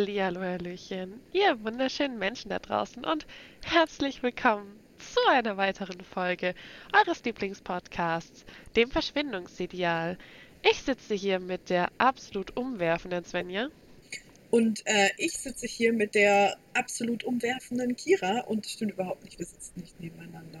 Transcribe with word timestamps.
Hallihallo, 0.00 0.40
Hallöchen, 0.40 1.20
ihr 1.30 1.62
wunderschönen 1.62 2.18
Menschen 2.18 2.48
da 2.48 2.58
draußen 2.58 3.04
und 3.04 3.26
herzlich 3.62 4.22
willkommen 4.22 4.80
zu 4.96 5.20
einer 5.28 5.58
weiteren 5.58 6.00
Folge 6.00 6.54
eures 6.94 7.22
Lieblingspodcasts, 7.22 8.46
dem 8.76 8.90
Verschwindungsideal. 8.90 10.16
Ich 10.62 10.80
sitze 10.80 11.12
hier 11.12 11.38
mit 11.38 11.68
der 11.68 11.90
absolut 11.98 12.56
umwerfenden 12.56 13.26
Svenja. 13.26 13.68
Und 14.50 14.80
äh, 14.86 15.10
ich 15.18 15.34
sitze 15.34 15.66
hier 15.66 15.92
mit 15.92 16.14
der 16.14 16.56
absolut 16.72 17.22
umwerfenden 17.22 17.94
Kira 17.94 18.40
und 18.46 18.64
stimmt 18.64 18.92
überhaupt 18.92 19.22
nicht, 19.24 19.38
wir 19.38 19.44
sitzen 19.44 19.80
nicht 19.80 20.00
nebeneinander. 20.00 20.60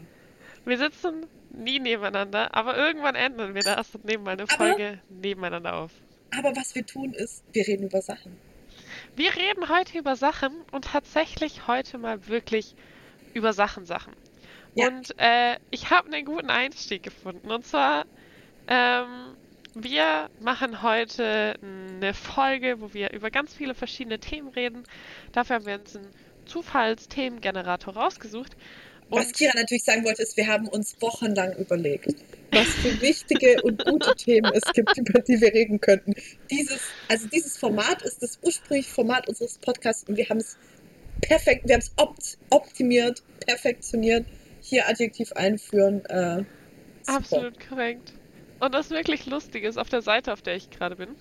Wir 0.66 0.76
sitzen 0.76 1.24
nie 1.48 1.80
nebeneinander, 1.80 2.54
aber 2.54 2.76
irgendwann 2.76 3.14
ändern 3.14 3.54
wir 3.54 3.62
das 3.62 3.94
und 3.94 4.04
nehmen 4.04 4.24
mal 4.24 4.32
eine 4.32 4.46
Folge 4.46 5.00
aber, 5.08 5.18
nebeneinander 5.22 5.76
auf. 5.76 5.92
Aber 6.36 6.54
was 6.54 6.74
wir 6.74 6.84
tun 6.84 7.14
ist, 7.14 7.42
wir 7.54 7.66
reden 7.66 7.84
über 7.84 8.02
Sachen. 8.02 8.49
Wir 9.16 9.34
reden 9.36 9.68
heute 9.68 9.98
über 9.98 10.16
Sachen 10.16 10.54
und 10.72 10.86
tatsächlich 10.86 11.66
heute 11.66 11.98
mal 11.98 12.26
wirklich 12.28 12.74
über 13.34 13.52
Sachen 13.52 13.84
Sachen. 13.84 14.14
Ja. 14.74 14.88
Und 14.88 15.14
äh, 15.18 15.58
ich 15.70 15.90
habe 15.90 16.12
einen 16.12 16.24
guten 16.24 16.50
Einstieg 16.50 17.02
gefunden. 17.02 17.50
Und 17.50 17.66
zwar, 17.66 18.06
ähm, 18.68 19.36
wir 19.74 20.30
machen 20.40 20.82
heute 20.82 21.54
eine 21.62 22.14
Folge, 22.14 22.80
wo 22.80 22.94
wir 22.94 23.12
über 23.12 23.30
ganz 23.30 23.54
viele 23.54 23.74
verschiedene 23.74 24.18
Themen 24.18 24.48
reden. 24.48 24.84
Dafür 25.32 25.56
haben 25.56 25.66
wir 25.66 25.74
uns 25.74 25.96
einen 25.96 26.08
Zufallsthemengenerator 26.46 27.94
rausgesucht. 27.94 28.56
Was 29.10 29.32
Kira 29.32 29.52
natürlich 29.56 29.84
sagen 29.84 30.04
wollte, 30.04 30.22
ist, 30.22 30.36
wir 30.36 30.46
haben 30.46 30.68
uns 30.68 30.96
wochenlang 31.00 31.52
überlegt, 31.56 32.14
was 32.52 32.68
für 32.68 33.00
wichtige 33.00 33.60
und 33.62 33.84
gute 33.84 34.14
Themen 34.14 34.52
es 34.54 34.72
gibt, 34.72 34.96
über 34.96 35.20
die 35.20 35.40
wir 35.40 35.52
reden 35.52 35.80
könnten. 35.80 36.14
Dieses, 36.50 36.80
also 37.08 37.26
dieses 37.28 37.56
Format 37.56 38.02
ist 38.02 38.22
das 38.22 38.38
ursprüngliche 38.42 38.90
Format 38.90 39.28
unseres 39.28 39.58
Podcasts 39.58 40.08
und 40.08 40.16
wir 40.16 40.28
haben 40.28 40.38
es 40.38 40.56
perfekt, 41.22 41.66
wir 41.66 41.74
haben 41.74 41.82
es 41.82 41.92
opt 41.96 42.38
optimiert, 42.50 43.22
perfektioniert, 43.46 44.26
hier 44.60 44.88
Adjektiv 44.88 45.32
einführen. 45.32 46.04
Äh, 46.06 46.44
Absolut 47.06 47.58
korrekt. 47.68 48.12
Und 48.60 48.74
das 48.74 48.90
wirklich 48.90 49.26
lustig 49.26 49.64
ist, 49.64 49.78
auf 49.78 49.88
der 49.88 50.02
Seite, 50.02 50.32
auf 50.32 50.42
der 50.42 50.54
ich 50.54 50.70
gerade 50.70 50.96
bin, 50.96 51.16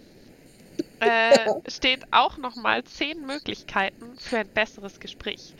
äh, 0.99 1.69
steht 1.69 2.01
auch 2.11 2.37
nochmal 2.37 2.83
zehn 2.83 3.25
Möglichkeiten 3.25 4.17
für 4.17 4.39
ein 4.39 4.49
besseres 4.49 4.99
Gespräch. 4.99 5.55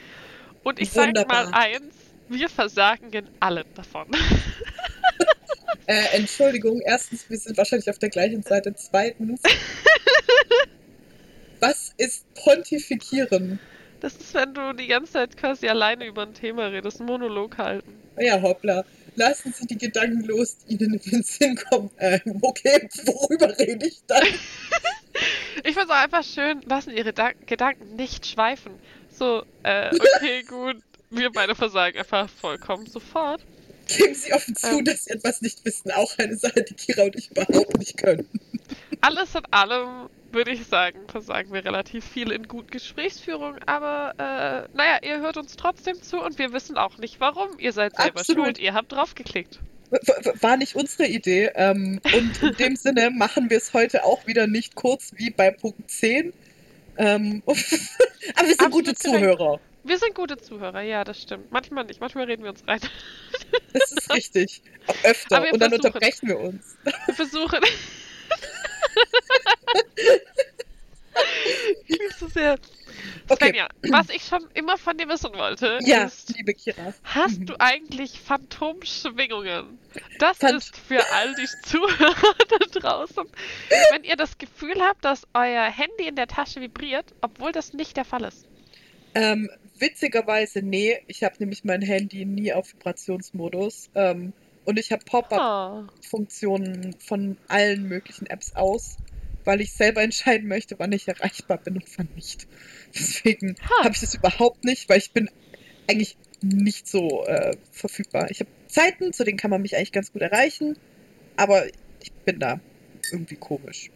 Und 0.64 0.80
ich 0.80 0.92
sage 0.92 1.26
mal 1.28 1.48
eins, 1.54 1.96
wir 2.30 2.50
versagen 2.50 3.12
in 3.12 3.28
allen 3.40 3.66
davon. 3.76 4.08
äh, 5.88 6.04
Entschuldigung, 6.14 6.82
erstens, 6.86 7.30
wir 7.30 7.38
sind 7.38 7.58
wahrscheinlich 7.58 7.90
auf 7.90 8.00
der 8.00 8.10
gleichen 8.10 8.44
Seite. 8.44 8.74
Zweitens, 8.76 9.42
was 11.60 11.94
ist 11.98 12.32
Pontifikieren? 12.36 13.60
Das 14.00 14.16
ist, 14.16 14.34
wenn 14.34 14.54
du 14.54 14.74
die 14.74 14.88
ganze 14.88 15.14
Zeit 15.14 15.36
quasi 15.36 15.68
alleine 15.68 16.06
über 16.06 16.24
ein 16.24 16.34
Thema 16.34 16.68
redest, 16.68 17.00
einen 17.00 17.08
Monolog 17.08 17.58
halten. 17.58 17.94
Ja, 18.18 18.42
hoppla. 18.42 18.86
Lassen 19.16 19.54
Sie 19.54 19.68
die 19.68 19.78
Gedanken 19.78 20.24
los, 20.24 20.58
die 20.58 20.76
Ihnen 20.76 20.94
in 20.94 21.12
den 21.12 21.24
Sinn 21.24 21.58
kommen. 21.58 21.90
Äh, 21.98 22.20
okay, 22.42 22.88
worüber 23.06 23.58
rede 23.58 23.88
ich 23.88 24.00
dann? 24.08 24.24
ich 25.64 25.74
finde 25.74 25.84
es 25.84 25.90
auch 25.90 26.04
einfach 26.04 26.24
schön, 26.24 26.62
lassen 26.62 26.92
Ihre 26.92 27.12
da 27.12 27.32
Gedanken 27.46 27.98
nicht 27.98 28.26
schweifen. 28.26 28.72
So, 29.10 29.44
äh, 29.64 29.94
okay, 29.94 30.44
gut 30.44 30.78
wir 31.10 31.32
beide 31.32 31.56
versagen 31.56 31.98
einfach 31.98 32.30
vollkommen 32.30 32.86
sofort. 32.88 33.42
Geben 33.88 34.14
Sie 34.14 34.34
offen 34.34 34.56
zu, 34.56 34.80
ähm, 34.80 34.86
dass 34.86 35.06
Sie 35.06 35.12
etwas 35.12 35.42
nicht 35.42 35.66
wissen. 35.66 35.92
Auch 35.92 36.18
eine 36.18 36.38
Sache, 36.38 36.64
die 36.64 36.76
Kira 36.76 37.04
und 37.04 37.16
ich 37.16 37.32
überhaupt 37.32 37.78
nicht 37.78 37.98
können. 37.98 38.28
Alles 39.02 39.34
in 39.34 39.46
allem 39.52 40.10
würde 40.32 40.52
ich 40.52 40.66
sagen, 40.66 41.00
versagen 41.08 41.52
wir 41.54 41.66
relativ 41.66 42.06
viel 42.06 42.32
in 42.32 42.48
gut 42.48 42.72
Gesprächsführung, 42.72 43.58
aber 43.66 44.14
äh, 44.18 44.78
naja, 44.78 45.00
ihr 45.02 45.20
hört 45.22 45.38
uns 45.38 45.56
trotzdem 45.56 46.02
zu 46.02 46.22
und 46.22 46.38
wir 46.38 46.54
wissen 46.54 46.78
auch 46.78 46.98
nicht 46.98 47.20
warum. 47.20 47.58
Ihr 47.58 47.74
seid 47.74 47.96
selber 47.96 48.20
Absolut. 48.20 48.46
schuld, 48.46 48.60
ihr 48.60 48.74
habt 48.74 48.92
draufgeklickt. 48.92 49.60
War 50.42 50.58
nicht 50.58 50.76
unsere 50.76 51.08
Idee. 51.08 51.50
Ähm, 51.56 52.00
und 52.14 52.44
in 52.44 52.56
dem 52.58 52.76
Sinne 52.76 53.10
machen 53.10 53.50
wir 53.50 53.58
es 53.58 53.74
heute 53.74 54.04
auch 54.04 54.28
wieder 54.28 54.46
nicht 54.46 54.76
kurz 54.76 55.14
wie 55.16 55.32
bei 55.32 55.50
Punkt 55.50 55.90
10. 55.90 56.32
Ähm, 56.98 57.42
aber 57.48 57.56
wir 57.56 57.66
sind 58.48 58.62
Absolut 58.62 58.72
gute 58.72 58.94
Zuhörer. 58.94 59.60
Wir 59.84 59.98
sind 59.98 60.14
gute 60.16 60.38
Zuhörer, 60.38 60.82
ja, 60.82 61.04
das 61.04 61.22
stimmt. 61.22 61.52
Manchmal 61.52 61.86
nicht, 61.86 62.00
manchmal 62.00 62.26
reden 62.26 62.44
wir 62.44 62.52
uns 62.52 62.68
rein. 62.68 62.80
Das 63.72 63.92
ist 63.92 64.12
richtig. 64.14 64.64
Auch 64.88 64.96
öfter. 65.04 65.44
Und 65.52 65.60
dann 65.60 65.72
unterbrechen 65.74 66.28
wir 66.28 66.40
uns. 66.40 66.76
Wir 66.84 67.14
versuchen. 67.14 67.60
ich 71.88 72.00
liebe 72.00 72.14
so 72.18 72.28
sehr. 72.28 72.58
Okay. 73.30 73.46
Svenja, 73.46 73.68
was 73.90 74.10
ich 74.10 74.24
schon 74.24 74.48
immer 74.56 74.78
von 74.78 74.98
dir 74.98 75.08
wissen 75.08 75.34
wollte, 75.34 75.78
ja, 75.82 76.06
ist, 76.06 76.36
liebe 76.36 76.54
Kira. 76.54 76.94
hast 77.04 77.40
mhm. 77.40 77.46
du 77.46 77.60
eigentlich 77.60 78.20
Phantomschwingungen? 78.20 79.78
Das 80.18 80.38
Phant 80.38 80.58
ist 80.58 80.76
für 80.76 81.02
all 81.14 81.36
die 81.36 81.48
Zuhörer 81.64 82.36
da 82.50 82.80
draußen. 82.80 83.26
Wenn 83.92 84.04
ihr 84.04 84.16
das 84.16 84.38
Gefühl 84.38 84.82
habt, 84.82 85.06
dass 85.06 85.28
euer 85.34 85.66
Handy 85.66 86.08
in 86.08 86.16
der 86.16 86.28
Tasche 86.28 86.60
vibriert, 86.60 87.14
obwohl 87.22 87.52
das 87.52 87.74
nicht 87.74 87.98
der 87.98 88.06
Fall 88.06 88.24
ist. 88.24 88.48
Ähm, 89.14 89.50
witzigerweise, 89.80 90.62
nee. 90.62 91.00
Ich 91.08 91.24
habe 91.24 91.36
nämlich 91.40 91.64
mein 91.64 91.82
Handy 91.82 92.26
nie 92.26 92.54
auf 92.54 92.74
Vibrationsmodus. 92.74 93.90
Ähm, 93.96 94.34
und 94.66 94.78
ich 94.78 94.92
habe 94.92 95.04
Pop-up-Funktionen 95.06 96.96
von 97.00 97.38
allen 97.48 97.88
möglichen 97.88 98.28
Apps 98.28 98.56
aus, 98.56 98.98
weil 99.44 99.62
ich 99.62 99.74
selber 99.74 100.04
entscheiden 100.04 100.48
möchte, 100.48 100.78
wann 100.78 100.92
ich 100.92 101.08
erreichbar 101.08 101.58
bin 101.58 101.78
und 101.78 101.98
wann 101.98 102.10
nicht. 102.16 102.48
Deswegen 102.94 103.56
huh. 103.62 103.84
habe 103.84 103.94
ich 103.94 104.02
das 104.02 104.14
überhaupt 104.14 104.64
nicht, 104.66 104.90
weil 104.90 105.00
ich 105.00 105.12
bin 105.12 105.30
eigentlich 105.90 106.18
nicht 106.42 106.88
so 106.88 107.26
äh, 107.26 107.58
verfügbar. 107.72 108.30
Ich 108.30 108.40
habe 108.40 108.50
Zeiten, 108.68 109.12
zu 109.12 109.24
denen 109.24 109.38
kann 109.38 109.50
man 109.50 109.62
mich 109.62 109.76
eigentlich 109.76 109.92
ganz 109.92 110.14
gut 110.14 110.22
erreichen, 110.22 110.78
aber 111.36 111.66
ich 112.02 112.12
bin 112.26 112.40
da 112.40 112.60
irgendwie 113.12 113.36
komisch. 113.36 113.90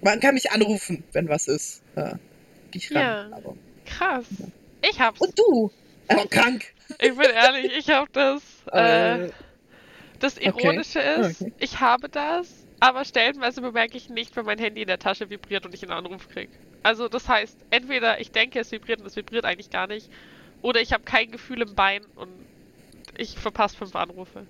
Man 0.00 0.20
kann 0.20 0.34
mich 0.34 0.50
anrufen, 0.50 1.04
wenn 1.12 1.28
was 1.28 1.48
ist. 1.48 1.82
Äh, 1.96 2.14
ich 2.72 2.94
ran. 2.94 3.02
Ja. 3.02 3.36
Aber 3.36 3.56
Krass. 3.84 4.24
Ich 4.90 5.00
hab's. 5.00 5.20
Und 5.20 5.38
du? 5.38 5.70
Oh, 6.08 6.24
krank. 6.28 6.66
Ich 7.00 7.16
bin 7.16 7.30
ehrlich, 7.30 7.72
ich 7.76 7.88
hab 7.90 8.12
das. 8.12 8.42
Äh, 8.72 9.26
äh 9.26 9.30
das 10.20 10.38
Ironische 10.38 11.00
okay. 11.00 11.20
ist, 11.20 11.42
okay. 11.42 11.52
ich 11.58 11.80
habe 11.80 12.08
das, 12.08 12.66
aber 12.80 13.04
stellenweise 13.04 13.60
bemerke 13.60 13.96
ich 13.96 14.08
nicht, 14.08 14.34
wenn 14.36 14.46
mein 14.46 14.58
Handy 14.58 14.82
in 14.82 14.86
der 14.86 14.98
Tasche 14.98 15.28
vibriert 15.28 15.66
und 15.66 15.74
ich 15.74 15.82
einen 15.82 15.92
Anruf 15.92 16.28
kriege. 16.28 16.52
Also 16.82 17.08
das 17.08 17.28
heißt, 17.28 17.58
entweder 17.70 18.20
ich 18.20 18.30
denke, 18.30 18.60
es 18.60 18.70
vibriert 18.72 19.00
und 19.00 19.06
es 19.06 19.16
vibriert 19.16 19.44
eigentlich 19.44 19.70
gar 19.70 19.86
nicht, 19.86 20.08
oder 20.62 20.80
ich 20.80 20.92
habe 20.92 21.04
kein 21.04 21.30
Gefühl 21.30 21.60
im 21.62 21.74
Bein 21.74 22.02
und 22.14 22.30
ich 23.18 23.36
verpasse 23.36 23.76
fünf 23.76 23.94
Anrufe. 23.96 24.46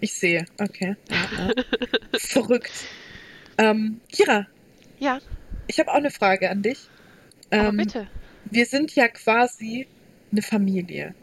Ich 0.00 0.14
sehe, 0.14 0.46
okay. 0.60 0.96
Verrückt. 2.14 2.72
Ähm, 3.58 4.00
Kira. 4.10 4.46
Ja. 4.98 5.18
Ich 5.66 5.78
habe 5.80 5.90
auch 5.90 5.96
eine 5.96 6.10
Frage 6.10 6.50
an 6.50 6.62
dich. 6.62 6.88
Aber 7.50 7.68
ähm, 7.68 7.76
bitte 7.76 8.06
wir 8.54 8.66
sind 8.66 8.94
ja 8.94 9.08
quasi 9.08 9.88
eine 10.30 10.42
Familie. 10.42 11.14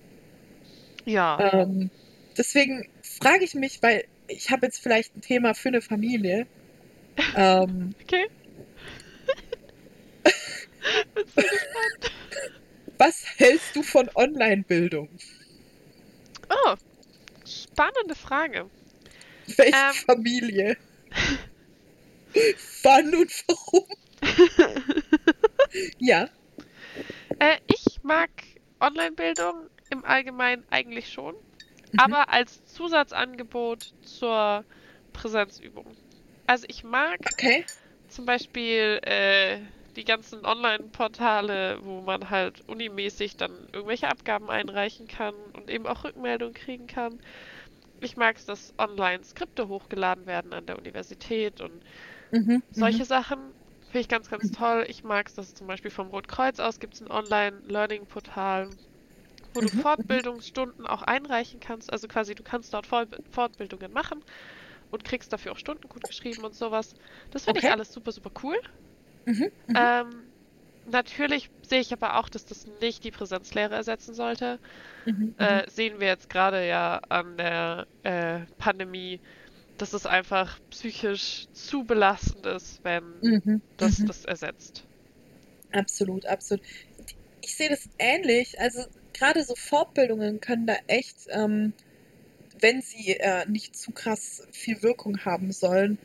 Ja. 1.06 1.52
Ähm, 1.54 1.90
deswegen 2.38 2.90
frage 3.02 3.46
ich 3.46 3.56
mich, 3.56 3.82
weil 3.82 4.06
ich 4.28 4.52
habe 4.52 4.66
jetzt 4.66 4.82
vielleicht 4.82 5.16
ein 5.16 5.22
Thema 5.22 5.54
für 5.54 5.70
eine 5.70 5.82
Familie. 5.82 6.46
Ähm, 7.36 7.96
okay. 8.04 8.28
Bin 11.16 11.26
so 11.28 11.42
gespannt. 11.42 12.12
Was 12.98 13.24
hältst 13.38 13.76
du 13.76 13.82
von 13.82 14.10
Online-Bildung? 14.14 15.10
Oh, 16.50 16.76
spannende 17.46 18.16
Frage. 18.16 18.70
Welche 19.56 19.76
ähm, 19.76 19.94
Familie? 20.06 20.78
Wann 22.84 23.16
und 23.16 23.32
warum? 23.48 23.86
ja. 25.98 26.30
Äh, 27.40 27.58
ich 27.68 28.04
mag 28.04 28.30
Online-Bildung 28.80 29.68
im 29.90 30.06
Allgemeinen 30.06 30.64
eigentlich 30.70 31.12
schon, 31.12 31.36
mhm. 31.36 32.00
aber 32.00 32.30
als 32.30 32.64
Zusatzangebot 32.66 33.94
zur 34.04 34.64
Präsenzübung. 35.14 35.86
Also 36.48 36.66
ich 36.70 36.84
mag 36.84 37.20
okay. 37.34 37.66
zum 38.08 38.26
Beispiel 38.26 39.00
äh, 39.04 39.60
die 39.96 40.06
ganzen 40.06 40.46
Online-Portale, 40.46 41.80
wo 41.84 42.02
man 42.02 42.30
halt 42.30 42.68
unimäßig 42.68 43.38
dann 43.38 43.52
irgendwelche 43.72 44.08
Abgaben 44.08 44.50
einreichen 44.50 45.08
kann 45.08 45.36
und 45.54 45.70
eben 45.70 45.86
auch 45.86 46.04
Rückmeldungen 46.04 46.54
kriegen 46.54 46.88
kann. 46.88 47.20
Ich 48.00 48.18
mag 48.18 48.38
es, 48.38 48.46
dass 48.46 48.74
online 48.78 49.24
Skripte 49.24 49.68
hochgeladen 49.68 50.26
werden 50.26 50.54
an 50.54 50.66
der 50.66 50.78
Universität 50.78 51.62
und 51.62 51.84
mhm, 52.32 52.64
solche 52.72 53.00
mhm. 53.00 53.06
Sachen. 53.06 53.40
Finde 53.92 54.00
ich 54.04 54.08
ganz, 54.08 54.30
ganz 54.30 54.52
toll. 54.52 54.86
Ich 54.88 55.04
mag 55.04 55.28
es, 55.28 55.34
dass 55.36 55.54
zum 55.54 55.68
Beispiel 55.68 55.92
vom 55.92 56.08
Rotkreuz 56.08 56.60
aus 56.60 56.80
gibt 56.80 56.94
es 56.96 57.02
ein 57.02 57.12
Online-Learning-Portal, 57.12 58.70
wo 59.54 59.62
du 59.62 59.68
mhm. 59.68 59.82
Fortbildungsstunden 59.82 60.88
auch 60.88 61.02
einreichen 61.04 61.60
kannst. 61.60 61.92
Also 61.92 62.08
quasi, 62.08 62.36
du 62.36 62.44
kannst 62.44 62.74
dort 62.74 62.88
Fortbildungen 62.88 63.92
machen 63.94 64.24
und 64.92 65.04
kriegst 65.04 65.34
dafür 65.34 65.54
auch 65.54 65.60
Stunden 65.60 65.90
gut 65.90 66.06
geschrieben 66.08 66.46
und 66.46 66.56
sowas. 66.56 66.94
Das 67.32 67.46
finde 67.46 67.60
okay. 67.60 67.68
ich 67.68 67.72
alles 67.72 67.92
super, 67.92 68.12
super 68.14 68.32
cool. 68.44 68.58
Mhm. 69.26 69.52
Mhm. 69.68 69.76
Ähm, 69.76 70.34
natürlich 70.86 71.52
sehe 71.62 71.82
ich 71.82 71.94
aber 71.94 72.18
auch, 72.18 72.30
dass 72.30 72.46
das 72.46 72.66
nicht 72.82 73.04
die 73.04 73.12
Präsenzlehre 73.12 73.76
ersetzen 73.76 74.14
sollte. 74.14 74.60
Mhm, 75.06 75.36
Äh, 75.38 75.64
mhm. 75.64 75.70
sehen 75.70 76.00
wir 76.00 76.08
jetzt 76.08 76.30
gerade 76.30 76.68
ja 76.68 77.00
an 77.10 77.38
der 77.38 77.88
äh, 78.04 78.46
Pandemie, 78.58 79.22
dass 79.82 79.94
es 79.94 80.06
einfach 80.06 80.60
psychisch 80.70 81.48
zu 81.54 81.84
belastend 81.84 82.46
ist, 82.46 82.84
wenn 82.84 83.04
Mhm, 83.22 83.62
das 83.78 84.00
mhm. 84.00 84.08
das 84.08 84.26
ersetzt. 84.26 84.84
Absolut, 85.72 86.26
absolut. 86.26 86.62
Ich 87.42 87.56
sehe 87.56 87.70
das 87.70 87.90
ähnlich. 87.98 88.60
Also 88.60 88.84
gerade 89.14 89.44
so 89.44 89.56
Fortbildungen 89.56 90.40
können 90.40 90.68
da 90.68 90.76
echt, 90.88 91.16
ähm, 91.30 91.74
wenn 92.60 92.82
sie 92.82 93.18
äh, 93.18 93.50
nicht 93.50 93.76
zu 93.76 93.92
krass 93.92 94.44
viel 94.52 94.84
Wirkung 94.84 95.26
haben 95.26 95.52
sollen, 95.52 95.98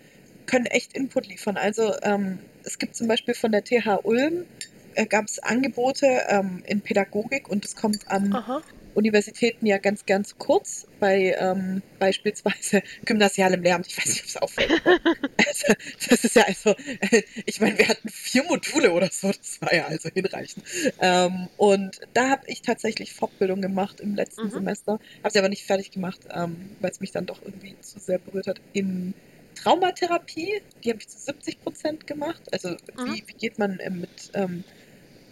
können 0.46 0.66
echt 0.66 0.94
Input 0.94 1.26
liefern. 1.26 1.58
Also 1.58 1.94
ähm, 2.02 2.38
es 2.64 2.78
gibt 2.78 2.96
zum 2.96 3.08
Beispiel 3.08 3.34
von 3.34 3.52
der 3.52 3.62
TH 3.64 4.04
Ulm 4.04 4.46
äh, 4.94 5.04
gab 5.04 5.26
es 5.26 5.38
Angebote 5.38 6.06
ähm, 6.28 6.62
in 6.66 6.80
Pädagogik 6.80 7.48
und 7.48 7.64
es 7.64 7.76
kommt 7.76 8.08
an 8.08 8.32
Aha. 8.32 8.62
Universitäten 8.96 9.66
ja 9.66 9.78
ganz, 9.78 10.06
ganz 10.06 10.36
kurz 10.38 10.86
bei 10.98 11.36
ähm, 11.38 11.82
beispielsweise 11.98 12.82
gymnasialem 13.04 13.62
Lehramt. 13.62 13.86
Ich 13.86 13.96
weiß 13.98 14.06
nicht, 14.06 14.20
ob 14.22 14.26
es 14.26 14.36
auffällt. 14.38 14.82
also, 15.46 15.74
das 16.08 16.24
ist 16.24 16.36
ja 16.36 16.44
also, 16.44 16.70
äh, 17.10 17.22
ich 17.44 17.60
meine, 17.60 17.78
wir 17.78 17.88
hatten 17.88 18.08
vier 18.08 18.42
Module 18.44 18.92
oder 18.92 19.08
so, 19.12 19.28
das 19.28 19.60
war 19.60 19.74
ja 19.74 19.86
also 19.86 20.08
hinreichend. 20.14 20.64
Ähm, 21.00 21.48
und 21.56 22.00
da 22.14 22.30
habe 22.30 22.42
ich 22.46 22.62
tatsächlich 22.62 23.12
Fortbildung 23.12 23.60
gemacht 23.60 24.00
im 24.00 24.14
letzten 24.14 24.46
Mhm. 24.46 24.50
Semester, 24.50 24.98
habe 25.22 25.30
sie 25.32 25.38
aber 25.38 25.50
nicht 25.50 25.64
fertig 25.64 25.90
gemacht, 25.90 26.20
ähm, 26.32 26.76
weil 26.80 26.90
es 26.90 27.00
mich 27.00 27.12
dann 27.12 27.26
doch 27.26 27.42
irgendwie 27.42 27.76
zu 27.80 27.98
sehr 28.00 28.18
berührt 28.18 28.46
hat. 28.46 28.60
In 28.72 29.14
Traumatherapie, 29.56 30.62
die 30.84 30.90
habe 30.90 31.00
ich 31.00 31.08
zu 31.08 31.18
70 31.18 31.60
Prozent 31.60 32.06
gemacht. 32.06 32.42
Also 32.52 32.70
Mhm. 32.70 32.76
wie, 33.04 33.24
wie 33.26 33.32
geht 33.38 33.58
man 33.58 33.78
äh, 33.80 33.90
mit 33.90 34.30
ähm, 34.34 34.64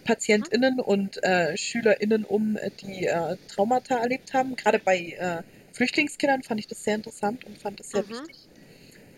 PatientInnen 0.05 0.79
und 0.79 1.21
äh, 1.23 1.57
SchülerInnen 1.57 2.23
um, 2.25 2.55
äh, 2.57 2.71
die 2.81 3.07
äh, 3.07 3.37
Traumata 3.47 3.97
erlebt 3.97 4.33
haben. 4.33 4.55
Gerade 4.55 4.79
bei 4.79 4.97
äh, 5.19 5.43
Flüchtlingskindern 5.73 6.43
fand 6.43 6.61
ich 6.61 6.67
das 6.67 6.83
sehr 6.83 6.95
interessant 6.95 7.45
und 7.45 7.57
fand 7.59 7.79
das 7.81 7.91
sehr 7.91 8.03
Mhm. 8.03 8.09
wichtig. 8.09 8.37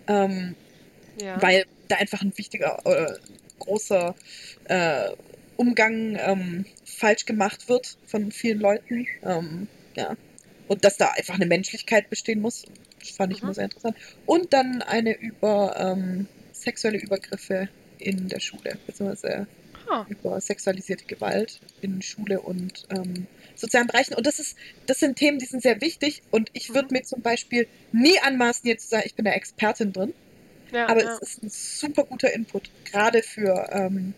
Ähm, 0.08 0.56
Ja. 1.22 1.38
weil 1.42 1.66
da 1.90 1.98
einfach 1.98 2.22
ein 2.22 2.38
wichtiger, 2.38 2.80
äh, 2.86 3.14
großer 3.60 4.16
Umgang 5.58 6.18
ähm, 6.20 6.66
falsch 6.86 7.26
gemacht 7.26 7.70
wird 7.70 7.98
von 8.06 8.32
vielen 8.32 8.60
Leuten. 8.60 9.08
Ähm, 9.24 9.68
ja. 9.96 10.16
Und 10.68 10.84
dass 10.86 10.98
da 10.98 11.12
einfach 11.12 11.36
eine 11.36 11.46
Menschlichkeit 11.46 12.10
bestehen 12.10 12.42
muss. 12.42 12.66
Fand 13.16 13.34
ich 13.34 13.42
Mhm. 13.42 13.44
immer 13.44 13.54
sehr 13.54 13.66
interessant. 13.66 13.98
Und 14.26 14.54
dann 14.54 14.82
eine 14.82 15.16
über 15.18 15.76
ähm, 15.80 16.28
sexuelle 16.52 16.98
Übergriffe 17.00 17.70
in 18.00 18.28
der 18.28 18.40
Schule, 18.40 18.78
beziehungsweise 18.86 19.48
Ah. 19.90 20.06
über 20.10 20.40
sexualisierte 20.42 21.06
Gewalt 21.06 21.60
in 21.82 22.02
Schule 22.02 22.42
und 22.42 22.86
ähm, 22.90 23.28
sozialen 23.56 23.88
Bereichen. 23.88 24.14
Und 24.16 24.26
das 24.28 24.40
ist, 24.40 24.58
das 24.86 25.00
sind 25.00 25.18
Themen, 25.18 25.40
die 25.40 25.46
sind 25.46 25.62
sehr 25.64 25.82
wichtig. 25.82 26.22
Und 26.32 26.50
ich 26.54 26.70
würde 26.74 26.88
Mhm. 26.90 26.94
mir 26.98 27.04
zum 27.04 27.22
Beispiel 27.22 27.68
nie 27.92 28.20
anmaßen, 28.20 28.68
jetzt 28.68 28.84
zu 28.84 28.90
sagen, 28.90 29.04
ich 29.06 29.16
bin 29.16 29.26
da 29.26 29.32
Expertin 29.32 29.94
drin. 29.94 30.14
Ja, 30.72 30.88
Aber 30.90 31.02
ja. 31.04 31.14
es 31.14 31.20
ist 31.22 31.44
ein 31.44 31.50
super 31.50 32.04
guter 32.04 32.34
Input, 32.34 32.70
gerade 32.86 33.24
für, 33.24 33.70
ähm, 33.72 34.14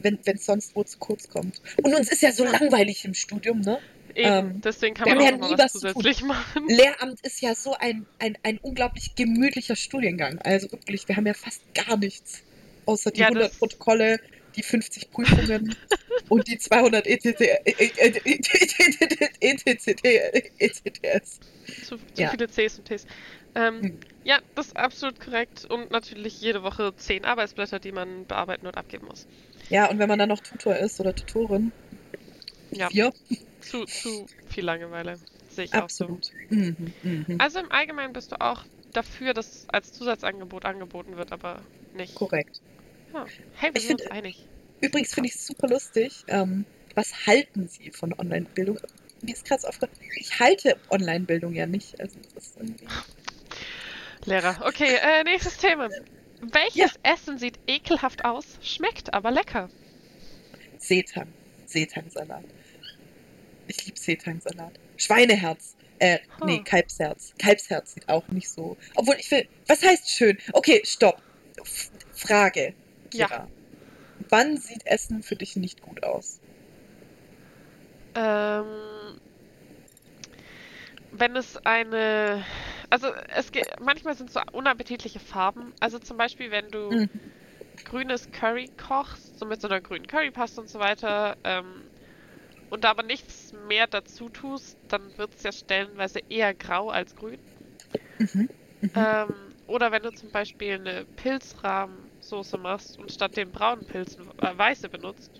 wenn 0.00 0.18
es 0.24 0.44
sonst 0.44 0.74
wo 0.74 0.82
zu 0.84 0.98
kurz 0.98 1.28
kommt. 1.28 1.60
Und 1.82 1.94
uns 1.94 2.10
ist 2.10 2.20
ja 2.22 2.32
so 2.32 2.44
langweilig 2.44 3.04
im 3.04 3.14
Studium, 3.14 3.60
ne? 3.60 3.78
Eben, 4.16 4.28
ähm, 4.50 4.60
deswegen 4.60 4.94
kann 4.94 5.08
man 5.08 5.18
auch 5.18 5.22
ja 5.24 5.30
nie 5.32 5.52
was 5.58 5.58
was 5.58 5.72
zu 5.72 5.78
tun. 5.80 5.94
zusätzlich 6.02 6.22
machen. 6.24 6.68
Lehramt 6.68 7.20
ist 7.22 7.40
ja 7.40 7.54
so 7.54 7.74
ein, 7.74 8.06
ein, 8.18 8.36
ein 8.42 8.58
unglaublich 8.58 9.14
gemütlicher 9.16 9.74
Studiengang. 9.76 10.38
Also 10.40 10.70
wirklich, 10.70 11.08
wir 11.08 11.16
haben 11.16 11.26
ja 11.26 11.34
fast 11.34 11.62
gar 11.74 11.96
nichts. 11.96 12.42
Außer 12.86 13.10
die 13.12 13.20
Ja, 13.20 13.28
100 13.28 13.50
das- 13.52 13.58
Protokolle, 13.58 14.20
die 14.56 14.62
50 14.62 15.10
Prüfungen 15.10 15.74
und 16.28 16.46
die 16.48 16.58
200 16.58 17.06
ETT, 17.06 17.40
ETCT, 19.40 20.04
ECTS. 20.58 21.40
Zu, 21.86 21.98
viele 22.14 22.48
Cs 22.48 22.78
und 22.78 22.84
Ts. 22.86 23.06
Ähm, 23.54 23.82
Hm. 23.82 23.98
Ja, 24.24 24.38
das 24.54 24.68
ist 24.68 24.76
absolut 24.76 25.20
korrekt. 25.20 25.66
Und 25.66 25.90
natürlich 25.90 26.40
jede 26.40 26.62
Woche 26.62 26.94
zehn 26.96 27.24
Arbeitsblätter, 27.24 27.78
die 27.78 27.92
man 27.92 28.24
bearbeiten 28.26 28.66
und 28.66 28.76
abgeben 28.76 29.06
muss. 29.06 29.26
Ja, 29.68 29.88
und 29.90 29.98
wenn 29.98 30.08
man 30.08 30.18
dann 30.18 30.30
noch 30.30 30.40
Tutor 30.40 30.76
ist 30.76 30.98
oder 31.00 31.14
Tutorin, 31.14 31.72
Ja. 32.70 32.88
vier, 32.88 33.12
Zu, 33.60 33.84
zu 33.84 34.26
viel 34.48 34.64
Langeweile. 34.64 35.18
Sehe 35.50 35.66
ich 35.66 35.74
absolut. 35.74 36.30
Mhm, 36.48 36.92
mhm. 37.02 37.24
auch 37.24 37.28
so. 37.28 37.38
Also 37.38 37.58
im 37.60 37.70
Allgemeinen 37.70 38.12
bist 38.12 38.32
du 38.32 38.40
auch 38.40 38.64
dafür, 38.92 39.34
dass 39.34 39.66
als 39.68 39.92
Zusatzangebot 39.92 40.64
angeboten 40.64 41.16
wird, 41.16 41.32
aber 41.32 41.60
nicht. 41.94 42.14
Korrekt. 42.14 42.60
Ja. 43.14 43.26
Hey, 43.54 43.70
wir 43.72 43.80
Ich 43.80 43.86
sind 43.86 44.00
find- 44.00 44.10
uns 44.10 44.10
einig. 44.10 44.48
Übrigens 44.80 45.14
finde 45.14 45.28
ich 45.28 45.34
es 45.36 45.46
super 45.46 45.68
lustig. 45.68 46.24
Ähm, 46.28 46.66
was 46.94 47.26
halten 47.26 47.68
Sie 47.68 47.90
von 47.90 48.12
Online-Bildung? 48.18 48.78
Mir 49.22 49.32
ist 49.32 49.46
gerade 49.46 49.66
aufgefallen, 49.66 49.92
ich 50.16 50.38
halte 50.38 50.76
Online-Bildung 50.90 51.54
ja 51.54 51.66
nicht. 51.66 51.98
Also. 52.00 52.18
Lehrer. 54.26 54.56
Okay, 54.66 54.96
äh, 55.00 55.24
nächstes 55.24 55.56
Thema. 55.58 55.88
Welches 56.40 56.94
Essen 57.02 57.38
sieht 57.38 57.58
ekelhaft 57.66 58.24
aus, 58.24 58.44
schmeckt 58.60 59.14
aber 59.14 59.30
lecker? 59.30 59.70
Seetang. 60.78 61.28
Seetang-Salat. 61.66 62.44
Ich 63.68 63.84
liebe 63.86 63.98
Seetang-Salat. 63.98 64.72
Schweineherz. 64.96 65.76
Äh, 66.00 66.18
Huh. 66.40 66.46
nee, 66.46 66.60
Kalbsherz. 66.62 67.32
Kalbsherz 67.38 67.94
sieht 67.94 68.08
auch 68.08 68.26
nicht 68.28 68.48
so. 68.50 68.76
Obwohl, 68.96 69.14
ich 69.18 69.30
will. 69.30 69.48
Was 69.68 69.82
heißt 69.82 70.10
schön? 70.10 70.36
Okay, 70.52 70.82
stopp. 70.84 71.22
F 71.62 71.90
Frage. 72.12 72.74
Ja. 73.14 73.28
Kira. 73.28 73.48
Wann 74.30 74.58
sieht 74.58 74.86
Essen 74.86 75.22
für 75.22 75.36
dich 75.36 75.56
nicht 75.56 75.80
gut 75.82 76.02
aus? 76.04 76.40
Ähm, 78.14 79.18
wenn 81.12 81.36
es 81.36 81.56
eine, 81.64 82.44
also 82.90 83.12
es 83.28 83.52
ge- 83.52 83.66
manchmal 83.80 84.14
sind 84.16 84.30
so 84.30 84.40
unappetitliche 84.52 85.20
Farben. 85.20 85.72
Also 85.80 85.98
zum 85.98 86.16
Beispiel, 86.16 86.50
wenn 86.50 86.70
du 86.70 86.90
Mhm. 86.90 87.32
grünes 87.84 88.30
Curry 88.32 88.70
kochst, 88.76 89.38
so 89.38 89.46
mit 89.46 89.60
so 89.60 89.68
einer 89.68 89.80
grünen 89.82 90.06
Currypaste 90.06 90.60
und 90.62 90.68
so 90.70 90.80
weiter, 90.80 91.36
ähm, 91.44 91.90
und 92.70 92.84
da 92.84 92.90
aber 92.90 93.04
nichts 93.04 93.52
mehr 93.52 93.86
dazu 93.88 94.30
tust, 94.30 94.78
dann 94.88 95.16
wird 95.18 95.34
es 95.36 95.42
ja 95.44 95.52
stellenweise 95.52 96.20
eher 96.28 96.54
grau 96.54 96.90
als 96.90 97.14
grün. 97.16 97.38
Mhm. 98.18 98.48
Mhm. 98.82 99.06
Ähm, 99.06 99.54
oder 99.66 99.92
wenn 99.92 100.02
du 100.02 100.12
zum 100.12 100.30
Beispiel 100.30 100.74
eine 100.74 101.06
Pilzrahmsoße 102.34 102.58
machst 102.58 102.98
und 102.98 103.12
statt 103.12 103.36
den 103.36 103.50
braunen 103.50 103.84
Pilzen 103.84 104.28
äh, 104.42 104.56
weiße 104.56 104.88
benutzt, 104.88 105.30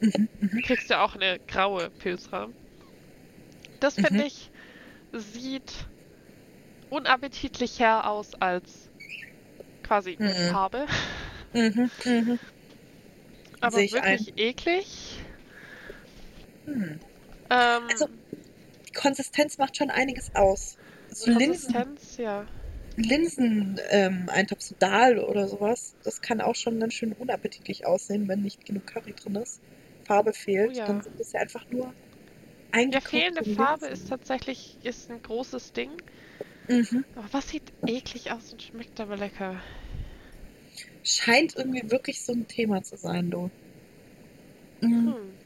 Mhm. 0.00 0.28
Mhm. 0.40 0.62
kriegst 0.62 0.90
du 0.90 0.98
auch 0.98 1.14
eine 1.14 1.38
graue 1.46 1.90
Pilzrahm. 1.90 2.54
Das 3.78 3.96
Mhm. 3.96 4.06
finde 4.06 4.24
ich 4.24 4.50
sieht 5.12 5.72
unappetitlicher 6.90 8.08
aus 8.08 8.34
als 8.34 8.88
quasi 9.82 10.16
Mhm. 10.18 10.50
Farbe. 10.50 10.86
Mhm. 11.52 11.90
Mhm. 12.04 12.38
Aber 13.60 13.76
Sehe 13.76 13.84
ich 13.84 13.92
wirklich 13.92 14.38
eklig. 14.38 15.18
Hm. 16.66 17.00
Ähm, 17.50 17.82
Also, 17.90 18.06
Die 18.88 18.92
Konsistenz 18.92 19.58
macht 19.58 19.76
schon 19.76 19.90
einiges 19.90 20.34
aus. 20.34 20.76
So 21.10 21.26
Linsen, 21.30 21.72
Konsistenz, 21.72 22.16
ja. 22.16 22.46
Linsen 23.02 23.78
ähm, 23.90 24.28
so 24.58 24.74
Dahl 24.78 25.18
oder 25.18 25.48
sowas, 25.48 25.94
das 26.04 26.20
kann 26.20 26.40
auch 26.40 26.54
schon 26.54 26.78
ganz 26.80 26.94
schön 26.94 27.12
unappetitlich 27.12 27.86
aussehen, 27.86 28.28
wenn 28.28 28.42
nicht 28.42 28.64
genug 28.66 28.86
Curry 28.86 29.14
drin 29.14 29.36
ist. 29.36 29.60
Farbe 30.06 30.32
fehlt, 30.32 30.70
Oh 30.70 30.78
ja. 30.78 30.86
dann 30.88 31.02
sind 31.02 31.20
es 31.20 31.32
ja 31.32 31.40
einfach 31.40 31.64
nur 31.70 31.92
Ja, 32.92 33.00
fehlende 33.00 33.44
Farbe 33.44 33.86
ist 33.86 34.08
tatsächlich 34.08 34.76
ist 34.82 35.10
ein 35.10 35.22
großes 35.22 35.72
Ding. 35.72 35.90
Mhm. 36.68 37.04
Aber 37.16 37.26
was 37.32 37.48
sieht 37.48 37.62
eklig 37.86 38.32
aus 38.32 38.52
und 38.52 38.62
schmeckt 38.62 38.98
aber 39.00 39.16
lecker? 39.16 39.60
Scheint 41.02 41.56
irgendwie 41.56 41.90
wirklich 41.90 42.20
so 42.20 42.32
ein 42.32 42.46
Thema 42.46 42.82
zu 42.82 42.96
sein, 42.96 43.30
du. 43.30 43.50
Mhm. 44.80 45.14
Hm. 45.14 45.38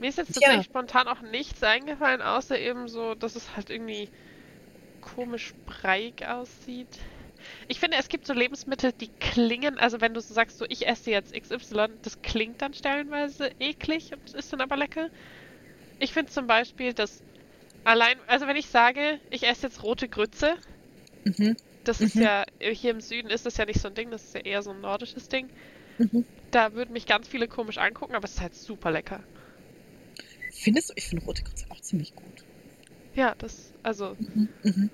Mir 0.00 0.08
ist 0.08 0.18
jetzt 0.18 0.34
tatsächlich 0.34 0.64
spontan 0.66 1.08
auch 1.08 1.20
nichts 1.22 1.62
eingefallen, 1.62 2.20
außer 2.20 2.58
eben 2.58 2.88
so, 2.88 3.14
dass 3.14 3.36
es 3.36 3.56
halt 3.56 3.70
irgendwie 3.70 4.08
komisch 5.02 5.52
breiig 5.66 6.24
aussieht. 6.26 6.98
Ich 7.68 7.80
finde, 7.80 7.98
es 7.98 8.08
gibt 8.08 8.26
so 8.26 8.32
Lebensmittel, 8.32 8.92
die 8.92 9.10
klingen, 9.20 9.78
also 9.78 10.00
wenn 10.00 10.14
du 10.14 10.20
so 10.20 10.32
sagst, 10.32 10.58
so 10.58 10.64
ich 10.68 10.86
esse 10.86 11.10
jetzt 11.10 11.34
XY, 11.34 11.88
das 12.02 12.22
klingt 12.22 12.62
dann 12.62 12.72
stellenweise 12.72 13.50
eklig 13.58 14.12
und 14.12 14.34
ist 14.34 14.52
dann 14.52 14.60
aber 14.60 14.76
lecker. 14.76 15.08
Ich 15.98 16.12
finde 16.12 16.32
zum 16.32 16.46
Beispiel, 16.46 16.94
dass 16.94 17.22
allein, 17.84 18.16
also 18.28 18.46
wenn 18.46 18.56
ich 18.56 18.68
sage, 18.68 19.20
ich 19.30 19.42
esse 19.42 19.66
jetzt 19.66 19.82
rote 19.82 20.08
Grütze, 20.08 20.54
Mhm. 21.24 21.56
das 21.84 22.00
ist 22.00 22.16
Mhm. 22.16 22.22
ja, 22.22 22.44
hier 22.60 22.92
im 22.92 23.00
Süden 23.00 23.28
ist 23.28 23.44
das 23.44 23.56
ja 23.56 23.64
nicht 23.64 23.80
so 23.80 23.88
ein 23.88 23.94
Ding, 23.94 24.10
das 24.10 24.24
ist 24.24 24.34
ja 24.34 24.40
eher 24.40 24.62
so 24.62 24.70
ein 24.70 24.80
nordisches 24.80 25.28
Ding. 25.28 25.48
Mhm. 25.98 26.24
Da 26.50 26.74
würden 26.74 26.92
mich 26.92 27.06
ganz 27.06 27.28
viele 27.28 27.48
komisch 27.48 27.78
angucken, 27.78 28.14
aber 28.14 28.24
es 28.24 28.34
ist 28.34 28.40
halt 28.40 28.54
super 28.54 28.90
lecker. 28.90 29.22
Findest 30.52 30.90
du? 30.90 30.94
Ich 30.96 31.04
finde 31.06 31.24
rote 31.24 31.42
Grütze 31.42 31.66
auch 31.70 31.80
ziemlich 31.80 32.14
gut. 32.14 32.44
Ja, 33.14 33.34
das, 33.38 33.72
also 33.82 34.16
Mhm. 34.18 34.48
Mhm. 34.62 34.90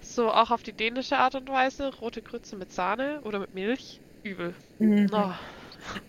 so 0.00 0.30
auch 0.30 0.50
auf 0.50 0.62
die 0.62 0.72
dänische 0.72 1.16
Art 1.16 1.34
und 1.34 1.48
Weise, 1.48 1.94
rote 1.96 2.22
Grütze 2.22 2.56
mit 2.56 2.72
Sahne 2.72 3.20
oder 3.22 3.38
mit 3.38 3.54
Milch, 3.54 4.00
übel. 4.22 4.54
Mhm. 4.78 5.10
Oh, 5.12 5.32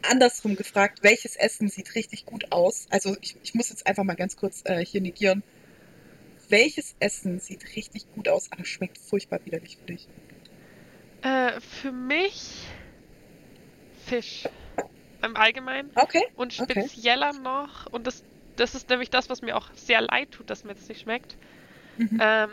andersrum 0.02 0.56
gefragt, 0.56 1.00
welches 1.04 1.36
Essen 1.36 1.70
sieht 1.70 1.96
richtig 1.96 2.26
gut 2.26 2.52
aus? 2.52 2.88
Also 2.90 3.16
ich, 3.22 3.36
ich 3.44 3.54
muss 3.54 3.70
jetzt 3.70 3.88
einfach 3.88 4.04
mal 4.04 4.16
ganz 4.16 4.36
kurz 4.36 4.62
äh, 4.66 4.86
hier 4.86 5.02
negieren. 5.02 5.44
Welches 6.50 6.96
Essen 7.00 7.40
sieht 7.40 7.76
richtig 7.76 8.06
gut 8.14 8.28
aus, 8.28 8.52
aber 8.52 8.66
schmeckt 8.66 8.98
furchtbar 8.98 9.40
widerlich 9.46 9.78
für 9.78 9.86
dich? 9.86 10.08
Äh, 11.22 11.60
für 11.62 11.92
mich 11.92 12.68
Fisch. 14.06 14.48
Im 15.22 15.38
Allgemeinen. 15.38 15.90
Okay. 15.96 16.24
Und 16.36 16.60
okay. 16.60 16.82
spezieller 16.84 17.32
noch, 17.34 17.88
und 17.92 18.06
das, 18.06 18.24
das 18.56 18.76
ist 18.76 18.90
nämlich 18.90 19.10
das, 19.10 19.30
was 19.30 19.42
mir 19.42 19.56
auch 19.58 19.70
sehr 19.76 20.02
leid 20.02 20.32
tut, 20.32 20.50
dass 20.50 20.64
mir 20.64 20.74
das 20.74 20.88
nicht 20.90 21.02
schmeckt. 21.02 21.36
Mhm. 21.98 22.20
Ähm, 22.22 22.50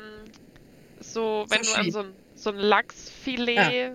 so, 1.00 1.46
wenn 1.48 1.64
Sushi. 1.64 1.72
du 1.72 1.78
an 1.78 1.90
so 1.90 1.98
ein, 2.00 2.14
so 2.34 2.50
ein 2.50 2.56
Lachsfilet 2.56 3.92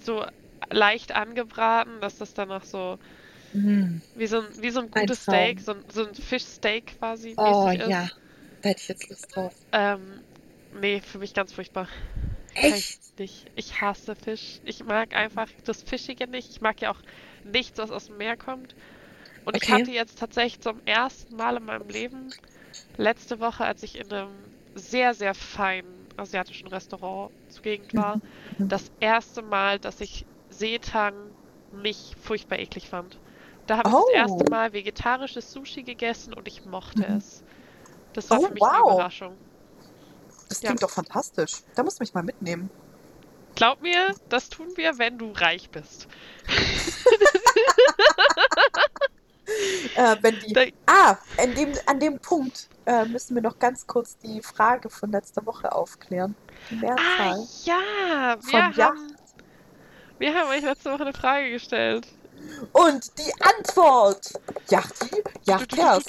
so 0.00 0.24
leicht 0.70 1.12
angebraten, 1.12 2.00
dass 2.00 2.18
das 2.18 2.34
dann 2.34 2.48
noch 2.48 2.64
so 2.64 2.98
Mhm. 3.52 4.00
wie 4.14 4.26
so 4.26 4.40
ein, 4.40 4.46
wie 4.60 4.70
so 4.70 4.80
ein 4.80 4.90
Ein 4.92 5.02
gutes 5.02 5.24
Traum. 5.24 5.36
Steak, 5.36 5.60
so 5.60 5.72
ein, 5.72 5.84
so 5.92 6.06
ein 6.06 6.14
Fischsteak 6.14 6.98
quasi 6.98 7.30
Oh 7.36 7.70
ist. 7.70 7.76
ja, 7.76 8.10
da 8.62 8.68
hätte 8.68 8.80
ich 8.80 8.88
jetzt 8.88 9.08
Lust 9.08 9.26
drauf. 9.34 9.54
Ähm, 9.72 10.20
nee, 10.80 11.00
für 11.00 11.18
mich 11.18 11.34
ganz 11.34 11.52
furchtbar. 11.52 11.88
Ich 12.54 12.64
Echt? 12.64 13.00
nicht. 13.18 13.46
Ich 13.56 13.80
hasse 13.80 14.14
Fisch. 14.14 14.60
Ich 14.64 14.84
mag 14.84 15.14
einfach 15.14 15.48
das 15.64 15.82
Fischige 15.82 16.26
nicht. 16.28 16.50
Ich 16.50 16.60
mag 16.60 16.80
ja 16.80 16.90
auch 16.90 17.00
nichts, 17.44 17.78
was 17.78 17.90
aus 17.90 18.06
dem 18.06 18.16
Meer 18.16 18.36
kommt. 18.36 18.74
Und 19.48 19.56
ich 19.56 19.62
Okay. 19.62 19.72
hatte 19.72 19.90
jetzt 19.92 20.18
tatsächlich 20.18 20.60
zum 20.60 20.82
ersten 20.84 21.34
Mal 21.34 21.56
in 21.56 21.64
meinem 21.64 21.88
Leben 21.88 22.34
letzte 22.98 23.40
Woche, 23.40 23.64
als 23.64 23.82
ich 23.82 23.96
in 23.96 24.12
einem 24.12 24.52
sehr, 24.74 25.14
sehr 25.14 25.34
feinen 25.34 26.06
asiatischen 26.18 26.68
Restaurant 26.68 27.32
zugegen 27.48 27.88
war, 27.96 28.20
Mhm. 28.58 28.68
das 28.68 28.90
erste 29.00 29.40
Mal, 29.40 29.78
dass 29.78 30.02
ich 30.02 30.26
Seetang 30.50 31.34
nicht 31.70 32.14
furchtbar 32.20 32.58
eklig 32.58 32.90
fand. 32.90 33.18
Da 33.66 33.78
habe 33.78 33.88
ich 33.88 33.94
Oh. 33.94 34.04
das 34.04 34.08
erste 34.10 34.44
Mal 34.44 34.74
vegetarisches 34.74 35.50
Sushi 35.50 35.82
gegessen 35.82 36.34
und 36.34 36.46
ich 36.46 36.66
mochte 36.66 37.06
Mhm. 37.06 37.16
es. 37.16 37.42
Das 38.12 38.30
war 38.30 38.38
Oh, 38.38 38.42
für 38.42 38.52
mich 38.52 38.68
eine 38.68 38.80
wow. 38.80 38.82
Überraschung. 38.82 39.38
Das 40.50 40.60
Ja. 40.60 40.68
klingt 40.68 40.82
doch 40.82 40.90
fantastisch. 40.90 41.62
Da 41.74 41.82
musst 41.82 42.00
du 42.00 42.02
mich 42.02 42.12
mal 42.12 42.22
mitnehmen. 42.22 42.70
Glaub 43.54 43.80
mir, 43.82 44.14
das 44.28 44.48
tun 44.50 44.68
wir, 44.76 44.98
wenn 44.98 45.18
du 45.18 45.32
reich 45.32 45.70
bist. 45.70 46.06
Äh, 49.98 50.16
wenn 50.22 50.38
die. 50.40 50.52
Da- 50.52 50.62
Ah, 50.86 51.16
an 51.38 51.54
dem, 51.54 51.72
an 51.86 51.98
dem 51.98 52.18
Punkt 52.20 52.68
äh, 52.86 53.04
müssen 53.06 53.34
wir 53.34 53.42
noch 53.42 53.58
ganz 53.58 53.86
kurz 53.86 54.16
die 54.18 54.40
Frage 54.42 54.88
von 54.90 55.10
letzter 55.10 55.44
Woche 55.44 55.72
aufklären. 55.72 56.34
Die 56.70 56.76
Ah, 56.76 56.80
Mehrzahl. 56.80 57.46
ja! 57.64 58.36
Wir 58.40 58.50
Von 58.50 58.76
haben, 58.76 59.16
wir 60.18 60.34
haben 60.34 60.50
euch 60.50 60.62
letzte 60.62 60.92
Woche 60.92 61.02
eine 61.02 61.12
Frage 61.12 61.50
gestellt. 61.50 62.06
Und 62.72 63.18
die 63.18 63.32
Antwort. 63.42 64.32
Yachti? 64.70 65.22
Yachters. 65.44 66.04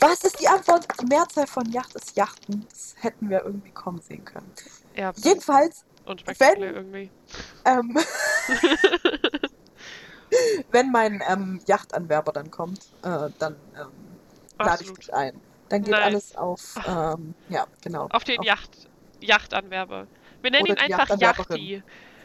Was 0.00 0.24
ist 0.24 0.40
die 0.40 0.48
Antwort? 0.48 0.88
Die 1.00 1.06
Mehrzahl 1.06 1.46
von 1.46 1.70
Yacht 1.70 1.94
ist 1.94 2.16
Yachten. 2.16 2.66
Das 2.68 2.96
hätten 2.98 3.30
wir 3.30 3.44
irgendwie 3.44 3.70
kommen 3.70 4.00
sehen 4.00 4.24
können. 4.24 4.50
Ja, 4.96 5.12
Jedenfalls, 5.16 5.84
unspektakulär 6.04 6.74
irgendwie. 6.74 7.10
ähm, 7.64 7.96
wenn 10.70 10.90
mein 10.90 11.22
ähm, 11.28 11.60
Yachtanwerber 11.66 12.32
dann 12.32 12.50
kommt, 12.50 12.80
äh, 13.02 13.28
dann 13.38 13.56
ähm, 13.76 13.90
lade 14.58 14.84
ich 14.84 14.92
dich 14.92 15.14
ein. 15.14 15.40
Dann 15.68 15.82
geht 15.82 15.92
Nice. 15.92 16.02
alles 16.02 16.36
auf, 16.36 16.74
ähm, 16.86 17.34
ja, 17.48 17.66
genau. 17.80 18.08
Auf 18.10 18.24
den 18.24 18.42
Yacht, 18.42 18.88
Yachtanwerber. 19.20 20.06
Wir 20.42 20.50
nennen 20.50 20.66
ihn 20.66 20.78
einfach. 20.78 21.16
Yachti. 21.18 21.82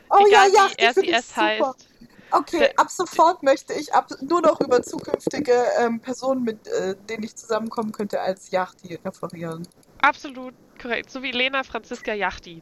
Oh 0.10 0.26
Egal 0.28 0.50
ja, 0.52 0.68
Yachti 0.78 1.02
wie 1.04 1.22
super. 1.22 1.42
heißt. 1.42 1.88
Okay, 2.32 2.70
ab 2.76 2.90
sofort 2.90 3.44
möchte 3.44 3.74
ich 3.74 3.94
ab, 3.94 4.10
nur 4.22 4.42
noch 4.42 4.60
über 4.60 4.82
zukünftige 4.82 5.54
ähm, 5.80 6.00
Personen, 6.02 6.44
mit 6.44 6.68
äh, 6.68 6.96
denen 7.08 7.24
ich 7.24 7.36
zusammenkommen 7.36 7.92
könnte, 7.92 8.20
als 8.20 8.52
Yachti 8.52 8.96
referieren. 9.06 9.68
Absolut 10.02 10.54
korrekt. 10.82 11.12
So 11.12 11.22
wie 11.22 11.32
Lena 11.32 11.64
Franziska 11.64 12.14
Yachti. 12.14 12.62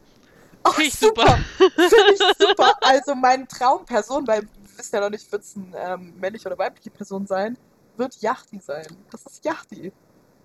Oh, 0.65 0.71
Finde 0.71 0.87
ich 0.89 0.95
super. 0.95 1.39
super. 1.57 1.69
Finde 1.89 2.13
ich 2.13 2.19
super. 2.39 2.73
Also 2.81 3.15
meine 3.15 3.47
Traumperson, 3.47 4.27
weil 4.27 4.47
wissen 4.77 4.95
ja 4.95 5.01
noch 5.01 5.09
nicht, 5.09 5.31
wird 5.31 5.43
es 5.43 5.55
eine 5.55 5.77
ähm, 5.77 6.13
männliche 6.19 6.47
oder 6.47 6.57
weibliche 6.57 6.89
Person 6.89 7.25
sein, 7.27 7.57
wird 7.97 8.15
Yachti 8.21 8.59
sein. 8.59 8.85
Das 9.11 9.25
ist 9.25 9.43
Yachti. 9.45 9.91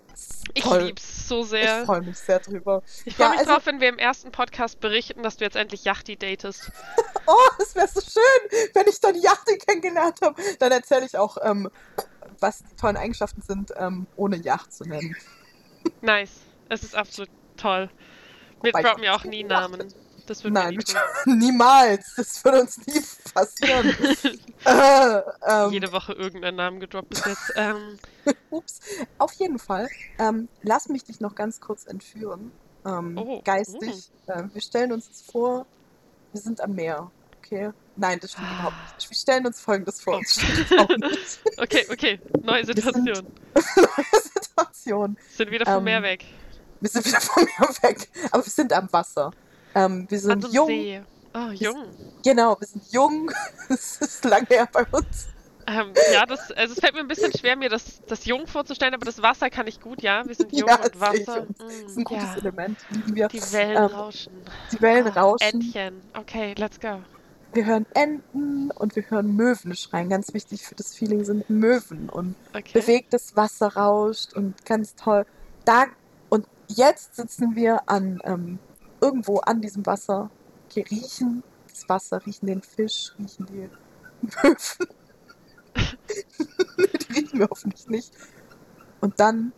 Das 0.09 0.21
ist 0.21 0.43
Ich 0.53 0.63
toll. 0.63 0.81
lieb's 0.83 1.27
so 1.27 1.41
Ich 1.41 1.49
sehr. 1.49 1.85
freue 1.85 2.01
mich 2.01 2.17
sehr 2.17 2.39
drüber. 2.39 2.81
Ich 3.05 3.15
freue 3.15 3.25
Ja, 3.27 3.29
mich 3.31 3.39
also- 3.41 3.51
drauf, 3.53 3.65
wenn 3.65 3.79
wir 3.79 3.89
im 3.89 3.97
ersten 3.99 4.31
Podcast 4.31 4.79
berichten, 4.79 5.23
dass 5.23 5.37
du 5.37 5.45
jetzt 5.45 5.55
endlich 5.55 5.83
Yachti 5.85 6.15
datest. 6.17 6.71
Oh, 7.31 7.35
es 7.61 7.75
wäre 7.75 7.87
so 7.87 8.01
schön, 8.01 8.69
wenn 8.73 8.87
ich 8.87 8.99
dann 9.01 9.13
Yachti 9.13 9.59
kennengelernt 9.59 10.17
habe. 10.23 10.41
Dann 10.57 10.71
erzähle 10.71 11.05
ich 11.05 11.15
auch, 11.15 11.37
ähm, 11.43 11.69
was 12.39 12.63
die 12.63 12.75
tollen 12.75 12.97
Eigenschaften 12.97 13.43
sind, 13.43 13.71
ähm, 13.77 14.07
ohne 14.15 14.37
Yacht 14.37 14.73
zu 14.73 14.83
nennen. 14.83 15.15
Nice. 16.01 16.31
Es 16.69 16.81
ist 16.83 16.95
absolut 16.95 17.29
toll. 17.55 17.91
Wir 18.63 18.73
Wobei 18.73 18.79
ich 18.79 18.85
droppen 18.87 19.03
ja 19.03 19.15
auch 19.15 19.23
nie 19.25 19.43
nicht 19.43 19.49
gedacht. 19.49 19.95
Das 20.29 20.43
würden 20.43 20.53
Nein, 20.53 20.77
niemals. 21.25 22.13
Das 22.15 22.43
würde 22.45 22.61
uns 22.61 22.77
nie 22.85 23.01
passieren. 23.33 23.89
äh, 24.65 25.21
ähm, 25.47 25.71
Jede 25.71 25.91
Woche 25.91 26.13
irgendeinen 26.13 26.57
Namen 26.57 26.79
gedroppt 26.79 27.09
bis 27.09 27.25
jetzt. 27.25 27.53
Ähm, 27.55 27.97
Ups. 28.51 28.79
Auf 29.17 29.33
jeden 29.33 29.57
Fall. 29.57 29.89
Ähm, 30.19 30.47
lass 30.61 30.87
mich 30.87 31.03
dich 31.03 31.19
noch 31.19 31.33
ganz 31.33 31.59
kurz 31.59 31.85
entführen. 31.85 32.51
Ähm, 32.85 33.17
Oh, 33.17 33.41
geistig. 33.43 34.11
Ähm, 34.27 34.51
wir 34.53 34.61
stellen 34.61 34.91
uns 34.91 35.07
jetzt 35.07 35.31
vor, 35.31 35.65
wir 36.31 36.41
sind 36.41 36.61
am 36.61 36.75
Meer. 36.75 37.09
Okay? 37.39 37.71
Nein, 37.95 38.19
das 38.21 38.33
stimmt 38.33 38.47
überhaupt 38.51 38.75
nicht. 38.95 39.09
Wir 39.09 39.17
stellen 39.17 39.45
uns 39.47 39.59
folgendes 39.59 39.99
vor. 40.01 40.21
Oh. 40.77 40.87
Okay, 41.57 41.87
okay. 41.91 42.19
Neue 42.43 42.65
sind- 42.65 42.75
Situation. 42.75 43.25
Neue 43.55 44.21
Situation. 44.39 45.17
Sind 45.35 45.49
wieder 45.49 45.65
vom 45.65 45.77
Ähm, 45.79 45.83
Meer 45.85 46.03
weg. 46.03 46.23
Wir 46.81 46.89
sind 46.89 47.03
wieder 47.05 47.19
vom 47.19 47.43
Meer 47.43 47.69
weg. 47.81 48.07
Aber 48.31 48.45
wir 48.45 48.51
sind 48.51 48.71
am 48.73 48.87
Wasser. 48.93 49.31
Ähm, 49.75 50.05
wir 50.09 50.19
sind 50.19 50.41
so 50.41 50.47
einem 50.47 50.53
jung. 50.53 50.67
See. 50.67 51.03
Oh, 51.33 51.51
jung. 51.51 51.97
Genau, 52.23 52.57
wir 52.59 52.67
sind 52.67 52.85
jung. 52.91 53.31
Es 53.69 53.97
ist 54.01 54.25
lange 54.25 54.47
her 54.49 54.67
bei 54.71 54.85
uns. 54.91 55.27
Ähm, 55.67 55.99
ja, 56.05 56.25
das, 56.25 56.51
also 56.51 56.73
es 56.73 56.79
fällt 56.79 56.95
mir 56.95 57.01
ein 57.01 57.07
bisschen 57.07 57.31
schwer, 57.33 57.55
mir 57.55 57.69
das, 57.69 58.01
das 58.07 58.25
Jung 58.25 58.47
vorzustellen, 58.47 58.93
aber 58.95 59.05
das 59.05 59.21
Wasser 59.21 59.49
kann 59.51 59.67
ich 59.67 59.79
gut, 59.79 60.01
ja. 60.01 60.27
Wir 60.27 60.35
sind 60.35 60.51
jung 60.57 60.69
Ja, 60.69 60.79
und 60.79 60.99
Wasser. 60.99 61.47
Das 61.57 61.83
ist 61.87 61.97
Mm, 61.97 61.97
ein 61.97 62.03
gutes 62.03 62.35
ja. 62.35 62.35
Element. 62.35 62.85
Wir. 62.89 63.29
Die 63.31 63.51
Wellen 63.51 63.85
Ähm, 63.85 63.87
rauschen. 63.87 64.45
Die 64.71 64.81
Wellen 64.81 65.07
Oh, 65.07 65.09
rauschen. 65.09 65.39
Entchen. 65.39 66.09
Okay, 66.13 66.53
let's 66.57 66.79
go. 66.79 67.05
Wir 67.53 67.65
hören 67.65 67.85
Enten 67.95 68.71
und 68.71 68.95
wir 68.95 69.03
hören 69.09 69.35
Möwen 69.35 69.75
schreien. 69.75 70.09
Ganz 70.09 70.33
wichtig 70.33 70.63
für 70.63 70.75
das 70.75 70.93
Feeling 70.95 71.23
sind 71.25 71.49
Möwen 71.49 72.09
und 72.09 72.37
Okay. 72.55 72.73
bewegtes 72.73 73.35
Wasser 73.35 73.69
rauscht 73.75 74.33
und 74.33 74.63
ganz 74.65 74.95
toll. 74.95 75.25
Da 75.65 75.85
und 76.29 76.47
jetzt 76.67 77.15
sitzen 77.15 77.55
wir 77.55 77.89
an 77.89 78.19
ähm, 78.23 78.59
irgendwo 79.01 79.37
an 79.39 79.61
diesem 79.61 79.85
Wasser, 79.85 80.29
riechen 80.75 81.43
das 81.67 81.87
Wasser, 81.87 82.25
riechen 82.25 82.47
den 82.47 82.61
Fisch, 82.61 83.13
riechen 83.19 83.45
die 83.45 83.53
Möwen. 83.53 83.77
die 86.77 87.13
riechen 87.13 87.39
wir 87.39 87.47
hoffentlich 87.49 87.87
nicht. 87.87 88.13
Und 89.01 89.19
dann, 89.19 89.53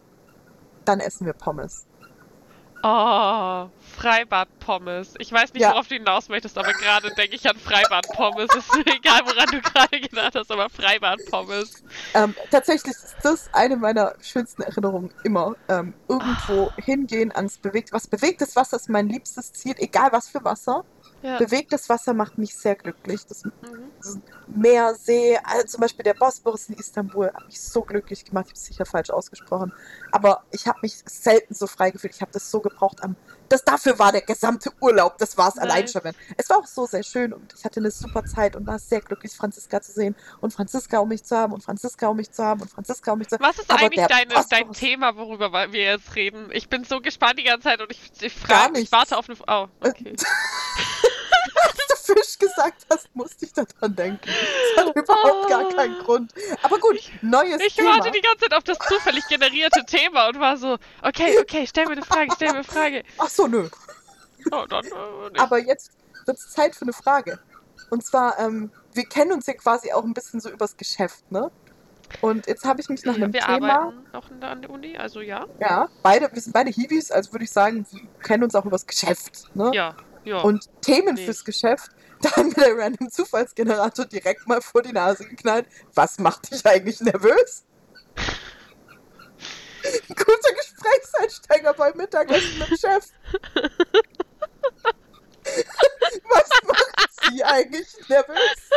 dann 0.85 0.99
essen 0.99 1.25
wir 1.25 1.33
Pommes. 1.33 1.87
Oh, 2.83 3.69
Freibad-Pommes. 3.97 5.13
Ich 5.19 5.31
weiß 5.31 5.53
nicht, 5.53 5.61
Ja. 5.61 5.71
worauf 5.73 5.87
du 5.87 5.95
hinaus 5.95 6.29
möchtest, 6.29 6.57
aber 6.57 6.73
gerade 6.73 7.11
denke 7.13 7.35
ich 7.35 7.47
an 7.49 7.57
Freibad-Pommes. 7.57 8.49
Ist 8.55 8.73
mir 8.75 8.95
egal, 8.95 9.21
woran 9.25 9.47
du 9.51 9.61
gerade 9.61 9.99
gedacht 9.99 10.35
hast, 10.35 10.51
aber 10.51 10.69
Freibad-Pommes. 10.69 11.83
Ähm, 12.13 12.35
tatsächlich 12.49 12.93
ist 12.93 13.15
das 13.23 13.49
eine 13.53 13.75
meiner 13.77 14.13
schönsten 14.21 14.63
Erinnerungen 14.63 15.13
immer. 15.23 15.55
Ähm, 15.69 15.93
irgendwo 16.07 16.67
Ah. 16.69 16.73
hingehen 16.83 17.31
ans 17.31 17.57
bewegt. 17.57 17.93
Was 17.93 18.07
bewegtes 18.07 18.55
Wasser 18.55 18.77
ist 18.77 18.89
mein 18.89 19.07
liebstes 19.09 19.53
Ziel, 19.53 19.75
egal 19.77 20.11
was 20.11 20.29
für 20.29 20.43
Wasser. 20.43 20.83
Ja. 21.21 21.37
Bewegtes 21.37 21.87
Wasser 21.89 22.13
macht 22.13 22.37
mich 22.37 22.55
sehr 22.55 22.75
glücklich. 22.75 23.25
Das 23.25 23.43
Mhm. 23.43 24.21
Meer, 24.47 24.95
See, 24.95 25.37
also 25.43 25.67
zum 25.67 25.81
Beispiel 25.81 26.03
der 26.03 26.13
Bosporus 26.15 26.67
in 26.69 26.75
Istanbul 26.75 27.27
hat 27.27 27.45
mich 27.47 27.61
so 27.61 27.81
glücklich 27.83 28.25
gemacht. 28.25 28.45
Ich 28.47 28.51
habe 28.51 28.57
es 28.57 28.65
sicher 28.65 28.85
falsch 28.85 29.09
ausgesprochen. 29.09 29.71
Aber 30.11 30.43
ich 30.51 30.67
habe 30.67 30.79
mich 30.81 31.03
selten 31.05 31.53
so 31.53 31.67
frei 31.67 31.91
gefühlt. 31.91 32.15
Ich 32.15 32.21
habe 32.21 32.31
das 32.31 32.49
so 32.49 32.59
gebraucht. 32.59 33.03
Am, 33.03 33.15
das 33.51 33.63
dafür 33.63 33.99
war 33.99 34.11
der 34.11 34.21
gesamte 34.21 34.71
Urlaub. 34.79 35.17
Das 35.17 35.37
war 35.37 35.49
es 35.49 35.57
allein 35.57 35.87
schon. 35.87 36.01
Es 36.37 36.49
war 36.49 36.57
auch 36.57 36.67
so 36.67 36.85
sehr 36.85 37.03
schön 37.03 37.33
und 37.33 37.53
ich 37.57 37.65
hatte 37.65 37.79
eine 37.79 37.91
super 37.91 38.23
Zeit 38.23 38.55
und 38.55 38.65
war 38.65 38.79
sehr 38.79 39.01
glücklich, 39.01 39.33
Franziska 39.33 39.81
zu 39.81 39.91
sehen 39.91 40.15
und 40.39 40.53
Franziska 40.53 40.99
um 40.99 41.09
mich 41.09 41.23
zu 41.23 41.35
haben 41.35 41.53
und 41.53 41.63
Franziska 41.63 42.07
um 42.07 42.17
mich 42.17 42.31
zu 42.31 42.43
haben 42.43 42.61
und 42.61 42.69
Franziska 42.69 43.11
um 43.11 43.19
mich 43.19 43.27
zu 43.27 43.35
haben. 43.35 43.43
Was 43.43 43.59
ist 43.59 43.69
Aber 43.69 43.81
eigentlich 43.81 44.07
deine, 44.07 44.33
dein 44.49 44.71
Thema, 44.71 45.15
worüber 45.15 45.51
wir 45.71 45.83
jetzt 45.83 46.15
reden? 46.15 46.49
Ich 46.53 46.69
bin 46.69 46.83
so 46.83 47.01
gespannt 47.01 47.39
die 47.39 47.43
ganze 47.43 47.67
Zeit 47.67 47.81
und 47.81 47.91
ich, 47.91 48.11
ich 48.21 48.33
frage, 48.33 48.79
ich 48.79 48.91
warte 48.91 49.17
auf 49.17 49.29
eine. 49.29 49.37
Oh, 49.47 49.67
okay. 49.81 50.15
Fisch 52.13 52.37
gesagt 52.39 52.85
hast, 52.89 53.13
musste 53.15 53.45
ich 53.45 53.53
daran 53.53 53.95
denken. 53.95 54.29
Das 54.75 54.85
hat 54.85 54.95
überhaupt 54.95 55.49
gar 55.49 55.69
keinen 55.69 55.99
Grund. 55.99 56.33
Aber 56.63 56.77
gut, 56.79 56.99
neues 57.21 57.61
Ich 57.65 57.75
Thema. 57.75 57.95
warte 57.97 58.11
die 58.11 58.21
ganze 58.21 58.39
Zeit 58.45 58.53
auf 58.53 58.63
das 58.63 58.77
zufällig 58.79 59.25
generierte 59.27 59.83
Thema 59.85 60.27
und 60.29 60.39
war 60.39 60.57
so, 60.57 60.77
okay, 61.01 61.37
okay, 61.39 61.65
stell 61.67 61.85
mir 61.85 61.93
eine 61.93 62.03
Frage, 62.03 62.31
stell 62.35 62.49
mir 62.49 62.55
eine 62.55 62.63
Frage. 62.63 63.03
Ach 63.17 63.29
so, 63.29 63.47
nö. 63.47 63.69
Oh, 64.51 64.65
dann, 64.67 64.85
äh. 64.85 65.39
Aber 65.39 65.59
jetzt 65.59 65.91
wird 66.25 66.37
es 66.37 66.49
Zeit 66.51 66.75
für 66.75 66.83
eine 66.83 66.93
Frage. 66.93 67.39
Und 67.89 68.05
zwar, 68.05 68.39
ähm, 68.39 68.71
wir 68.93 69.03
kennen 69.05 69.33
uns 69.33 69.45
ja 69.47 69.53
quasi 69.53 69.91
auch 69.91 70.03
ein 70.03 70.13
bisschen 70.13 70.39
so 70.39 70.49
übers 70.49 70.77
Geschäft, 70.77 71.29
ne? 71.31 71.51
Und 72.19 72.47
jetzt 72.47 72.65
habe 72.65 72.81
ich 72.81 72.89
mich 72.89 73.05
nach 73.05 73.15
einem 73.15 73.31
wir 73.31 73.39
Thema. 73.41 73.73
arbeiten 73.73 74.03
auch 74.13 74.29
in 74.29 74.41
der, 74.41 74.49
an 74.49 74.61
der 74.61 74.69
Uni, 74.69 74.97
also 74.97 75.21
ja. 75.21 75.45
Ja, 75.61 75.87
beide, 76.03 76.29
wir 76.33 76.41
sind 76.41 76.51
beide 76.53 76.69
Hiwis, 76.69 77.09
also 77.11 77.31
würde 77.31 77.45
ich 77.45 77.51
sagen, 77.51 77.85
wir 77.89 78.01
kennen 78.21 78.43
uns 78.43 78.53
auch 78.55 78.65
übers 78.65 78.85
Geschäft, 78.85 79.55
ne? 79.55 79.71
Ja, 79.73 79.95
ja. 80.25 80.41
Und 80.41 80.65
Themen 80.81 81.15
Nee. 81.15 81.25
fürs 81.25 81.45
Geschäft, 81.45 81.89
da 82.21 82.31
hat 82.31 82.45
mir 82.45 82.53
der 82.53 82.77
Random 82.77 83.09
Zufallsgenerator 83.09 84.05
direkt 84.05 84.47
mal 84.47 84.61
vor 84.61 84.81
die 84.81 84.93
Nase 84.93 85.25
geknallt. 85.27 85.67
Was 85.93 86.19
macht 86.19 86.51
dich 86.51 86.65
eigentlich 86.65 87.01
nervös? 87.01 87.63
Guter 90.09 90.53
Gesprächseinsteiger 90.53 91.73
beim 91.73 91.97
Mittagessen 91.97 92.59
mit 92.59 92.69
dem 92.69 92.77
Chef. 92.77 93.05
Was 96.29 96.49
macht 96.67 97.09
sie 97.23 97.43
eigentlich 97.43 97.87
nervös? 98.07 98.69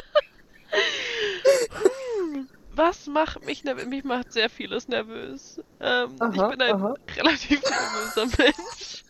Was 2.74 3.06
macht 3.06 3.44
mich 3.44 3.62
nervös? 3.64 3.86
Mich 3.86 4.04
macht 4.04 4.32
sehr 4.32 4.48
vieles 4.50 4.88
nervös. 4.88 5.60
Ähm, 5.80 6.14
ich 6.14 6.22
Aha, 6.22 6.48
bin 6.48 6.62
ein 6.62 6.74
aha. 6.74 6.94
relativ 7.16 7.62
nervöser 7.62 8.26
Mensch. 8.42 9.04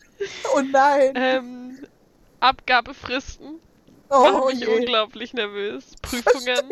Oh 0.53 0.61
nein. 0.61 1.13
Ähm, 1.15 1.87
Abgabefristen 2.39 3.59
oh 4.09 4.45
mich 4.49 4.59
je. 4.59 4.67
unglaublich 4.67 5.33
nervös. 5.33 5.93
Prüfungen. 6.01 6.69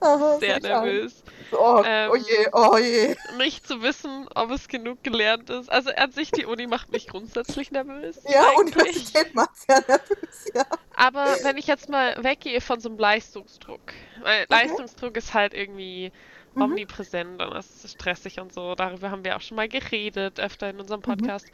Aha, 0.00 0.38
sehr 0.38 0.60
nervös. 0.60 1.22
Oh, 1.52 1.82
Ähm, 1.84 2.10
oh 2.12 2.16
je, 2.16 2.48
oh 2.52 2.76
je. 2.76 3.16
Nicht 3.38 3.66
zu 3.66 3.80
wissen, 3.82 4.28
ob 4.34 4.50
es 4.50 4.68
genug 4.68 5.02
gelernt 5.02 5.48
ist. 5.48 5.70
Also 5.70 5.90
an 5.90 6.12
sich, 6.12 6.30
die 6.30 6.44
Uni 6.44 6.66
macht 6.66 6.92
mich 6.92 7.06
grundsätzlich 7.08 7.70
nervös. 7.70 8.18
Ja, 8.28 8.48
eigentlich. 8.58 8.76
Universität 8.76 9.34
macht 9.34 9.56
sehr 9.56 9.82
nervös, 9.88 10.50
ja. 10.54 10.64
Aber 10.96 11.36
wenn 11.42 11.56
ich 11.56 11.66
jetzt 11.66 11.88
mal 11.88 12.22
weggehe 12.22 12.60
von 12.60 12.78
so 12.80 12.88
einem 12.90 12.98
Leistungsdruck, 12.98 13.80
weil 14.22 14.44
Leistungsdruck 14.48 15.16
ist 15.16 15.32
halt 15.34 15.54
irgendwie 15.54 16.12
Mhm. 16.54 16.62
omnipräsent 16.62 17.42
und 17.42 17.54
es 17.54 17.84
ist 17.84 17.92
stressig 17.94 18.40
und 18.40 18.52
so. 18.52 18.74
Darüber 18.74 19.10
haben 19.10 19.24
wir 19.24 19.36
auch 19.36 19.42
schon 19.42 19.56
mal 19.56 19.68
geredet, 19.68 20.40
öfter 20.40 20.70
in 20.70 20.80
unserem 20.80 21.00
Mhm. 21.00 21.04
Podcast. 21.04 21.46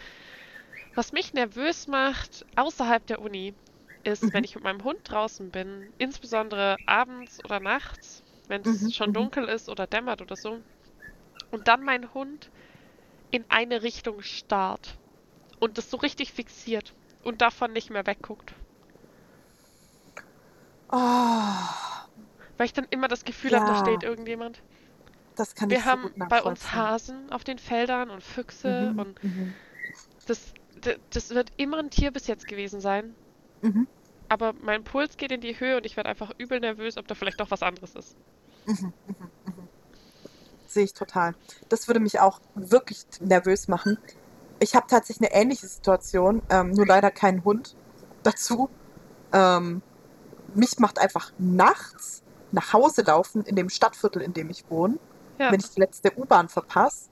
Was 0.95 1.11
mich 1.13 1.33
nervös 1.33 1.89
macht, 1.89 2.45
außerhalb 2.57 3.05
der 3.07 3.21
Uni, 3.21 3.55
ist, 4.05 4.33
Mhm. 4.33 4.33
wenn 4.33 4.45
ich 4.45 4.55
mit 4.55 4.65
meinem 4.65 4.85
Hund 4.85 4.99
draußen 5.05 5.51
bin, 5.51 5.93
insbesondere 5.99 6.79
abends 6.87 7.45
oder 7.45 7.61
nachts, 7.61 8.25
wenn 8.49 8.63
es 8.63 8.93
Mhm, 8.93 8.95
schon 8.95 9.13
mhm. 9.13 9.13
dunkel 9.13 9.49
ist 9.49 9.69
oder 9.69 9.87
dämmert 9.87 10.23
oder 10.23 10.37
so, 10.37 10.63
und 11.51 11.69
dann 11.69 11.83
mein 11.85 12.15
Hund 12.15 12.51
in 13.31 13.45
eine 13.51 13.83
Richtung 13.83 14.23
starrt 14.23 14.99
und 15.61 15.79
das 15.79 15.91
so 15.91 15.97
richtig 15.99 16.33
fixiert 16.33 16.95
und 17.23 17.43
davon 17.43 17.73
nicht 17.73 17.91
mehr 17.91 18.07
wegguckt. 18.07 18.55
Oh, 20.93 22.09
Weil 22.57 22.65
ich 22.67 22.73
dann 22.73 22.87
immer 22.89 23.09
das 23.09 23.25
Gefühl 23.25 23.55
habe, 23.55 23.67
da 23.67 23.75
Ja. 23.75 23.75
steht 23.75 24.03
irgendjemand. 24.03 24.63
das 25.35 25.55
kann 25.55 25.69
Wir 25.69 25.85
so 25.85 25.97
haben 25.97 26.15
gut 26.15 26.17
bei 26.29 26.41
uns. 26.43 26.73
Hasen 26.73 27.31
auf 27.33 27.43
den 27.43 27.59
Feldern 27.59 28.11
und 28.11 28.23
Füchse 28.23 28.93
Mhm, 28.95 28.97
und 28.97 29.19
mhm, 29.23 29.55
das, 30.27 30.53
d- 30.75 30.99
das 31.11 31.31
wird 31.31 31.53
immer 31.57 31.79
ein 31.79 31.91
Tier 31.91 32.11
bis 32.11 32.27
jetzt 32.27 32.47
gewesen 32.49 32.81
sein. 32.81 33.17
Mhm, 33.63 33.89
Aber 34.29 34.53
mein 34.55 34.83
Puls 34.85 35.17
geht 35.17 35.31
in 35.33 35.41
die 35.41 35.61
Höhe 35.61 35.77
und 35.77 35.87
ich 35.87 35.97
werde 35.97 36.11
einfach 36.11 36.33
übel 36.39 36.59
nervös, 36.61 36.97
ob 36.99 37.07
da 37.07 37.15
vielleicht 37.15 37.39
doch 37.41 37.51
was 37.53 37.63
anderes 37.63 37.95
ist. 37.95 38.17
mhm, 38.67 38.93
mhm, 39.07 39.31
mhm. 39.45 39.69
Sehe 40.67 40.85
ich 40.85 40.95
total. 40.95 41.35
Das 41.69 41.87
würde 41.89 42.01
mich 42.01 42.21
auch 42.21 42.41
wirklich 42.55 43.07
nervös 43.21 43.69
machen. 43.69 43.99
Ich 44.61 44.75
habe 44.75 44.87
tatsächlich 44.89 45.31
eine 45.31 45.41
ähnliche 45.43 45.67
Situation, 45.67 46.43
ähm, 46.51 46.71
nur 46.73 46.87
leider 46.87 47.11
keinen 47.11 47.45
Hund 47.45 47.77
dazu. 48.23 48.71
Ähm, 49.33 49.83
mich 50.55 50.79
macht 50.79 50.99
einfach 51.01 51.33
nachts 51.39 52.25
nach 52.53 52.73
Hause 52.75 53.03
laufen 53.03 53.45
in 53.45 53.57
dem 53.57 53.71
Stadtviertel, 53.71 54.23
in 54.23 54.35
dem 54.35 54.51
ich 54.51 54.69
wohne, 54.71 55.01
Ja. 55.39 55.53
wenn 55.53 55.61
ich 55.61 55.71
die 55.71 55.81
letzte 55.81 56.13
U-Bahn 56.19 56.49
verpasse. 56.49 57.11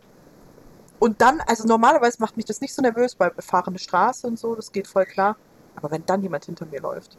Und 0.99 1.21
dann, 1.23 1.41
also 1.43 1.67
normalerweise 1.67 2.19
macht 2.21 2.37
mich 2.37 2.47
das 2.47 2.61
nicht 2.61 2.75
so 2.75 2.83
nervös, 2.83 3.19
weil 3.19 3.31
befahrene 3.31 3.79
Straße 3.79 4.27
und 4.27 4.39
so, 4.39 4.55
das 4.55 4.73
geht 4.73 4.87
voll 4.87 5.07
klar. 5.07 5.39
Aber 5.75 5.91
wenn 5.91 6.05
dann 6.07 6.23
jemand 6.23 6.45
hinter 6.45 6.67
mir 6.67 6.81
läuft. 6.81 7.19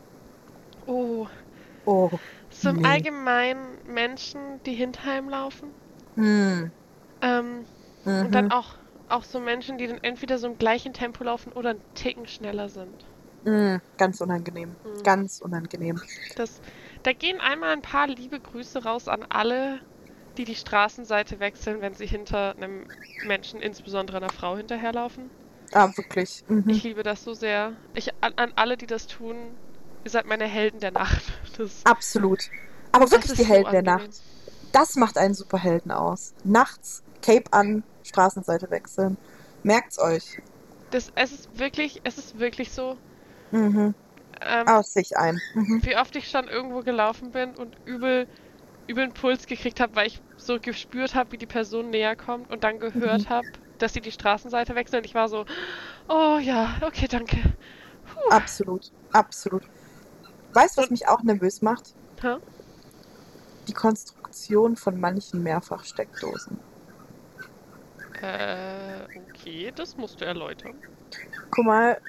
Oh, 0.88 1.28
Oh. 1.86 2.20
so 2.52 2.70
im 2.70 2.78
Nee. 2.78 2.84
Allgemeinen 2.86 3.80
Menschen, 3.84 4.62
die 4.64 4.76
hinter 4.76 5.10
einem 5.12 5.28
laufen. 5.30 5.74
Hm. 6.16 6.72
Ähm, 7.22 7.68
Mhm. 8.06 8.26
Und 8.26 8.36
dann 8.36 8.52
auch, 8.52 8.76
auch 9.08 9.24
so 9.24 9.40
Menschen, 9.40 9.78
die 9.78 9.88
dann 9.88 10.00
entweder 10.04 10.40
so 10.40 10.48
im 10.48 10.58
gleichen 10.58 10.94
Tempo 10.94 11.24
laufen 11.24 11.52
oder 11.54 11.72
einen 11.72 11.84
Ticken 11.96 12.28
schneller 12.28 12.70
sind. 12.70 13.06
Mm, 13.46 13.78
ganz 13.98 14.22
unangenehm. 14.22 14.78
Mhm. 14.84 15.04
Ganz 15.04 15.42
unangenehm. 15.42 16.02
Das, 16.36 16.60
da 17.04 17.14
gehen 17.14 17.40
einmal 17.40 17.72
ein 17.72 17.82
paar 17.82 18.08
liebe 18.08 18.40
Grüße 18.40 18.84
raus 18.84 19.08
an 19.08 19.26
alle, 19.30 19.82
die 20.38 20.46
die 20.46 20.56
Straßenseite 20.56 21.40
wechseln, 21.40 21.82
wenn 21.82 21.94
sie 21.94 22.08
hinter 22.08 22.56
einem 22.58 22.86
Menschen, 23.22 23.62
insbesondere 23.62 24.18
einer 24.18 24.30
Frau, 24.32 24.58
hinterherlaufen. 24.58 25.32
Ah, 25.74 25.90
wirklich. 25.96 26.44
Mhm. 26.48 26.70
Ich 26.70 26.84
liebe 26.84 27.04
das 27.04 27.24
so 27.24 27.34
sehr. 27.34 27.74
Ich, 27.96 28.10
an, 28.22 28.34
an 28.36 28.52
alle, 28.56 28.78
die 28.78 28.88
das 28.88 29.08
tun, 29.08 29.36
ihr 30.04 30.12
seid 30.12 30.26
meine 30.26 30.46
Helden 30.46 30.80
der 30.80 30.92
Nacht. 30.92 31.24
Das, 31.58 31.82
Absolut. 31.86 32.50
Aber 32.92 33.12
wirklich 33.12 33.34
die 33.34 33.44
so 33.44 33.48
Helden 33.50 33.72
der 33.72 33.80
angenehm. 33.82 34.08
Nacht. 34.10 34.22
Das 34.72 34.96
macht 34.96 35.18
einen 35.18 35.34
Superhelden 35.34 35.92
aus. 35.92 36.34
Nachts, 36.44 37.04
Cape 37.22 37.52
an, 37.52 37.84
Straßenseite 38.04 38.70
wechseln. 38.72 39.18
Merkt's 39.64 40.00
euch. 40.00 40.24
Das, 40.92 41.12
es 41.16 41.32
ist 41.32 41.60
wirklich, 41.60 42.02
es 42.04 42.18
ist 42.18 42.40
wirklich 42.40 42.72
so. 42.72 42.98
Mhm. 43.52 43.94
Ähm, 44.42 44.64
Ah, 44.66 44.78
das 44.78 44.94
sehe 44.94 45.04
ich 45.04 45.18
ein. 45.18 45.42
Mhm. 45.54 45.82
wie 45.84 45.96
oft 45.98 46.16
ich 46.16 46.30
schon 46.30 46.48
irgendwo 46.48 46.80
gelaufen 46.82 47.32
bin 47.32 47.52
und 47.56 47.76
übel, 47.86 48.28
übel 48.88 49.04
einen 49.04 49.14
Puls 49.14 49.46
gekriegt 49.46 49.80
habe, 49.80 49.96
weil 49.96 50.08
ich 50.08 50.20
so 50.38 50.58
gespürt 50.60 51.16
habe, 51.16 51.34
wie 51.34 51.38
die 51.38 51.46
Person 51.46 51.90
näher 51.90 52.16
kommt 52.16 52.50
und 52.50 52.64
dann 52.64 52.80
gehört 52.80 53.26
Mhm. 53.26 53.30
habe, 53.30 53.48
dass 53.82 53.94
sie 53.94 54.02
die 54.02 54.12
Straßenseite 54.12 54.76
wechseln. 54.76 55.04
Ich 55.04 55.16
war 55.16 55.30
so, 55.30 55.46
oh 56.08 56.38
ja, 56.42 56.76
okay, 56.82 57.08
danke. 57.08 57.38
Absolut. 58.30 58.92
Absolut. 59.12 59.64
Weißt 60.54 60.78
du, 60.78 60.82
was 60.82 60.90
mich 60.90 61.08
auch 61.08 61.24
nervös 61.24 61.62
macht? 61.62 61.96
Hä? 62.22 62.38
Die 63.68 63.74
Konstruktion 63.74 64.76
von 64.76 65.00
manchen 65.00 65.44
Mehrfachsteckdosen. 65.44 66.60
Äh, 68.22 69.06
okay, 69.30 69.72
das 69.76 69.98
musst 69.98 70.22
du 70.22 70.26
erläutern. 70.26 70.76
Guck 71.50 71.66
mal, 71.66 72.00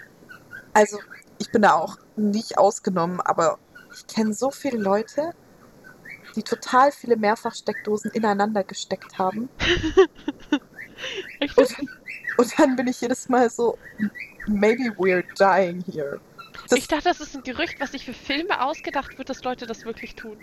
also 0.75 0.99
ich 1.39 1.51
bin 1.51 1.63
da 1.63 1.75
auch 1.75 1.97
nicht 2.17 2.59
ausgenommen, 2.59 3.21
aber 3.21 3.59
ich 3.95 4.07
kenne 4.07 4.35
so 4.35 4.51
viele 4.51 4.79
Leute, 4.79 5.33
die 6.37 6.43
total 6.43 6.93
viele 6.93 7.17
Mehrfachsteckdosen 7.17 8.11
ineinander 8.13 8.65
gesteckt 8.65 9.19
haben. 9.19 9.49
Ich 11.43 11.57
Und, 11.59 11.77
und 12.39 12.59
dann 12.59 12.77
bin 12.77 12.87
ich 12.89 13.01
jedes 13.01 13.29
Mal 13.29 13.51
so, 13.51 13.77
maybe 14.47 14.85
we're 14.97 15.25
dying 15.39 15.83
here. 15.93 16.21
Das, 16.69 16.79
ich 16.79 16.89
dachte, 16.89 17.05
das 17.05 17.21
ist 17.21 17.35
ein 17.37 17.43
Gerücht, 17.43 17.81
was 17.81 17.93
sich 17.93 18.05
für 18.05 18.13
Filme 18.15 18.63
ausgedacht 18.65 19.19
wird, 19.19 19.29
dass 19.29 19.43
Leute 19.45 19.67
das 19.67 19.85
wirklich 19.85 20.15
tun. 20.15 20.39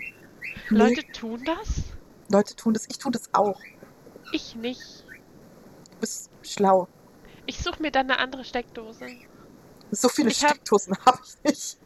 nee, 0.70 0.78
Leute 0.78 1.02
tun 1.12 1.42
das? 1.44 1.82
Leute 2.30 2.54
tun 2.54 2.74
das, 2.74 2.86
ich 2.88 2.98
tue 2.98 3.10
das 3.12 3.28
auch. 3.32 3.58
Ich 4.32 4.54
nicht. 4.54 5.04
Du 5.92 5.98
bist 6.00 6.30
schlau. 6.42 6.86
Ich 7.46 7.58
suche 7.58 7.82
mir 7.82 7.90
dann 7.90 8.10
eine 8.10 8.18
andere 8.20 8.44
Steckdose. 8.44 9.06
So 9.90 10.08
viele 10.08 10.30
Ich 10.30 10.42
hab- 10.44 10.50
Steckdosen 10.50 10.96
habe 11.04 11.18
ich 11.24 11.50
nicht. 11.50 11.78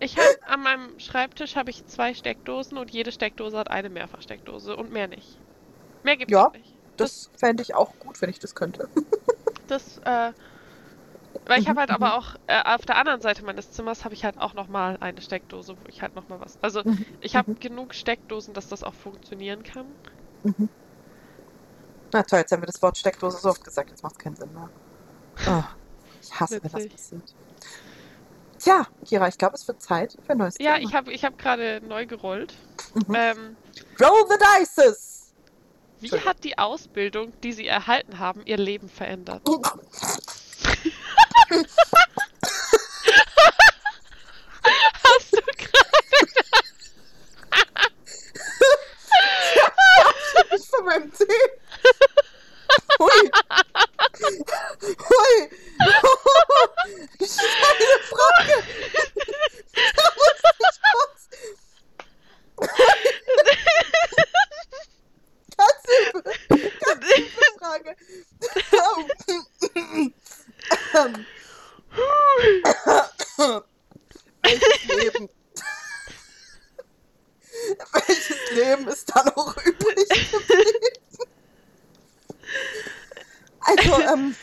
Ich 0.00 0.16
habe 0.16 0.28
an 0.46 0.62
meinem 0.62 1.00
Schreibtisch 1.00 1.56
habe 1.56 1.70
ich 1.70 1.84
zwei 1.86 2.14
Steckdosen 2.14 2.78
und 2.78 2.90
jede 2.92 3.10
Steckdose 3.10 3.58
hat 3.58 3.70
eine 3.70 3.88
Mehrfachsteckdose 3.90 4.76
und 4.76 4.92
mehr 4.92 5.08
nicht. 5.08 5.38
Mehr 6.04 6.16
gibt's 6.16 6.32
Ja. 6.32 6.50
nicht. 6.50 6.72
Das 6.98 7.30
fände 7.36 7.62
ich 7.62 7.74
auch 7.74 7.98
gut, 7.98 8.20
wenn 8.20 8.30
ich 8.30 8.38
das 8.38 8.54
könnte. 8.54 8.88
Das, 9.66 9.98
äh, 9.98 10.32
weil 11.46 11.60
ich 11.60 11.68
habe 11.68 11.80
halt 11.80 11.90
aber 11.90 12.14
auch 12.18 12.36
äh, 12.46 12.62
auf 12.64 12.84
der 12.86 12.96
anderen 12.96 13.20
Seite 13.20 13.44
meines 13.44 13.70
Zimmers 13.72 14.04
habe 14.04 14.14
ich 14.14 14.24
halt 14.24 14.38
auch 14.38 14.54
noch 14.54 14.68
mal 14.68 14.96
eine 15.00 15.20
Steckdose, 15.22 15.76
wo 15.78 15.88
ich 15.88 16.02
halt 16.02 16.14
noch 16.14 16.28
mal 16.28 16.40
was. 16.40 16.58
Also 16.62 16.84
Mhm, 16.84 17.06
ich 17.20 17.36
habe 17.36 17.48
mhm. 17.50 17.58
genug 17.60 17.94
Steckdosen, 17.94 18.54
dass 18.54 18.68
das 18.68 18.82
auch 18.82 18.94
funktionieren 18.94 19.62
kann. 19.62 19.86
Mhm. 20.42 20.68
Na 22.12 22.22
toll, 22.22 22.40
jetzt 22.40 22.52
haben 22.52 22.62
wir 22.62 22.66
das 22.66 22.80
Wort 22.82 22.96
Steckdose 22.96 23.38
so 23.38 23.50
oft 23.50 23.64
gesagt, 23.64 23.90
jetzt 23.90 24.02
macht 24.02 24.14
es 24.14 24.18
keinen 24.18 24.36
Sinn 24.36 24.52
mehr. 24.54 24.70
Oh, 25.46 25.64
ich 26.22 26.38
hasse, 26.40 26.62
wenn 26.62 26.72
das 26.72 26.84
Witzig. 26.84 26.92
passiert. 26.92 27.34
Tja, 28.58 28.86
Kira, 29.04 29.28
ich 29.28 29.38
glaube, 29.38 29.54
es 29.54 29.66
wird 29.68 29.80
Zeit 29.82 30.16
für 30.24 30.32
ein 30.32 30.38
neues 30.38 30.58
Ja, 30.58 30.74
Thema. 30.74 30.88
ich 30.88 30.94
habe 30.94 31.12
ich 31.12 31.24
habe 31.24 31.36
gerade 31.36 31.80
neu 31.86 32.06
gerollt. 32.06 32.54
Mhm. 32.94 33.14
Ähm, 33.14 33.56
Roll 34.00 34.26
the 34.28 34.38
dices! 34.58 35.17
Wie 36.00 36.20
hat 36.20 36.44
die 36.44 36.58
Ausbildung, 36.58 37.32
die 37.42 37.52
Sie 37.52 37.66
erhalten 37.66 38.18
haben, 38.18 38.42
Ihr 38.44 38.56
Leben 38.56 38.88
verändert? 38.88 39.42
Hast 45.04 45.32
du 45.32 45.40
gerade? 45.40 45.88
Ich 50.56 50.68
von 50.68 50.84
meinem 50.84 51.12
Tee. 51.12 51.24
Hui. 52.98 53.30
Hui. 55.08 55.50
Welches 74.42 74.84
Leben? 74.86 75.28
Welches 77.92 78.50
Leben 78.52 78.88
ist 78.88 79.14
da 79.14 79.24
noch 79.24 79.56
übrig 79.64 80.08
geblieben? 80.08 80.98
Also, 83.60 84.00
ähm. 84.00 84.36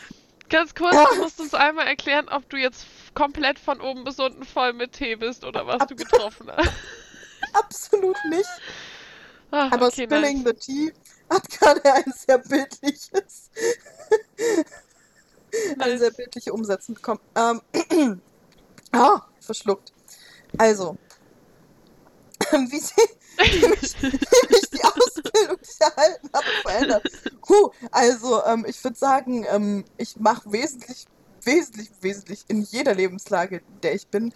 Ganz 0.47 0.75
kurz, 0.75 0.93
ja. 0.93 1.05
du 1.09 1.15
musst 1.15 1.39
uns 1.39 1.55
einmal 1.55 1.87
erklären, 1.87 2.24
ob 2.35 2.49
du 2.49 2.57
jetzt 2.57 2.85
komplett 3.13 3.59
von 3.59 3.81
oben 3.81 4.03
bis 4.03 4.19
unten 4.19 4.43
voll 4.43 4.73
mit 4.73 4.93
Tee 4.93 5.15
bist 5.15 5.43
oder 5.43 5.65
was 5.65 5.81
Ab 5.81 5.87
du 5.87 5.95
getroffen 5.95 6.51
hast. 6.51 6.69
Absolut 7.53 8.17
nicht. 8.29 8.49
Ach, 9.51 9.71
Aber 9.71 9.87
okay, 9.87 10.03
Spilling 10.05 10.43
nice. 10.43 10.53
the 10.59 10.73
Tea 10.73 10.93
hat 11.29 11.49
gerade 11.49 11.93
ein 11.93 12.13
sehr 12.15 12.37
bildliches, 12.39 13.09
eine 15.79 15.97
sehr 15.97 16.11
bildliche 16.11 16.53
Umsetzung 16.53 16.95
bekommen. 16.95 17.21
Ähm, 17.35 18.21
ah, 18.91 19.21
verschluckt. 19.39 19.93
Also, 20.57 20.97
wie, 22.51 22.79
sie, 22.79 22.93
wie, 23.37 23.67
mich, 23.67 24.01
wie 24.01 24.53
mich 24.53 24.69
die 24.71 24.83
Ausbildung, 24.83 25.57
die 25.61 25.69
ich 25.69 25.81
erhalten 25.81 26.29
habe, 26.33 26.45
verändert. 26.63 27.03
Puh, 27.41 27.71
also, 27.91 28.43
ähm, 28.45 28.65
ich 28.67 28.83
würde 28.83 28.97
sagen, 28.97 29.45
ähm, 29.49 29.85
ich 29.97 30.17
mache 30.17 30.51
wesentlich, 30.51 31.05
wesentlich, 31.45 31.91
wesentlich 32.01 32.45
in 32.47 32.61
jeder 32.61 32.93
Lebenslage, 32.93 33.57
in 33.57 33.81
der 33.81 33.95
ich 33.95 34.07
bin, 34.07 34.33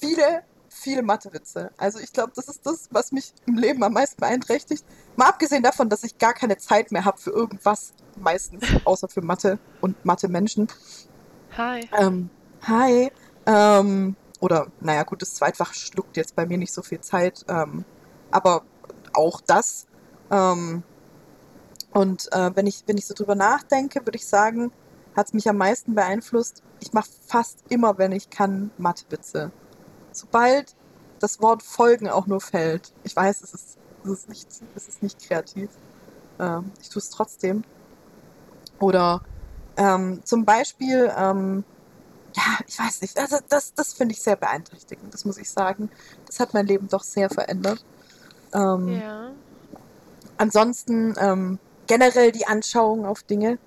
viele 0.00 0.42
viele 0.70 1.02
Mathewitze. 1.02 1.70
Also 1.76 1.98
ich 1.98 2.12
glaube, 2.12 2.32
das 2.34 2.48
ist 2.48 2.64
das, 2.64 2.88
was 2.90 3.12
mich 3.12 3.32
im 3.46 3.56
Leben 3.56 3.82
am 3.82 3.92
meisten 3.92 4.20
beeinträchtigt. 4.20 4.84
Mal 5.16 5.28
abgesehen 5.28 5.62
davon, 5.62 5.88
dass 5.88 6.04
ich 6.04 6.18
gar 6.18 6.32
keine 6.32 6.56
Zeit 6.56 6.92
mehr 6.92 7.04
habe 7.04 7.18
für 7.18 7.30
irgendwas, 7.30 7.92
meistens, 8.16 8.64
außer 8.84 9.08
für 9.08 9.20
Mathe 9.20 9.58
und 9.80 10.02
Mathe-Menschen. 10.04 10.68
Hi. 11.56 11.88
Ähm, 11.98 12.30
hi. 12.62 13.10
Ähm, 13.46 14.16
oder, 14.40 14.68
naja, 14.80 15.02
gut, 15.02 15.22
das 15.22 15.34
Zweitfach 15.34 15.74
schluckt 15.74 16.16
jetzt 16.16 16.34
bei 16.34 16.46
mir 16.46 16.56
nicht 16.56 16.72
so 16.72 16.82
viel 16.82 17.00
Zeit. 17.00 17.44
Ähm, 17.48 17.84
aber 18.30 18.62
auch 19.12 19.40
das. 19.40 19.86
Ähm, 20.30 20.82
und 21.92 22.32
äh, 22.32 22.50
wenn, 22.54 22.66
ich, 22.66 22.84
wenn 22.86 22.96
ich 22.96 23.06
so 23.06 23.14
drüber 23.14 23.34
nachdenke, 23.34 24.06
würde 24.06 24.16
ich 24.16 24.26
sagen, 24.26 24.70
hat 25.20 25.28
es 25.28 25.34
mich 25.34 25.48
am 25.48 25.56
meisten 25.56 25.94
beeinflusst. 25.94 26.62
Ich 26.80 26.92
mache 26.92 27.08
fast 27.26 27.62
immer, 27.68 27.98
wenn 27.98 28.12
ich 28.12 28.30
kann, 28.30 28.70
Mathewitze 28.78 29.52
sobald 30.12 30.74
das 31.18 31.40
Wort 31.40 31.62
Folgen 31.62 32.08
auch 32.08 32.26
nur 32.26 32.40
fällt, 32.40 32.92
ich 33.04 33.14
weiß, 33.14 33.42
es 33.42 33.54
ist, 33.54 33.78
es 34.04 34.10
ist, 34.10 34.28
nicht, 34.28 34.48
es 34.74 34.88
ist 34.88 35.02
nicht 35.02 35.26
kreativ, 35.26 35.70
ähm, 36.38 36.72
ich 36.80 36.88
tue 36.88 37.00
es 37.00 37.10
trotzdem. 37.10 37.64
Oder 38.78 39.22
ähm, 39.76 40.20
zum 40.24 40.44
Beispiel, 40.44 41.12
ähm, 41.16 41.64
ja, 42.34 42.58
ich 42.66 42.78
weiß 42.78 43.02
nicht, 43.02 43.18
also 43.18 43.38
das, 43.48 43.74
das 43.74 43.92
finde 43.92 44.14
ich 44.14 44.22
sehr 44.22 44.36
beeinträchtigend, 44.36 45.12
das 45.12 45.24
muss 45.24 45.36
ich 45.36 45.50
sagen. 45.50 45.90
Das 46.26 46.40
hat 46.40 46.54
mein 46.54 46.66
Leben 46.66 46.88
doch 46.88 47.02
sehr 47.02 47.28
verändert. 47.28 47.84
Ähm, 48.54 48.88
ja. 48.88 49.32
Ansonsten 50.38 51.14
ähm, 51.18 51.58
generell 51.86 52.32
die 52.32 52.46
Anschauung 52.46 53.04
auf 53.04 53.22
Dinge, 53.22 53.58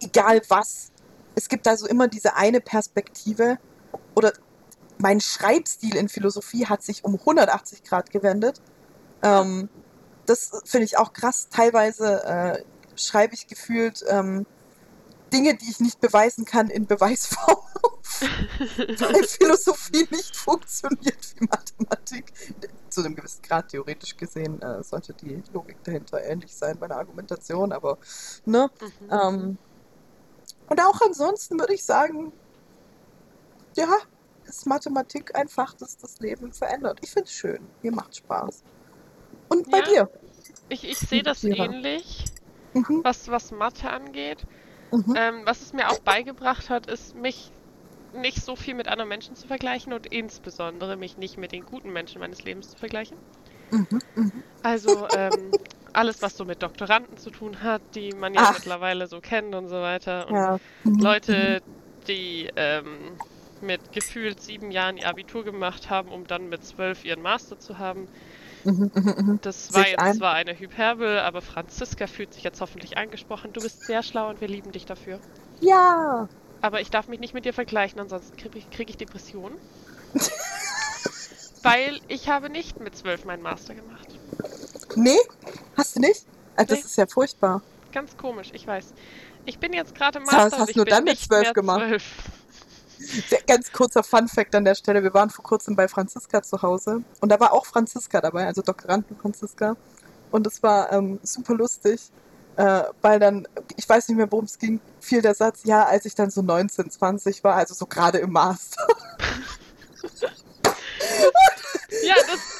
egal 0.00 0.42
was. 0.48 0.90
Es 1.34 1.48
gibt 1.48 1.66
also 1.66 1.86
immer 1.86 2.08
diese 2.08 2.36
eine 2.36 2.60
Perspektive 2.60 3.58
oder 4.14 4.32
mein 4.98 5.20
Schreibstil 5.20 5.96
in 5.96 6.08
Philosophie 6.08 6.66
hat 6.66 6.82
sich 6.82 7.04
um 7.04 7.14
180 7.14 7.84
Grad 7.84 8.10
gewendet. 8.10 8.60
Ähm, 9.22 9.68
das 10.26 10.50
finde 10.64 10.84
ich 10.84 10.98
auch 10.98 11.12
krass. 11.12 11.48
Teilweise 11.50 12.24
äh, 12.24 12.64
schreibe 12.96 13.34
ich 13.34 13.46
gefühlt 13.46 14.04
ähm, 14.08 14.46
Dinge, 15.32 15.54
die 15.54 15.70
ich 15.70 15.80
nicht 15.80 16.00
beweisen 16.00 16.44
kann, 16.44 16.68
in 16.68 16.86
Beweisform 16.86 17.56
auf. 17.82 18.20
weil 18.76 19.24
Philosophie 19.24 20.06
nicht 20.10 20.36
funktioniert 20.36 21.34
wie 21.36 21.46
Mathematik. 21.46 22.32
Zu 22.90 23.00
einem 23.00 23.14
gewissen 23.14 23.42
Grad 23.42 23.68
theoretisch 23.68 24.16
gesehen 24.16 24.60
äh, 24.60 24.82
sollte 24.82 25.14
die 25.14 25.42
Logik 25.52 25.82
dahinter 25.84 26.22
ähnlich 26.22 26.54
sein 26.54 26.78
bei 26.78 26.86
einer 26.86 26.96
Argumentation, 26.96 27.72
aber 27.72 27.98
ne. 28.44 28.70
Mhm. 28.80 29.10
Ähm, 29.10 29.58
und 30.70 30.80
auch 30.80 31.00
ansonsten 31.04 31.58
würde 31.58 31.74
ich 31.74 31.84
sagen, 31.84 32.32
ja, 33.76 33.88
ist 34.44 34.66
Mathematik 34.66 35.36
ein 35.36 35.48
Fach, 35.48 35.74
das 35.74 35.96
das 35.98 36.20
Leben 36.20 36.52
verändert. 36.52 37.00
Ich 37.02 37.10
finde 37.10 37.26
es 37.26 37.32
schön. 37.32 37.60
Mir 37.82 37.92
macht 37.92 38.16
Spaß. 38.16 38.62
Und 39.48 39.70
bei 39.70 39.78
ja, 39.78 39.84
dir? 39.84 40.10
Ich, 40.68 40.88
ich 40.88 40.98
sehe 40.98 41.24
das 41.24 41.40
Kira. 41.40 41.64
ähnlich, 41.64 42.24
mhm. 42.72 43.00
was, 43.02 43.28
was 43.28 43.50
Mathe 43.50 43.90
angeht. 43.90 44.46
Mhm. 44.92 45.14
Ähm, 45.16 45.42
was 45.44 45.60
es 45.60 45.72
mir 45.72 45.90
auch 45.90 45.98
beigebracht 45.98 46.70
hat, 46.70 46.86
ist, 46.86 47.16
mich 47.16 47.52
nicht 48.12 48.44
so 48.44 48.54
viel 48.54 48.74
mit 48.74 48.86
anderen 48.86 49.08
Menschen 49.08 49.34
zu 49.34 49.48
vergleichen 49.48 49.92
und 49.92 50.06
insbesondere 50.06 50.96
mich 50.96 51.16
nicht 51.16 51.36
mit 51.36 51.52
den 51.52 51.66
guten 51.66 51.92
Menschen 51.92 52.20
meines 52.20 52.44
Lebens 52.44 52.70
zu 52.70 52.78
vergleichen. 52.78 53.16
Mhm. 53.72 54.00
mhm. 54.14 54.42
Also 54.62 55.08
ähm, 55.16 55.50
alles, 55.92 56.22
was 56.22 56.36
so 56.36 56.44
mit 56.44 56.62
Doktoranden 56.62 57.16
zu 57.16 57.30
tun 57.30 57.62
hat, 57.62 57.82
die 57.94 58.12
man 58.12 58.34
ja 58.34 58.40
Ach. 58.44 58.54
mittlerweile 58.54 59.06
so 59.06 59.20
kennt 59.20 59.54
und 59.54 59.68
so 59.68 59.76
weiter. 59.76 60.28
Und 60.28 60.34
ja. 60.34 60.58
Leute, 60.84 61.62
die 62.06 62.48
ähm, 62.56 63.18
mit 63.60 63.92
gefühlt 63.92 64.40
sieben 64.40 64.70
Jahren 64.70 64.96
ihr 64.96 65.08
Abitur 65.08 65.44
gemacht 65.44 65.90
haben, 65.90 66.08
um 66.10 66.26
dann 66.26 66.48
mit 66.48 66.64
zwölf 66.64 67.04
ihren 67.04 67.22
Master 67.22 67.58
zu 67.58 67.78
haben. 67.78 68.08
Mhm, 68.64 68.90
mhm, 68.94 69.14
mhm. 69.16 69.38
Das 69.42 69.72
war 69.72 69.86
jetzt 69.88 69.98
ein. 70.00 70.14
zwar 70.14 70.34
eine 70.34 70.58
Hyperbel, 70.58 71.18
aber 71.18 71.40
Franziska 71.40 72.06
fühlt 72.06 72.34
sich 72.34 72.42
jetzt 72.42 72.60
hoffentlich 72.60 72.98
angesprochen. 72.98 73.52
Du 73.52 73.60
bist 73.60 73.84
sehr 73.84 74.02
schlau 74.02 74.28
und 74.28 74.40
wir 74.40 74.48
lieben 74.48 74.72
dich 74.72 74.86
dafür. 74.86 75.18
Ja. 75.60 76.28
Aber 76.60 76.80
ich 76.80 76.90
darf 76.90 77.08
mich 77.08 77.20
nicht 77.20 77.32
mit 77.32 77.44
dir 77.44 77.54
vergleichen, 77.54 78.00
ansonsten 78.00 78.36
kriege 78.36 78.58
ich, 78.58 78.70
krieg 78.70 78.90
ich 78.90 78.96
Depressionen. 78.96 79.56
Weil 81.62 82.00
ich 82.08 82.28
habe 82.28 82.50
nicht 82.50 82.80
mit 82.80 82.96
zwölf 82.96 83.24
meinen 83.24 83.42
Master 83.42 83.74
gemacht. 83.74 84.08
Nee? 84.96 85.18
Hast 85.76 85.96
du 85.96 86.00
nicht? 86.00 86.26
Also 86.56 86.74
nee. 86.74 86.80
Das 86.80 86.90
ist 86.90 86.96
ja 86.96 87.06
furchtbar. 87.06 87.62
Ganz 87.92 88.16
komisch, 88.16 88.50
ich 88.52 88.66
weiß. 88.66 88.92
Ich 89.46 89.58
bin 89.58 89.72
jetzt 89.72 89.94
gerade 89.94 90.20
Master. 90.20 90.52
Was 90.52 90.58
hast 90.58 90.76
du 90.76 90.84
dann 90.84 91.04
mit 91.04 91.18
zwölf 91.18 91.52
gemacht? 91.52 91.80
12. 91.80 93.46
Ganz 93.46 93.72
kurzer 93.72 94.02
Fun-Fact 94.02 94.54
an 94.54 94.64
der 94.64 94.74
Stelle: 94.74 95.02
Wir 95.02 95.14
waren 95.14 95.30
vor 95.30 95.42
kurzem 95.42 95.74
bei 95.74 95.88
Franziska 95.88 96.42
zu 96.42 96.60
Hause 96.60 97.02
und 97.20 97.30
da 97.30 97.40
war 97.40 97.52
auch 97.52 97.64
Franziska 97.64 98.20
dabei, 98.20 98.46
also 98.46 98.62
Doktoranden 98.62 99.16
Franziska. 99.16 99.76
Und 100.30 100.46
es 100.46 100.62
war 100.62 100.92
ähm, 100.92 101.18
super 101.22 101.54
lustig, 101.54 102.00
äh, 102.56 102.82
weil 103.00 103.18
dann, 103.18 103.48
ich 103.76 103.88
weiß 103.88 104.08
nicht 104.08 104.18
mehr, 104.18 104.30
worum 104.30 104.44
es 104.44 104.58
ging, 104.58 104.80
fiel 105.00 105.22
der 105.22 105.34
Satz: 105.34 105.60
Ja, 105.64 105.84
als 105.84 106.04
ich 106.04 106.14
dann 106.14 106.30
so 106.30 106.42
19, 106.42 106.90
20 106.90 107.42
war, 107.42 107.56
also 107.56 107.74
so 107.74 107.86
gerade 107.86 108.18
im 108.18 108.32
Master. 108.32 108.86
ja, 112.02 112.14
das 112.14 112.59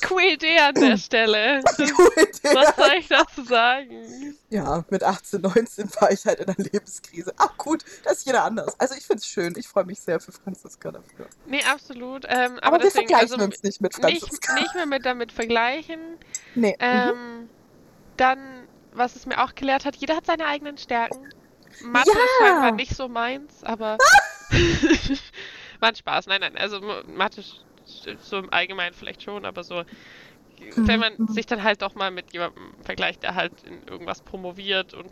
QED 0.00 0.60
an 0.60 0.74
der 0.74 0.96
Stelle. 0.98 1.62
Was 1.64 2.76
soll 2.76 2.92
ich 2.98 3.08
dazu 3.08 3.44
sagen? 3.44 4.36
Ja, 4.50 4.84
mit 4.90 5.02
18, 5.02 5.40
19 5.40 5.90
war 6.00 6.10
ich 6.10 6.24
halt 6.24 6.40
in 6.40 6.48
einer 6.48 6.56
Lebenskrise. 6.58 7.32
Ach 7.38 7.56
gut, 7.56 7.84
das 8.04 8.18
ist 8.18 8.26
jeder 8.26 8.44
anders. 8.44 8.78
Also 8.78 8.94
ich 8.94 9.06
finde 9.06 9.20
es 9.20 9.26
schön. 9.26 9.54
Ich 9.56 9.68
freue 9.68 9.84
mich 9.84 10.00
sehr 10.00 10.20
für 10.20 10.32
Franziska 10.32 10.90
dafür. 10.92 11.26
Nee, 11.46 11.62
absolut. 11.64 12.24
Ähm, 12.28 12.58
aber, 12.58 12.66
aber 12.66 12.78
deswegen, 12.78 13.08
wir 13.08 13.16
vergleichen 13.16 13.40
also, 13.40 13.44
uns 13.44 13.62
nicht 13.62 13.80
mit 13.80 13.94
Franziska. 13.94 14.54
Nicht, 14.54 14.62
nicht 14.62 14.74
mehr 14.74 14.86
mit 14.86 15.06
damit 15.06 15.32
vergleichen. 15.32 16.00
Nee. 16.54 16.76
Ähm, 16.78 17.08
mhm. 17.08 17.50
Dann, 18.16 18.68
was 18.92 19.16
es 19.16 19.26
mir 19.26 19.42
auch 19.42 19.54
gelehrt 19.54 19.84
hat, 19.84 19.96
jeder 19.96 20.16
hat 20.16 20.26
seine 20.26 20.46
eigenen 20.46 20.78
Stärken. 20.78 21.28
Mathe 21.82 22.10
ja. 22.10 22.46
scheinbar 22.46 22.72
nicht 22.72 22.94
so 22.96 23.08
meins, 23.08 23.62
aber 23.62 23.98
ein 25.80 25.94
Spaß. 25.94 26.26
Nein, 26.26 26.40
nein, 26.40 26.56
also 26.56 26.80
Mathe 27.06 27.42
so 28.22 28.38
im 28.38 28.52
Allgemeinen 28.52 28.94
vielleicht 28.94 29.22
schon, 29.22 29.44
aber 29.44 29.64
so, 29.64 29.82
wenn 30.76 31.00
man 31.00 31.14
mhm. 31.16 31.28
sich 31.28 31.46
dann 31.46 31.62
halt 31.62 31.82
doch 31.82 31.94
mal 31.94 32.10
mit 32.10 32.32
jemandem 32.32 32.72
vergleicht, 32.82 33.22
der 33.22 33.34
halt 33.34 33.52
in 33.64 33.82
irgendwas 33.84 34.20
promoviert 34.22 34.94
und 34.94 35.10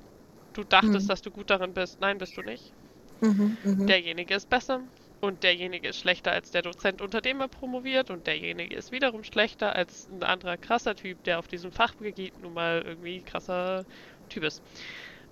du 0.52 0.64
dachtest, 0.64 1.06
mhm. 1.06 1.08
dass 1.08 1.22
du 1.22 1.30
gut 1.30 1.50
darin 1.50 1.74
bist, 1.74 2.00
nein, 2.00 2.18
bist 2.18 2.36
du 2.36 2.42
nicht. 2.42 2.72
Mhm, 3.20 3.56
mh. 3.64 3.86
Derjenige 3.86 4.34
ist 4.34 4.48
besser 4.48 4.80
und 5.20 5.42
derjenige 5.42 5.88
ist 5.88 5.98
schlechter 5.98 6.32
als 6.32 6.50
der 6.50 6.62
Dozent, 6.62 7.00
unter 7.00 7.20
dem 7.20 7.40
er 7.40 7.48
promoviert 7.48 8.10
und 8.10 8.26
derjenige 8.26 8.74
ist 8.74 8.92
wiederum 8.92 9.24
schlechter 9.24 9.74
als 9.74 10.08
ein 10.08 10.22
anderer 10.22 10.56
krasser 10.56 10.94
Typ, 10.94 11.22
der 11.24 11.38
auf 11.38 11.48
diesem 11.48 11.72
Fachgebiet 11.72 12.38
nun 12.38 12.54
mal 12.54 12.82
irgendwie 12.84 13.22
krasser 13.22 13.84
Typ 14.28 14.44
ist. 14.44 14.62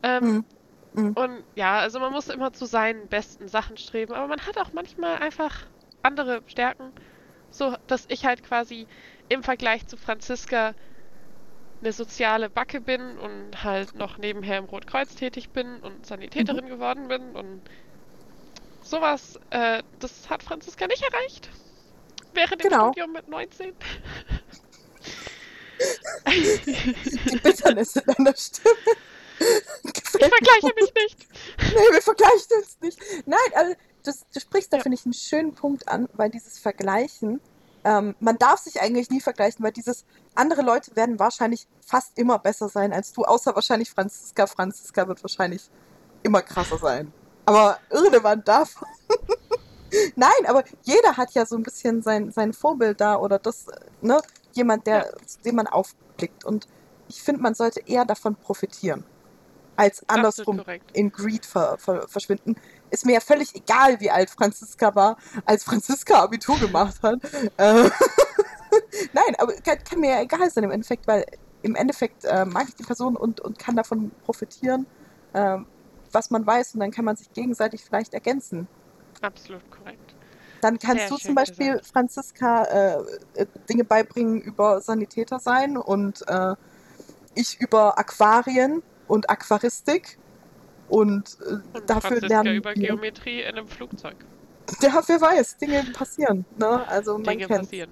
Ähm, 0.03 0.25
mhm. 0.25 0.47
Mhm. 0.93 1.13
Und 1.13 1.45
ja, 1.55 1.79
also 1.79 2.01
man 2.01 2.13
muss 2.13 2.29
immer 2.29 2.53
zu 2.53 2.67
seinen 2.67 3.09
besten 3.09 3.49
Sachen 3.49 3.77
streben, 3.77 4.15
aber 4.15 4.29
man 4.29 4.41
hat 4.47 4.59
auch 4.59 4.73
manchmal 4.73 5.19
einfach 5.19 5.67
andere 6.03 6.43
Stärken 6.47 6.93
so, 7.51 7.77
dass 7.87 8.05
ich 8.09 8.25
halt 8.25 8.43
quasi 8.43 8.87
im 9.29 9.43
Vergleich 9.43 9.87
zu 9.87 9.97
Franziska 9.97 10.75
eine 11.81 11.93
soziale 11.93 12.49
Backe 12.49 12.81
bin 12.81 13.19
und 13.19 13.63
halt 13.63 13.95
noch 13.95 14.19
nebenher 14.19 14.59
im 14.59 14.65
Rotkreuz 14.65 15.15
tätig 15.15 15.51
bin 15.51 15.81
und 15.81 16.07
Sanitäterin 16.07 16.65
mhm. 16.65 16.69
geworden 16.69 17.09
bin 17.09 17.37
und 17.37 17.63
sowas, 18.83 19.39
äh, 19.51 19.83
das 19.99 20.31
hat 20.31 20.43
Franziska 20.43 20.87
nicht 20.87 21.03
erreicht. 21.03 21.51
Während 22.33 22.63
dem 22.63 22.71
genau. 22.71 22.89
Studium 22.89 23.13
mit 23.13 23.29
19. 23.29 23.75
Die 26.27 27.39
Bitterness 27.39 27.97
in 27.97 28.03
deiner 28.07 28.37
Stimme. 28.37 28.77
ich 29.39 30.29
vergleiche 30.29 30.73
mich 30.75 30.93
nicht. 30.95 31.29
Nee, 31.59 31.93
wir 31.93 32.03
vergleichen 32.03 32.57
uns 32.59 32.79
nicht. 32.81 32.99
Nein, 33.27 33.39
also 33.55 33.75
das, 34.07 34.27
du 34.33 34.41
sprichst 34.41 34.73
da, 34.73 34.79
Ja. 34.79 34.83
finde 34.83 34.97
ich, 34.97 35.05
einen 35.05 35.15
schönen 35.15 35.55
Punkt 35.55 35.89
an, 35.89 36.09
weil 36.15 36.31
dieses 36.31 36.59
Vergleichen, 36.59 37.41
ähm, 37.85 38.15
man 38.21 38.39
darf 38.39 38.61
sich 38.61 38.81
eigentlich 38.81 39.11
nie 39.11 39.21
vergleichen, 39.21 39.65
weil 39.65 39.73
dieses, 39.73 40.05
andere 40.35 40.63
Leute 40.63 40.95
werden 40.97 41.19
wahrscheinlich 41.19 41.67
fast 41.81 42.19
immer 42.19 42.39
besser 42.39 42.69
sein 42.69 42.93
als 42.93 43.13
du, 43.13 43.25
außer 43.25 43.55
wahrscheinlich 43.55 43.91
Franziska. 43.91 44.47
Franziska 44.47 45.07
wird 45.09 45.23
wahrscheinlich 45.23 45.71
immer 46.23 46.43
krasser 46.43 46.79
sein. 46.79 47.13
Aber 47.45 47.79
irrelevant 47.91 48.47
davon. 48.49 48.89
Nein, 50.17 50.31
aber 50.47 50.65
jeder 50.83 51.17
hat 51.17 51.33
ja 51.35 51.47
so 51.47 51.57
ein 51.57 51.63
bisschen 51.63 52.03
sein, 52.03 52.33
sein 52.33 52.53
Vorbild 52.53 53.01
da 53.01 53.17
oder 53.17 53.39
das, 53.39 53.67
ne, 54.01 54.21
jemand, 54.53 54.87
der, 54.87 55.15
zu 55.25 55.41
dem 55.43 55.55
man 55.57 55.67
aufblickt. 55.69 56.45
Und 56.45 56.67
ich 57.09 57.23
finde, 57.23 57.41
man 57.41 57.55
sollte 57.55 57.81
eher 57.87 58.05
davon 58.05 58.35
profitieren, 58.35 59.05
als 59.77 60.07
andersrum 60.09 60.63
in 60.93 61.13
Greed 61.13 61.47
ver, 61.47 61.79
ver, 61.79 62.09
verschwinden. 62.09 62.57
Ist 62.91 63.05
mir 63.05 63.15
ja 63.15 63.21
völlig 63.21 63.55
egal, 63.55 64.01
wie 64.01 64.11
alt 64.11 64.31
Franziska 64.31 64.95
war, 64.95 65.17
als 65.45 65.65
Franziska 65.65 66.23
Abitur 66.23 66.59
gemacht 66.59 67.03
hat. 67.03 67.19
Äh, 67.57 67.91
Nein, 69.13 69.35
aber 69.39 69.55
kann, 69.55 69.79
kann 69.85 70.01
mir 70.01 70.11
ja 70.11 70.21
egal 70.23 70.51
sein 70.51 70.65
im 70.65 70.71
Endeffekt, 70.71 71.07
weil 71.07 71.25
im 71.63 71.75
Endeffekt 71.75 72.25
äh, 72.25 72.45
mag 72.45 72.69
ich 72.69 72.75
die 72.75 72.85
Person 72.85 73.17
und, 73.17 73.41
und 73.41 73.59
kann 73.59 73.77
davon 73.77 74.13
profitieren, 74.25 74.87
ähm, 75.35 75.67
was 76.13 76.31
man 76.31 76.47
weiß 76.47 76.75
und 76.75 76.81
dann 76.81 76.91
kann 76.91 77.05
man 77.05 77.17
sich 77.17 77.33
gegenseitig 77.33 77.85
vielleicht 77.85 78.15
ergänzen. 78.15 78.69
Absolut 79.21 79.69
korrekt. 79.71 80.15
Dann 80.61 80.79
kannst 80.79 81.09
Sehr 81.09 81.09
du 81.09 81.17
zum 81.17 81.35
Beispiel 81.35 81.73
gesagt. 81.73 81.87
Franziska 81.87 82.65
äh, 82.65 82.97
äh, 83.35 83.47
Dinge 83.69 83.85
beibringen 83.85 84.41
über 84.41 84.81
Sanitäter 84.81 85.39
sein 85.39 85.77
und 85.77 86.27
äh, 86.29 86.55
ich 87.35 87.61
über 87.61 87.99
Aquarien 87.99 88.83
und 89.07 89.29
Aquaristik 89.29 90.19
und, 90.89 91.37
äh, 91.41 91.77
Und 91.79 91.91
dafür 91.91 92.21
lernen 92.21 92.57
über 92.57 92.75
wir. 92.75 92.89
Geometrie 92.89 93.41
in 93.43 93.49
einem 93.57 93.69
Flugzeug. 93.69 94.17
Ja, 94.81 95.03
wer 95.07 95.21
weiß, 95.21 95.59
Dinge 95.59 95.85
passieren. 95.93 96.45
Ne? 96.59 96.87
Also 96.89 97.15
man 97.15 97.25
Dinge 97.25 97.47
kennt. 97.47 97.63
passieren. 97.63 97.91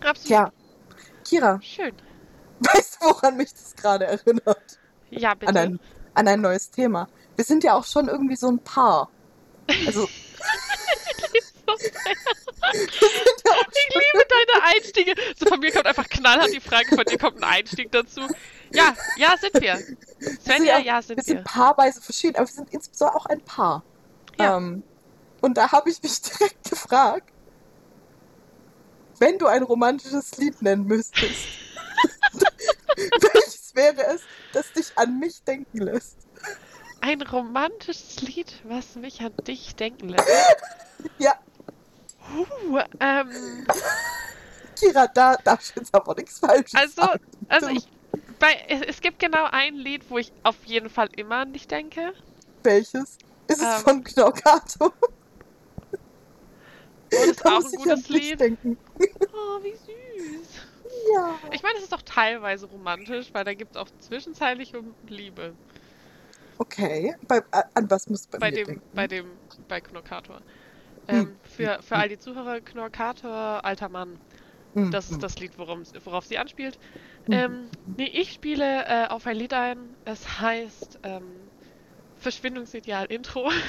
Absolut. 0.00 0.26
Tja, 0.26 0.52
Kira, 1.24 1.60
Schön. 1.62 1.92
weißt 2.60 2.98
du, 3.00 3.06
woran 3.06 3.36
mich 3.36 3.52
das 3.52 3.74
gerade 3.76 4.06
erinnert? 4.06 4.78
Ja, 5.10 5.34
bitte. 5.34 5.50
An 5.50 5.56
ein, 5.56 5.80
an 6.14 6.28
ein 6.28 6.40
neues 6.40 6.70
Thema. 6.70 7.08
Wir 7.36 7.44
sind 7.44 7.64
ja 7.64 7.74
auch 7.74 7.84
schon 7.84 8.08
irgendwie 8.08 8.36
so 8.36 8.48
ein 8.48 8.58
Paar. 8.58 9.10
Also, 9.86 10.08
Ich 12.74 13.94
liebe 13.94 14.24
deine 14.28 14.64
Einstiege. 14.64 15.14
So 15.38 15.46
von 15.46 15.60
mir 15.60 15.72
kommt 15.72 15.86
einfach 15.86 16.08
knallhart 16.08 16.52
die 16.52 16.60
Frage, 16.60 16.94
von 16.94 17.04
dir 17.04 17.18
kommt 17.18 17.38
ein 17.38 17.44
Einstieg 17.44 17.90
dazu. 17.92 18.22
Ja, 18.74 18.94
ja, 19.16 19.34
sind 19.38 19.54
wir. 19.60 19.76
sind 19.76 20.42
Svenja, 20.42 20.78
auch- 20.78 20.84
ja, 20.84 21.02
sind 21.02 21.16
wir 21.16 21.22
sind 21.24 21.36
wir. 21.38 21.44
paarweise 21.44 22.00
verschieden, 22.00 22.36
aber 22.36 22.46
wir 22.46 22.52
sind 22.54 22.70
insbesondere 22.72 23.16
auch 23.18 23.26
ein 23.26 23.40
Paar. 23.42 23.82
Ja. 24.38 24.56
Ähm, 24.56 24.82
und 25.40 25.56
da 25.56 25.70
habe 25.72 25.90
ich 25.90 26.02
mich 26.02 26.20
direkt 26.22 26.70
gefragt, 26.70 27.30
wenn 29.18 29.38
du 29.38 29.46
ein 29.46 29.62
romantisches 29.62 30.36
Lied 30.38 30.60
nennen 30.62 30.84
müsstest, 30.86 31.46
welches 32.96 33.74
wäre 33.74 34.06
es, 34.14 34.22
das 34.52 34.72
dich 34.72 34.92
an 34.96 35.18
mich 35.18 35.42
denken 35.44 35.78
lässt? 35.78 36.16
Ein 37.00 37.22
romantisches 37.22 38.20
Lied, 38.20 38.60
was 38.64 38.94
mich 38.96 39.20
an 39.20 39.32
dich 39.46 39.74
denken 39.76 40.08
lässt. 40.10 40.28
Ja, 41.18 41.34
Uh, 42.36 42.78
ähm, 43.00 43.66
Kira, 44.78 45.08
da 45.08 45.34
darf 45.36 45.60
ich 45.68 45.74
jetzt 45.74 45.92
aber 45.92 46.14
nichts 46.14 46.38
Falsches 46.38 46.72
also, 46.74 46.94
sagen. 46.94 47.20
also 47.48 47.66
ich, 47.68 47.88
bei, 48.42 48.56
es, 48.68 48.82
es 48.82 49.00
gibt 49.00 49.20
genau 49.20 49.46
ein 49.50 49.74
Lied, 49.76 50.10
wo 50.10 50.18
ich 50.18 50.32
auf 50.42 50.56
jeden 50.66 50.90
Fall 50.90 51.08
immer 51.16 51.36
an 51.36 51.52
dich 51.52 51.68
denke. 51.68 52.12
Welches? 52.64 53.16
Ist 53.46 53.62
es 53.62 53.62
Ähm. 53.62 53.80
von 53.84 54.04
Knorkato? 54.04 54.86
Und 54.86 54.94
es 57.12 57.26
ist 57.28 57.44
Da 57.44 57.50
auch 57.56 57.60
muss 57.60 57.72
ein 57.72 57.78
gutes 57.78 58.08
Lied. 58.08 58.40
denken. 58.40 58.76
Oh, 59.32 59.62
wie 59.62 59.70
süß. 59.70 60.48
Ja. 61.14 61.38
Ich 61.52 61.62
meine, 61.62 61.78
es 61.78 61.84
ist 61.84 61.94
auch 61.94 62.02
teilweise 62.02 62.66
romantisch, 62.66 63.28
weil 63.32 63.44
da 63.44 63.54
gibt 63.54 63.76
es 63.76 63.80
auch 63.80 63.88
zwischenzeitlich 64.00 64.74
um 64.74 64.94
Liebe. 65.08 65.54
Okay. 66.58 67.14
Bei, 67.28 67.38
äh, 67.38 67.62
an 67.74 67.90
was 67.90 68.08
musst 68.08 68.26
du 68.26 68.38
bei, 68.38 68.38
Bei 68.38 68.50
mir 68.50 68.56
dem, 68.56 68.66
denken? 68.66 68.82
bei 68.94 69.06
dem, 69.06 69.26
bei 69.68 69.80
Knorkator. 69.80 70.40
Hm. 71.08 71.18
Ähm, 71.20 71.36
für, 71.44 71.80
für 71.82 71.96
all 71.96 72.08
die 72.08 72.18
Zuhörer, 72.18 72.60
Knorkator, 72.60 73.64
alter 73.64 73.88
Mann. 73.88 74.18
Mhm. 74.74 74.90
Das 74.90 75.10
ist 75.10 75.22
das 75.22 75.38
Lied, 75.38 75.52
worum, 75.58 75.82
worauf 76.04 76.24
sie 76.26 76.38
anspielt. 76.38 76.78
Mhm. 77.26 77.36
Ähm, 77.36 77.70
nee, 77.96 78.06
ich 78.06 78.32
spiele 78.32 78.84
äh, 78.86 79.06
auf 79.08 79.26
ein 79.26 79.36
Lied 79.36 79.52
ein. 79.54 79.96
Es 80.04 80.40
heißt 80.40 81.00
ähm, 81.02 81.52
Verschwindungsideal 82.16 83.06
Intro. 83.06 83.50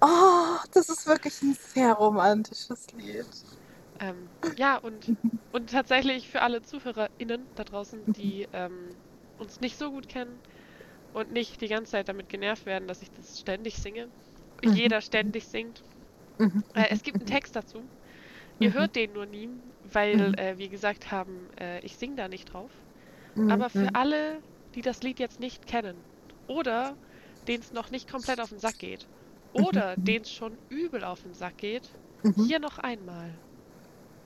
Oh, 0.00 0.58
das 0.72 0.88
ist 0.88 1.06
wirklich 1.06 1.40
ein 1.42 1.54
sehr 1.54 1.94
romantisches 1.94 2.86
Lied. 2.92 3.26
ähm, 3.98 4.30
ja, 4.56 4.76
und, 4.76 5.14
und 5.50 5.70
tatsächlich 5.70 6.28
für 6.28 6.42
alle 6.42 6.62
ZuhörerInnen 6.62 7.48
da 7.54 7.64
draußen, 7.64 8.10
die 8.12 8.48
ähm, 8.52 8.98
uns 9.36 9.60
nicht 9.60 9.76
so 9.78 9.90
gut 9.90 10.08
kennen 10.08 10.42
und 11.12 11.32
nicht 11.32 11.60
die 11.60 11.68
ganze 11.68 11.92
Zeit 11.92 12.08
damit 12.08 12.28
genervt 12.30 12.66
werden, 12.66 12.88
dass 12.88 13.02
ich 13.02 13.12
das 13.12 13.38
ständig 13.40 13.76
singe. 13.76 14.12
Mhm. 14.64 14.72
Jeder 14.74 15.00
ständig 15.02 15.46
singt. 15.48 15.84
Mhm. 16.38 16.62
Äh, 16.74 16.88
es 16.90 17.02
gibt 17.02 17.20
einen 17.20 17.26
Text 17.26 17.56
dazu. 17.56 17.90
Ihr 18.60 18.70
Mhm. 18.70 18.74
hört 18.74 18.96
den 18.96 19.12
nur 19.12 19.26
nie, 19.26 19.48
weil 19.92 20.30
Mhm. 20.30 20.34
äh, 20.34 20.58
wir 20.58 20.68
gesagt 20.68 21.10
haben, 21.10 21.48
äh, 21.60 21.80
ich 21.80 21.96
singe 21.96 22.16
da 22.16 22.28
nicht 22.28 22.52
drauf. 22.52 22.70
Mhm. 23.34 23.50
Aber 23.50 23.70
für 23.70 23.94
alle, 23.94 24.38
die 24.74 24.82
das 24.82 25.02
Lied 25.02 25.18
jetzt 25.18 25.40
nicht 25.40 25.66
kennen 25.66 25.96
oder 26.46 26.94
denen 27.48 27.62
es 27.62 27.72
noch 27.72 27.90
nicht 27.90 28.10
komplett 28.10 28.40
auf 28.40 28.50
den 28.50 28.58
Sack 28.58 28.78
geht 28.78 29.06
oder 29.52 29.96
Mhm. 29.96 30.04
denen 30.04 30.22
es 30.24 30.32
schon 30.32 30.56
übel 30.68 31.04
auf 31.04 31.22
den 31.22 31.34
Sack 31.34 31.58
geht, 31.58 31.88
Mhm. 32.22 32.44
hier 32.46 32.58
noch 32.58 32.78
einmal. 32.78 33.30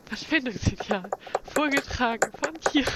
Verschwindungsideal, 0.06 1.10
vorgetragen 1.54 2.30
von 2.40 2.54
Kira. 2.60 2.92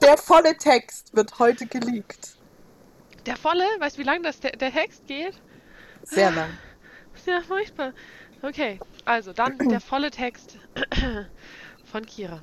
Der 0.00 0.16
volle 0.16 0.56
Text 0.56 1.14
wird 1.14 1.38
heute 1.40 1.66
geleakt. 1.66 2.36
Der 3.26 3.36
volle, 3.36 3.64
weißt 3.80 3.96
du, 3.96 4.00
wie 4.00 4.06
lang 4.06 4.22
das 4.22 4.38
der, 4.38 4.52
der 4.52 4.72
Text 4.72 5.06
geht? 5.08 5.34
Sehr 6.04 6.30
lang. 6.30 6.50
Ist 7.14 7.26
ja 7.26 7.40
furchtbar. 7.42 7.92
Okay, 8.42 8.78
also 9.04 9.32
dann 9.32 9.58
der 9.68 9.80
volle 9.80 10.10
Text 10.10 10.58
von 11.84 12.06
Kira. 12.06 12.42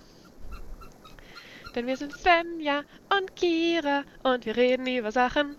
Denn 1.76 1.86
wir 1.88 1.98
sind 1.98 2.14
Svenja 2.14 2.84
und 3.16 3.36
Kira 3.36 4.04
und 4.24 4.46
wir 4.46 4.56
reden 4.56 4.88
über 4.88 5.12
Sachen. 5.12 5.56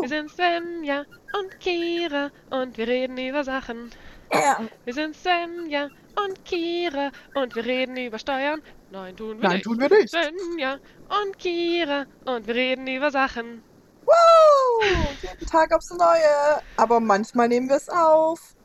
Wir 0.00 0.08
sind 0.08 0.30
Svenja 0.30 1.04
und 1.38 1.60
Kira 1.60 2.30
und 2.50 2.76
wir 2.78 2.86
reden 2.86 3.18
über 3.18 3.44
Sachen. 3.44 3.90
Wir 4.84 4.92
sind 4.94 5.14
Svenja 5.14 5.88
und 6.16 6.44
Kira 6.44 7.12
und 7.34 7.54
wir 7.54 7.64
reden 7.64 7.96
über 7.96 8.18
Steuern. 8.18 8.60
Nein, 8.90 9.16
tun 9.16 9.40
wir 9.40 9.44
Nein, 9.48 9.52
nicht. 9.58 9.64
tun 9.64 9.78
wir 9.78 9.88
nicht. 9.88 10.10
Svenja 10.10 10.78
und 11.22 11.38
Kira 11.38 12.06
und 12.24 12.46
wir 12.48 12.54
reden 12.56 12.88
über 12.88 13.12
Sachen. 13.12 13.62
Wow! 14.04 14.84
Jeden 15.22 15.46
Tag 15.46 15.72
aufs 15.72 15.90
Neue. 15.90 16.60
Aber 16.76 16.98
manchmal 16.98 17.46
nehmen 17.48 17.68
wir 17.68 17.76
es 17.76 17.88
auf. 17.88 18.55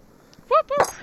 Wupp, 0.52 0.70
wupp. 0.70 0.94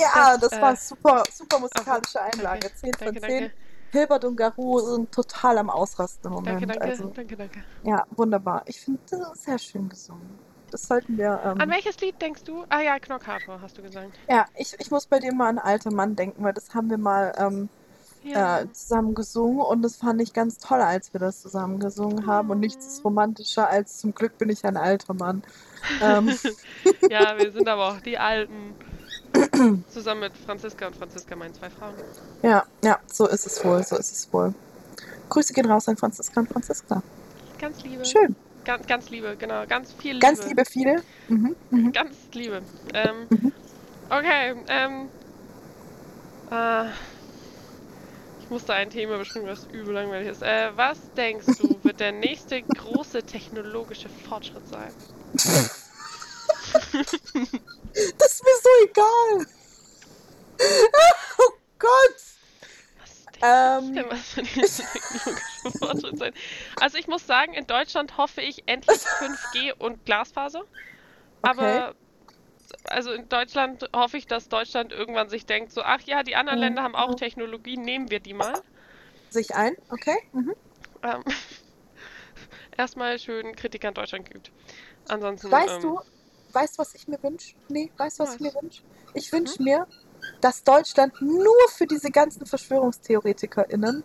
Ja, 0.00 0.36
Das, 0.38 0.50
das, 0.50 0.60
war 0.60 0.72
äh, 0.72 0.76
super, 0.76 1.22
super 1.32 1.58
musikalische 1.58 2.20
Einlage. 2.20 2.60
Danke, 2.60 2.74
10 2.76 2.94
von 2.94 3.06
danke, 3.06 3.20
10. 3.20 3.40
danke. 3.40 3.54
Hilbert 3.90 4.24
und 4.24 4.36
Garou 4.36 4.78
sind 4.80 5.12
total 5.12 5.58
am 5.58 5.68
Ausrasten 5.68 6.28
im 6.30 6.34
Moment. 6.34 6.62
Danke, 6.62 6.78
danke, 6.78 6.82
Also, 6.82 7.08
danke, 7.08 7.36
danke. 7.36 7.64
ja, 7.82 8.06
wunderbar. 8.12 8.62
Ich 8.66 8.80
finde 8.80 9.00
das 9.10 9.20
ist 9.20 9.44
sehr 9.44 9.58
schön 9.58 9.88
gesungen. 9.88 10.38
Das 10.70 10.82
sollten 10.84 11.18
wir. 11.18 11.38
Ähm, 11.44 11.60
An 11.60 11.68
welches 11.68 12.00
Lied 12.00 12.20
denkst 12.22 12.44
du? 12.44 12.64
Ah 12.70 12.80
ja, 12.80 12.98
Knorkator, 12.98 13.60
hast 13.60 13.76
du 13.76 13.82
gesagt. 13.82 14.18
ja, 14.28 14.46
ich, 14.56 14.74
ich 14.78 14.90
muss 14.90 15.06
bei 15.06 15.18
dir 15.18 15.34
mal 15.34 15.48
an 15.48 15.58
alter 15.58 15.92
Mann 15.92 16.16
denken, 16.16 16.42
weil 16.42 16.54
das 16.54 16.74
haben 16.74 16.88
wir 16.88 16.96
mal 16.96 17.34
ähm, 17.36 17.68
äh, 18.24 18.66
zusammen 18.72 19.14
gesungen 19.14 19.60
und 19.60 19.82
das 19.82 19.96
fand 19.96 20.22
ich 20.22 20.32
ganz 20.32 20.56
toll, 20.58 20.80
als 20.80 21.12
wir 21.12 21.20
das 21.20 21.42
zusammen 21.42 21.78
gesungen 21.78 22.26
haben. 22.26 22.48
Und 22.50 22.60
nichts 22.60 22.86
ist 22.86 23.04
romantischer 23.04 23.68
als 23.68 23.98
zum 23.98 24.14
Glück 24.14 24.38
bin 24.38 24.48
ich 24.48 24.64
ein 24.64 24.78
alter 24.78 25.12
Mann. 25.12 25.42
Ähm, 26.00 26.28
ja, 27.10 27.36
wir 27.38 27.52
sind 27.52 27.68
aber 27.68 27.88
auch 27.88 28.00
die 28.00 28.18
Alten. 28.18 28.74
Zusammen 29.88 30.20
mit 30.20 30.32
Franziska 30.36 30.86
und 30.88 30.96
Franziska, 30.96 31.34
meinen 31.36 31.54
zwei 31.54 31.70
Frauen. 31.70 31.94
ja, 32.42 32.64
ja, 32.84 32.98
so 33.10 33.26
ist 33.26 33.46
es 33.46 33.64
wohl, 33.64 33.82
so 33.82 33.96
ist 33.96 34.12
es 34.12 34.32
wohl. 34.32 34.54
Grüße 35.30 35.54
gehen 35.54 35.66
raus 35.70 35.88
an 35.88 35.96
Franziska 35.96 36.40
und 36.40 36.48
Franziska. 36.48 37.02
Ganz 37.58 37.82
liebe. 37.82 38.04
Schön. 38.04 38.36
Ganz, 38.64 38.86
ganz 38.86 39.08
liebe, 39.10 39.36
genau. 39.38 39.66
Ganz 39.66 39.92
viel 39.92 40.12
Liebe. 40.14 40.26
Ganz 40.26 40.46
liebe 40.46 40.64
viele. 40.64 41.02
Mhm, 41.28 41.56
mhm. 41.70 41.92
Ganz 41.92 42.16
liebe. 42.32 42.62
Ähm, 42.92 43.26
Mhm. 43.30 43.52
okay, 44.10 44.54
ähm. 44.68 45.08
Äh, 46.50 46.84
musste 48.52 48.74
ein 48.74 48.90
Thema 48.90 49.18
bestimmen, 49.18 49.46
was 49.46 49.64
übel 49.66 49.94
langweilig 49.94 50.28
ist. 50.28 50.42
Äh, 50.42 50.76
was 50.76 51.10
denkst 51.14 51.46
du, 51.58 51.82
wird 51.82 52.00
der 52.00 52.12
nächste 52.12 52.62
große 52.62 53.24
technologische 53.24 54.08
Fortschritt 54.08 54.68
sein? 54.68 54.92
Das 58.18 58.32
ist 58.32 58.44
mir 58.44 58.56
so 58.62 58.68
egal. 58.84 59.46
Oh 61.38 61.52
Gott. 61.78 62.16
Was 63.00 63.24
denkst 63.24 63.38
Ähm, 63.42 63.86
du 63.88 63.92
denn, 63.94 64.10
was 64.10 64.36
wird 64.36 64.46
der 64.46 64.62
nächste 64.62 64.82
technologische 64.84 65.78
Fortschritt 65.78 66.18
sein? 66.18 66.34
Also 66.80 66.98
ich 66.98 67.08
muss 67.08 67.26
sagen, 67.26 67.54
in 67.54 67.66
Deutschland 67.66 68.16
hoffe 68.18 68.42
ich 68.42 68.62
endlich 68.68 69.00
5G 69.18 69.72
und 69.78 70.04
Glasfaser. 70.04 70.62
Aber 71.42 71.94
also 72.88 73.12
in 73.12 73.28
Deutschland 73.28 73.88
hoffe 73.94 74.16
ich, 74.16 74.26
dass 74.26 74.48
Deutschland 74.48 74.92
irgendwann 74.92 75.28
sich 75.28 75.46
denkt, 75.46 75.72
so, 75.72 75.82
ach 75.82 76.00
ja, 76.02 76.22
die 76.22 76.36
anderen 76.36 76.58
Mhm. 76.58 76.64
Länder 76.64 76.82
haben 76.82 76.94
auch 76.94 77.14
Technologie, 77.14 77.76
nehmen 77.76 78.10
wir 78.10 78.20
die 78.20 78.34
mal. 78.34 78.60
Sich 79.30 79.54
ein, 79.54 79.74
okay. 79.88 80.16
Mhm. 80.32 80.54
Ähm, 81.02 81.22
erstmal 82.76 83.18
schön 83.18 83.54
Kritik 83.56 83.84
an 83.84 83.94
Deutschland 83.94 84.30
gibt. 84.30 84.50
Ansonsten. 85.08 85.50
Weißt 85.50 85.82
ähm, 85.82 85.82
du, 85.82 86.00
weißt 86.52 86.78
du, 86.78 86.82
was 86.82 86.94
ich 86.94 87.08
mir 87.08 87.22
wünsche? 87.22 87.54
Nee, 87.68 87.90
weißt 87.96 88.18
du, 88.18 88.24
was 88.24 88.34
ich 88.34 88.40
Was? 88.40 88.54
mir 88.54 88.62
wünsche? 88.62 88.82
Ich 89.14 89.32
wünsche 89.32 89.62
mir, 89.62 89.86
dass 90.40 90.62
Deutschland 90.64 91.20
nur 91.20 91.54
für 91.76 91.86
diese 91.86 92.10
ganzen 92.10 92.46
VerschwörungstheoretikerInnen 92.46 94.04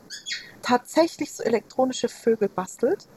tatsächlich 0.61 1.33
so 1.33 1.43
elektronische 1.43 2.09
Vögel 2.09 2.49
bastelt. 2.49 3.07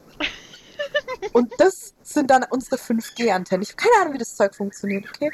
Und 1.33 1.53
das 1.57 1.93
sind 2.03 2.29
dann 2.29 2.43
unsere 2.49 2.75
5G-Antennen. 2.75 3.63
Ich 3.63 3.69
habe 3.69 3.83
keine 3.83 4.01
Ahnung, 4.01 4.13
wie 4.13 4.17
das 4.17 4.35
Zeug 4.35 4.53
funktioniert, 4.55 5.05
okay? 5.09 5.31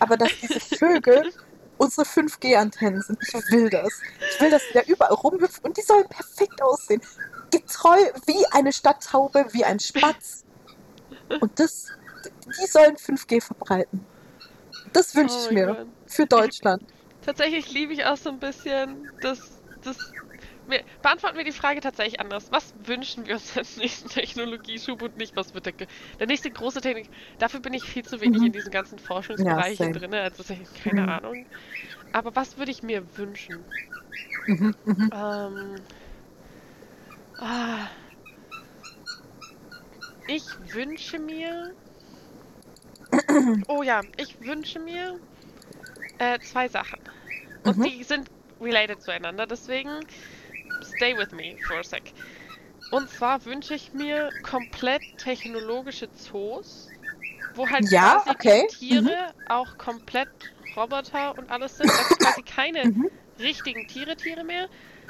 Aber 0.00 0.16
dass 0.16 0.30
diese 0.40 0.60
Vögel 0.60 1.32
unsere 1.78 2.06
5G-Antennen 2.06 3.02
sind. 3.02 3.18
Ich 3.22 3.34
will 3.50 3.68
das. 3.68 4.00
Ich 4.30 4.40
will, 4.40 4.50
dass 4.50 4.62
die 4.68 4.74
da 4.74 4.82
überall 4.82 5.14
rumhüpfen 5.14 5.64
und 5.64 5.76
die 5.76 5.82
sollen 5.82 6.08
perfekt 6.08 6.62
aussehen. 6.62 7.00
Getreu 7.50 7.98
wie 8.26 8.44
eine 8.52 8.72
Stadttaube, 8.72 9.46
wie 9.52 9.64
ein 9.64 9.80
Spatz. 9.80 10.44
Und 11.40 11.58
das, 11.58 11.88
die 12.46 12.66
sollen 12.66 12.96
5G 12.96 13.42
verbreiten. 13.42 14.04
Das 14.92 15.14
wünsche 15.14 15.34
oh 15.34 15.40
ich 15.40 15.46
mein 15.46 15.54
mir 15.54 15.66
Gott. 15.66 15.86
für 16.06 16.26
Deutschland. 16.26 16.82
Tatsächlich 17.24 17.72
liebe 17.72 17.92
ich 17.92 18.04
auch 18.04 18.16
so 18.16 18.30
ein 18.30 18.38
bisschen 18.38 19.10
das. 19.20 19.38
das 19.82 19.96
wir, 20.66 20.84
beantworten 21.02 21.36
wir 21.36 21.44
die 21.44 21.52
Frage 21.52 21.80
tatsächlich 21.80 22.20
anders. 22.20 22.50
Was 22.52 22.72
wünschen 22.76 23.26
wir 23.26 23.34
uns 23.34 23.56
als 23.56 23.76
nächsten 23.76 24.08
Technologieschub 24.08 25.02
und 25.02 25.16
nicht, 25.16 25.36
was 25.36 25.54
wird 25.54 25.66
der, 25.66 25.74
der 26.18 26.26
nächste 26.26 26.50
große 26.50 26.80
Technik? 26.80 27.10
Dafür 27.38 27.60
bin 27.60 27.74
ich 27.74 27.88
viel 27.88 28.04
zu 28.04 28.20
wenig 28.20 28.42
Mhm. 28.42 28.44
in 28.44 28.52
diesen 28.52 28.70
ganzen 28.70 28.98
Forschungsbereichen 28.98 29.92
same. 29.92 29.92
drin, 29.92 30.14
also 30.14 30.38
tatsächlich 30.38 30.72
keine 30.74 31.06
Mhm. 31.06 31.08
Ahnung. 31.08 31.46
Aber 32.12 32.34
was 32.36 32.56
würde 32.56 32.72
ich 32.72 32.82
mir 32.82 33.16
wünschen? 33.16 33.66
Mhm, 34.46 34.74
mhm. 34.84 35.12
Ähm. 35.12 35.86
Ah. 37.38 37.90
Ich 40.26 40.58
wünsche 40.74 41.18
mir. 41.18 41.74
Oh 43.66 43.82
ja, 43.82 44.04
ich 44.16 44.40
wünsche 44.40 44.78
mir 44.78 45.20
äh, 46.18 46.38
zwei 46.40 46.68
Sachen. 46.68 47.00
Und 47.64 47.76
Mhm. 47.76 47.84
die 47.84 48.04
sind 48.04 48.30
related 48.60 49.00
zueinander, 49.02 49.46
deswegen 49.46 50.06
stay 50.96 51.16
with 51.16 51.32
me 51.32 51.58
for 51.60 51.78
a 51.80 51.84
sec. 51.84 52.12
Und 52.90 53.10
zwar 53.10 53.44
wünsche 53.44 53.74
ich 53.74 53.92
mir 53.92 54.32
komplett 54.42 55.02
technologische 55.16 56.10
Zoos, 56.12 56.94
wo 57.54 57.70
halt 57.70 57.90
Ja, 57.90 58.02
quasi 58.02 58.36
okay. 58.36 58.60
die 58.60 58.64
Tiere 58.66 59.34
auch 59.46 59.78
komplett 59.78 60.30
Roboter 60.76 61.38
und 61.38 61.50
alles 61.50 61.76
sind. 61.76 61.96
Also 61.96 62.14
quasi 62.14 62.42
keine 62.44 62.90
Mhm. 62.90 63.08
richtigen 63.38 63.86
Tiere, 63.86 64.16
Tiere 64.16 64.44
mehr, 64.44 64.68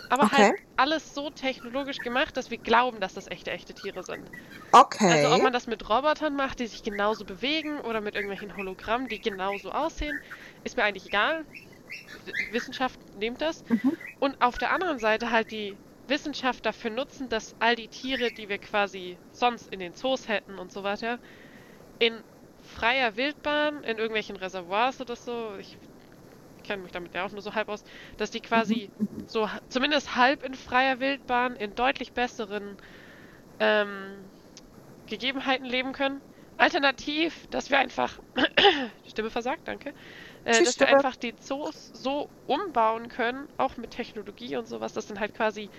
aber 0.09 0.33
Okay. 0.33 0.33
halt 0.33 0.55
alles 0.77 1.15
so 1.15 1.31
technologisch 1.31 2.03
gemacht, 2.03 2.37
dass 2.37 2.51
wir 2.51 2.59
glauben, 2.59 3.01
dass 3.01 3.15
das 3.15 3.29
echte, 3.29 3.51
echte 3.53 3.75
Tiere 3.75 4.03
sind. 4.05 4.31
Okay. 4.75 5.05
Also 5.07 5.31
ob 5.33 5.43
man 5.43 5.53
das 5.53 5.67
mit 5.67 5.89
Robotern 5.89 6.37
macht, 6.37 6.59
die 6.61 6.67
sich 6.67 6.83
genauso 6.83 7.25
bewegen 7.25 7.81
oder 7.81 8.01
mit 8.01 8.15
irgendwelchen 8.15 8.57
Hologrammen, 8.57 9.09
die 9.09 9.21
genauso 9.21 9.73
aussehen, 9.73 10.21
ist 10.63 10.77
mir 10.77 10.85
eigentlich 10.85 11.07
egal. 11.07 11.47
Wissenschaft 12.39 13.01
nimmt 13.15 13.41
das. 13.41 13.63
Mhm. 13.69 13.95
Und 14.19 14.41
auf 14.41 14.59
der 14.59 14.73
anderen 14.73 14.99
Seite 14.99 15.31
halt 15.31 15.51
die 15.51 15.81
Wissenschaft 16.07 16.67
dafür 16.67 16.91
nutzen, 16.91 17.29
dass 17.29 17.55
all 17.61 17.77
die 17.77 17.89
Tiere, 17.89 18.33
die 18.33 18.49
wir 18.49 18.59
quasi 18.59 19.21
sonst 19.33 19.69
in 19.69 19.81
den 19.81 19.95
Zoos 19.95 20.29
hätten 20.29 20.59
und 20.59 20.73
so 20.73 20.83
weiter, 20.83 21.21
in 21.99 22.23
freier 22.61 23.17
Wildbahn, 23.17 23.85
in 23.85 23.99
irgendwelchen 23.99 24.37
Reservoirs 24.37 25.01
oder 25.01 25.17
so, 25.17 25.57
ich 25.57 25.79
kenne 26.65 26.83
mich 26.83 26.93
damit 26.93 27.15
ja 27.15 27.25
auch 27.27 27.31
nur 27.31 27.43
so 27.43 27.55
halb 27.55 27.69
aus, 27.69 27.85
dass 28.17 28.31
die 28.31 28.41
quasi 28.41 28.93
Mhm. 28.99 29.27
so 29.27 29.51
ha- 29.53 29.61
zumindest 29.69 30.17
halb 30.17 30.43
in 30.43 30.55
freier 30.55 31.01
Wildbahn 31.01 31.57
in 31.57 31.75
deutlich 31.75 32.13
besseren 32.15 32.77
ähm, 33.59 34.33
Gegebenheiten 35.07 35.67
leben 35.67 35.93
können. 35.93 36.23
Alternativ, 36.57 37.47
dass 37.51 37.71
wir 37.71 37.79
einfach 37.79 38.21
Stimme 39.05 39.31
versagt, 39.31 39.63
danke. 39.69 39.93
Äh, 40.45 40.63
dass 40.63 40.79
wir 40.79 40.89
einfach 40.89 41.17
die 41.17 41.35
Zoos 41.37 41.91
so 41.95 42.29
umbauen 42.47 43.09
können, 43.09 43.49
auch 43.57 43.77
mit 43.77 43.91
Technologie 43.91 44.57
und 44.57 44.67
sowas, 44.67 44.93
dass 44.93 45.07
dann 45.07 45.21
halt 45.21 45.35
quasi 45.35 45.71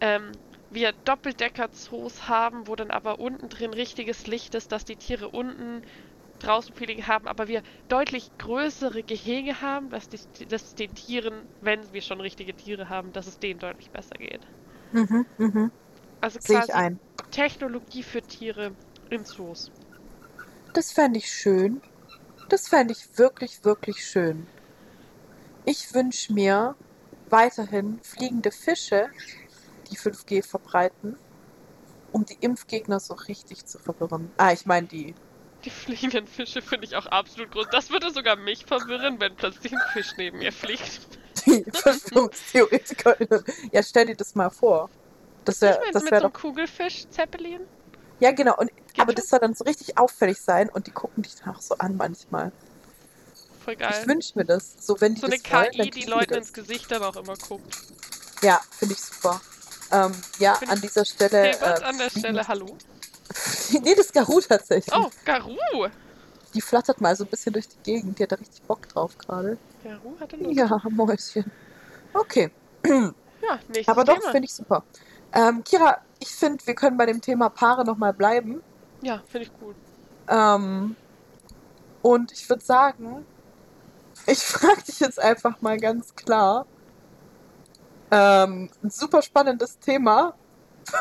ähm, 0.00 0.32
wir 0.70 0.92
Doppeldecker-Zoos 1.04 2.28
haben, 2.28 2.66
wo 2.66 2.76
dann 2.76 2.90
aber 2.90 3.18
unten 3.18 3.48
drin 3.48 3.72
richtiges 3.72 4.26
Licht 4.26 4.54
ist, 4.54 4.72
dass 4.72 4.84
die 4.84 4.96
Tiere 4.96 5.28
unten 5.28 5.82
draußen 6.40 6.74
Feeling 6.74 7.06
haben, 7.06 7.26
aber 7.26 7.48
wir 7.48 7.62
deutlich 7.88 8.28
größere 8.38 9.02
Gehege 9.02 9.60
haben, 9.60 9.88
dass, 9.90 10.08
die, 10.08 10.46
dass 10.46 10.64
es 10.64 10.74
den 10.74 10.94
Tieren, 10.94 11.48
wenn 11.60 11.80
wir 11.92 12.02
schon 12.02 12.20
richtige 12.20 12.54
Tiere 12.54 12.88
haben, 12.88 13.12
dass 13.12 13.26
es 13.26 13.38
denen 13.38 13.60
deutlich 13.60 13.90
besser 13.90 14.16
geht. 14.18 14.40
Mhm, 14.92 15.26
mhm. 15.38 15.70
Also 16.20 16.38
quasi. 16.40 16.72
Technologie 17.30 18.02
für 18.02 18.22
Tiere 18.22 18.72
in 19.10 19.24
Zoos. 19.24 19.70
Das 20.72 20.92
fände 20.92 21.18
ich 21.18 21.28
schön. 21.32 21.80
Das 22.48 22.68
fände 22.68 22.92
ich 22.92 23.18
wirklich, 23.18 23.64
wirklich 23.64 24.04
schön. 24.06 24.46
Ich 25.64 25.94
wünsche 25.94 26.32
mir 26.32 26.74
weiterhin 27.30 28.00
fliegende 28.02 28.50
Fische, 28.50 29.08
die 29.90 29.96
5G 29.96 30.46
verbreiten, 30.46 31.16
um 32.12 32.24
die 32.24 32.36
Impfgegner 32.40 33.00
so 33.00 33.14
richtig 33.14 33.64
zu 33.66 33.78
verwirren. 33.78 34.30
Ah, 34.36 34.52
ich 34.52 34.66
meine 34.66 34.86
die. 34.86 35.14
Die 35.64 35.70
fliegenden 35.70 36.26
Fische 36.26 36.60
finde 36.60 36.86
ich 36.86 36.94
auch 36.94 37.06
absolut 37.06 37.50
groß. 37.50 37.66
Das 37.72 37.90
würde 37.90 38.10
sogar 38.12 38.36
mich 38.36 38.66
verwirren, 38.66 39.18
wenn 39.20 39.34
plötzlich 39.34 39.72
ein 39.72 39.80
Fisch 39.94 40.12
neben 40.18 40.38
mir 40.38 40.52
fliegt. 40.52 41.00
Die 41.46 41.64
VerschwörungstheoretikerInnen. 41.72 43.44
Ja, 43.72 43.82
stell 43.82 44.06
dir 44.06 44.16
das 44.16 44.34
mal 44.34 44.50
vor. 44.50 44.90
Das 45.46 45.60
wäre 45.62 45.80
das 45.92 46.04
mit 46.04 46.12
wär 46.12 46.20
so 46.20 46.24
einem 46.26 46.32
doch. 46.32 46.40
Kugelfisch-Zeppelin. 46.40 47.62
Ja, 48.20 48.30
genau. 48.32 48.56
Und, 48.58 48.70
aber 48.98 49.12
schon. 49.12 49.16
das 49.16 49.28
soll 49.28 49.38
dann 49.40 49.54
so 49.54 49.64
richtig 49.64 49.98
auffällig 49.98 50.40
sein 50.40 50.68
und 50.68 50.86
die 50.86 50.90
gucken 50.90 51.22
dich 51.22 51.34
dann 51.36 51.54
auch 51.54 51.60
so 51.60 51.76
an 51.78 51.96
manchmal. 51.96 52.52
Voll 53.64 53.76
geil. 53.76 53.94
Ich 53.98 54.06
wünsche 54.06 54.38
mir 54.38 54.44
das. 54.44 54.74
So, 54.80 55.00
wenn 55.00 55.16
so 55.16 55.26
eine 55.26 55.36
wollen, 55.36 55.70
KI, 55.72 55.90
die 55.90 56.04
Leuten 56.04 56.34
ins 56.34 56.52
Gesicht 56.52 56.90
dann 56.90 57.02
auch 57.02 57.16
immer 57.16 57.36
guckt. 57.36 57.76
Ja, 58.42 58.60
finde 58.70 58.94
ich 58.94 59.00
super. 59.00 59.40
Ähm, 59.90 60.12
ja, 60.38 60.54
Find 60.54 60.70
an 60.70 60.80
dieser 60.80 61.04
Stelle. 61.04 61.42
Hilbert 61.42 61.80
äh, 61.80 61.84
an 61.84 61.98
der 61.98 62.10
Stelle, 62.10 62.46
hallo. 62.46 62.66
nee, 63.70 63.94
das 63.94 64.06
ist 64.06 64.12
Garou 64.12 64.40
tatsächlich. 64.40 64.94
Oh, 64.94 65.08
Garu! 65.24 65.56
Die 66.52 66.60
flattert 66.60 67.00
mal 67.00 67.16
so 67.16 67.24
ein 67.24 67.30
bisschen 67.30 67.52
durch 67.52 67.68
die 67.68 67.78
Gegend. 67.82 68.18
Die 68.18 68.22
hat 68.22 68.32
da 68.32 68.36
richtig 68.36 68.62
Bock 68.62 68.88
drauf 68.88 69.16
gerade. 69.18 69.56
Garu 69.82 70.14
hatte 70.20 70.36
Lust. 70.36 70.56
Ja, 70.56 70.80
Mäuschen. 70.90 71.50
Okay. 72.12 72.50
Ja, 73.46 73.58
nächstes 73.68 73.88
Aber 73.88 74.04
doch, 74.04 74.22
finde 74.22 74.46
ich 74.46 74.54
super. 74.54 74.84
Ähm, 75.34 75.62
Kira, 75.64 75.98
ich 76.18 76.30
finde, 76.30 76.66
wir 76.66 76.74
können 76.74 76.96
bei 76.96 77.04
dem 77.04 77.20
Thema 77.20 77.50
Paare 77.50 77.84
nochmal 77.84 78.14
bleiben. 78.14 78.62
Ja, 79.04 79.22
finde 79.28 79.46
ich 79.46 79.52
gut. 79.60 79.76
Ähm, 80.28 80.96
und 82.02 82.32
ich 82.32 82.48
würde 82.48 82.64
sagen, 82.64 83.26
ich 84.26 84.38
frage 84.44 84.82
dich 84.82 84.98
jetzt 85.00 85.20
einfach 85.20 85.60
mal 85.60 85.78
ganz 85.78 86.14
klar. 86.16 86.66
Ähm, 88.10 88.70
ein 88.82 88.90
super 88.90 89.20
spannendes 89.22 89.78
Thema. 89.78 90.34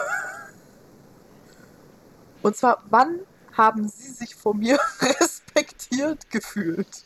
Und 2.41 2.57
zwar, 2.57 2.83
wann 2.89 3.21
haben 3.55 3.87
Sie 3.87 4.11
sich 4.11 4.35
vor 4.35 4.53
mir 4.53 4.77
respektiert 5.01 6.29
gefühlt? 6.29 7.05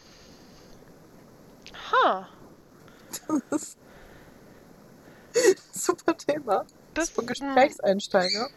Ha, 1.91 2.27
Das 3.49 3.61
ist 3.61 3.77
ein 5.35 5.55
super 5.73 6.17
Thema. 6.17 6.65
das 6.95 7.09
Super 7.09 7.21
ist 7.31 7.41
ein 7.41 7.47
Gesprächseinsteiger. 7.49 8.49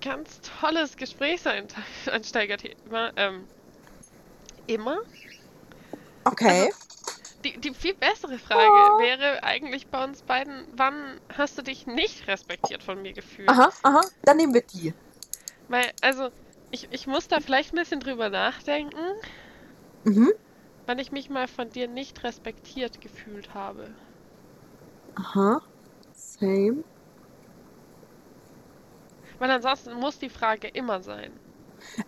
Ganz 0.00 0.40
tolles 0.60 0.96
Gesprächseinsteigerthema. 0.96 3.12
Ähm, 3.16 3.46
immer? 4.66 4.96
Okay. 6.24 6.72
Die, 7.44 7.52
die 7.60 7.72
viel 7.72 7.94
bessere 7.94 8.36
Frage 8.38 8.60
Oh. 8.60 8.98
wäre 8.98 9.44
eigentlich 9.44 9.86
bei 9.86 10.02
uns 10.04 10.22
beiden, 10.22 10.64
wann 10.76 11.20
hast 11.36 11.56
du 11.56 11.62
dich 11.62 11.86
nicht 11.86 12.26
respektiert 12.26 12.82
von 12.82 13.00
mir 13.00 13.12
gefühlt? 13.12 13.48
Aha, 13.48 13.70
aha. 13.82 14.00
Dann 14.24 14.36
nehmen 14.36 14.54
wir 14.54 14.62
die. 14.62 14.92
Weil, 15.68 15.92
also, 16.00 16.30
ich, 16.70 16.88
ich 16.90 17.06
muss 17.06 17.28
da 17.28 17.38
vielleicht 17.40 17.72
ein 17.72 17.78
bisschen 17.78 18.00
drüber 18.00 18.28
nachdenken, 18.28 19.00
Mhm. 20.04 20.32
wann 20.86 20.98
ich 20.98 21.12
mich 21.12 21.30
mal 21.30 21.48
von 21.48 21.70
dir 21.70 21.88
nicht 21.88 22.22
respektiert 22.24 23.00
gefühlt 23.00 23.54
habe. 23.54 23.88
Aha. 25.16 25.62
Same. 26.14 26.84
Weil 29.38 29.50
ansonsten 29.50 29.94
muss 29.94 30.18
die 30.18 30.30
Frage 30.30 30.68
immer 30.68 31.02
sein. 31.02 31.32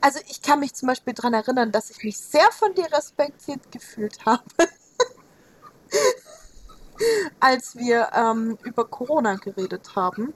Also 0.01 0.21
ich 0.29 0.43
kann 0.43 0.61
mich 0.61 0.75
zum 0.75 0.89
Beispiel 0.89 1.15
daran 1.15 1.35
erinnern, 1.35 1.73
dass 1.73 1.91
ich 1.91 2.03
mich 2.03 2.19
sehr 2.19 2.51
von 2.53 2.75
dir 2.75 2.91
respektiert 2.93 3.71
gefühlt 3.71 4.25
habe, 4.27 4.43
als 7.41 7.77
wir 7.77 8.09
ähm, 8.15 8.59
über 8.65 8.85
Corona 8.85 9.37
geredet 9.37 9.95
haben 9.95 10.35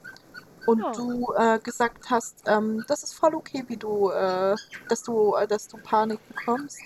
und 0.66 0.80
Ja. 0.80 0.92
du 0.92 1.32
äh, 1.36 1.58
gesagt 1.58 2.10
hast, 2.10 2.42
ähm, 2.46 2.84
das 2.88 3.02
ist 3.02 3.14
voll 3.14 3.34
okay, 3.34 3.64
wie 3.66 3.76
du, 3.76 4.10
äh, 4.10 4.54
dass 4.88 5.02
du, 5.02 5.34
äh, 5.34 5.46
dass 5.46 5.68
du 5.68 5.76
Panik 5.78 6.20
bekommst 6.28 6.78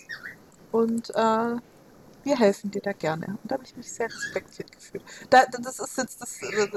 und 0.73 1.11
äh, 1.11 1.57
wir 2.25 2.39
helfen 2.39 2.71
dir 2.71 2.83
da 2.83 2.93
gerne. 2.93 3.27
Und 3.27 3.41
da 3.45 3.55
habe 3.55 3.65
ich 3.65 3.77
mich 3.77 3.93
sehr 3.93 4.07
respektiert 4.07 4.71
gefühlt. 4.73 5.05
Da, 5.31 5.45
das 5.47 5.79
ist 5.79 5.97
jetzt, 5.99 6.21
das, 6.21 6.43
äh, 6.43 6.69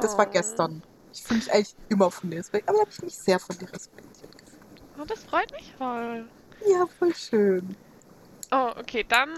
das 0.00 0.18
war 0.18 0.26
gestern. 0.26 0.82
Ich 1.12 1.22
fühle 1.22 1.38
mich 1.38 1.52
eigentlich 1.52 1.76
immer 1.88 2.10
von 2.10 2.30
dir 2.30 2.38
respektiert, 2.40 2.68
aber 2.68 2.78
da 2.78 2.82
habe 2.82 2.90
ich 2.92 3.02
mich 3.02 3.18
sehr 3.18 3.38
von 3.38 3.56
dir 3.58 3.72
respektiert 3.72 4.36
gefühlt. 4.38 4.82
Oh, 4.96 5.04
das 5.04 5.24
freut 5.24 5.52
mich 5.52 5.74
voll. 5.74 6.30
Ja, 6.60 6.86
voll 6.86 7.14
schön. 7.14 7.76
Oh, 8.50 8.72
okay, 8.78 9.04
dann, 9.04 9.30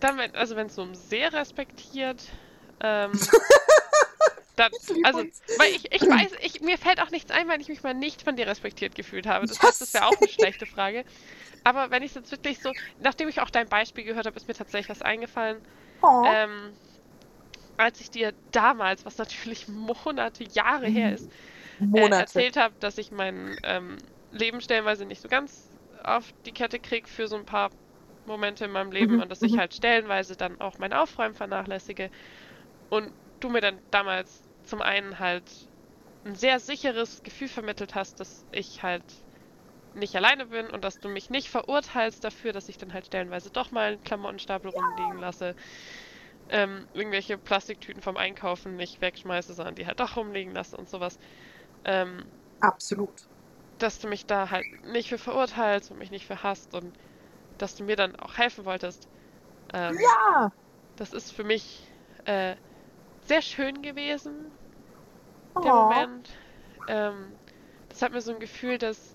dann 0.00 0.18
wenn, 0.18 0.34
also 0.36 0.56
wenn 0.56 0.68
es 0.68 0.74
so 0.76 0.82
um 0.82 0.94
sehr 0.94 1.32
respektiert, 1.32 2.38
ähm, 2.80 3.28
dann, 4.56 4.72
also, 5.02 5.24
weil 5.56 5.70
ich, 5.72 5.92
ich 5.92 6.08
weiß, 6.08 6.32
ich, 6.40 6.60
mir 6.60 6.78
fällt 6.78 7.00
auch 7.00 7.10
nichts 7.10 7.30
ein, 7.32 7.48
wenn 7.48 7.60
ich 7.60 7.68
mich 7.68 7.82
mal 7.82 7.94
nicht 7.94 8.22
von 8.22 8.36
dir 8.36 8.46
respektiert 8.46 8.94
gefühlt 8.94 9.26
habe. 9.26 9.46
Das 9.46 9.62
Ja, 9.62 9.68
heißt, 9.68 9.80
das 9.80 9.92
wäre 9.94 10.06
auch 10.06 10.20
eine 10.20 10.28
schlechte 10.28 10.66
Frage. 10.66 11.04
Aber 11.64 11.90
wenn 11.90 12.02
ich 12.02 12.12
es 12.12 12.16
jetzt 12.16 12.32
wirklich 12.32 12.60
so, 12.60 12.74
nachdem 12.98 13.28
ich 13.28 13.40
auch 13.40 13.50
dein 13.50 13.68
Beispiel 13.68 14.04
gehört 14.04 14.26
habe, 14.26 14.36
ist 14.36 14.48
mir 14.48 14.54
tatsächlich 14.54 14.88
was 14.90 15.02
eingefallen. 15.02 15.62
Oh. 16.02 16.22
Ähm, 16.22 16.78
als 17.76 18.00
ich 18.00 18.10
dir 18.10 18.34
damals, 18.52 19.04
was 19.04 19.18
natürlich 19.18 19.68
Monate, 19.68 20.44
Jahre 20.44 20.88
her 20.88 21.12
ist, 21.14 21.30
äh, 21.92 22.10
erzählt 22.16 22.56
habe, 22.56 22.76
dass 22.80 22.98
ich 22.98 23.10
mein 23.10 23.58
ähm, 23.64 23.98
Leben 24.30 24.60
stellenweise 24.60 25.06
nicht 25.06 25.22
so 25.22 25.28
ganz 25.28 25.78
auf 26.04 26.32
die 26.46 26.52
Kette 26.52 26.80
kriege 26.80 27.08
für 27.08 27.28
so 27.28 27.36
ein 27.36 27.46
paar 27.46 27.70
Momente 28.24 28.64
in 28.66 28.72
meinem 28.72 28.92
Leben 28.92 29.14
Mhm, 29.14 29.20
und 29.20 29.30
dass 29.30 29.42
ich 29.42 29.56
mhm. 29.56 29.58
halt 29.58 29.74
stellenweise 29.74 30.36
dann 30.36 30.60
auch 30.60 30.78
mein 30.78 30.92
Aufräumen 30.92 31.34
vernachlässige. 31.34 32.10
Und 32.88 33.14
du 33.40 33.48
mir 33.50 33.60
dann 33.60 33.82
damals 33.90 34.48
zum 34.62 34.82
einen 34.82 35.18
halt 35.18 35.68
ein 36.24 36.34
sehr 36.36 36.60
sicheres 36.60 37.22
Gefühl 37.22 37.48
vermittelt 37.48 37.94
hast, 37.94 38.20
dass 38.20 38.46
ich 38.52 38.82
halt 38.82 39.04
nicht 39.94 40.16
alleine 40.16 40.46
bin 40.46 40.70
und 40.70 40.84
dass 40.84 41.00
du 41.00 41.08
mich 41.08 41.30
nicht 41.30 41.48
verurteilst 41.50 42.24
dafür, 42.24 42.52
dass 42.52 42.68
ich 42.68 42.78
dann 42.78 42.92
halt 42.94 43.06
stellenweise 43.06 43.50
doch 43.50 43.70
mal 43.70 43.92
einen 43.94 44.02
Klamottenstapel 44.02 44.70
rumliegen 44.70 45.18
lasse. 45.18 45.54
Ähm, 46.48 46.88
irgendwelche 46.92 47.38
Plastiktüten 47.38 48.02
vom 48.02 48.16
Einkaufen 48.16 48.76
nicht 48.76 49.00
wegschmeiße, 49.00 49.54
sondern 49.54 49.74
die 49.76 49.86
halt 49.86 50.00
doch 50.00 50.16
rumliegen 50.16 50.52
lasse 50.52 50.76
und 50.76 50.88
sowas. 50.90 51.18
Ähm, 51.84 52.32
Absolut. 52.60 53.28
dass 53.78 53.98
du 53.98 54.08
mich 54.08 54.26
da 54.26 54.50
halt 54.50 54.66
nicht 54.84 55.08
für 55.08 55.18
verurteilst 55.18 55.90
und 55.90 55.98
mich 55.98 56.10
nicht 56.10 56.26
für 56.26 56.42
hasst 56.42 56.74
und 56.74 56.98
dass 57.58 57.74
du 57.76 57.84
mir 57.84 57.96
dann 57.96 58.16
auch 58.16 58.38
helfen 58.38 58.64
wolltest. 58.64 59.08
Ähm, 59.74 59.96
Ja. 60.00 60.50
Das 60.96 61.12
ist 61.12 61.32
für 61.32 61.44
mich 61.44 61.92
äh, 62.26 62.56
sehr 63.22 63.42
schön 63.42 63.82
gewesen, 63.82 64.52
Oh. 65.56 65.60
der 65.62 65.72
Moment. 65.72 66.42
Ähm, 66.86 67.38
das 67.88 68.02
hat 68.02 68.12
mir 68.12 68.20
so 68.20 68.32
ein 68.32 68.40
Gefühl, 68.40 68.78
dass 68.78 69.13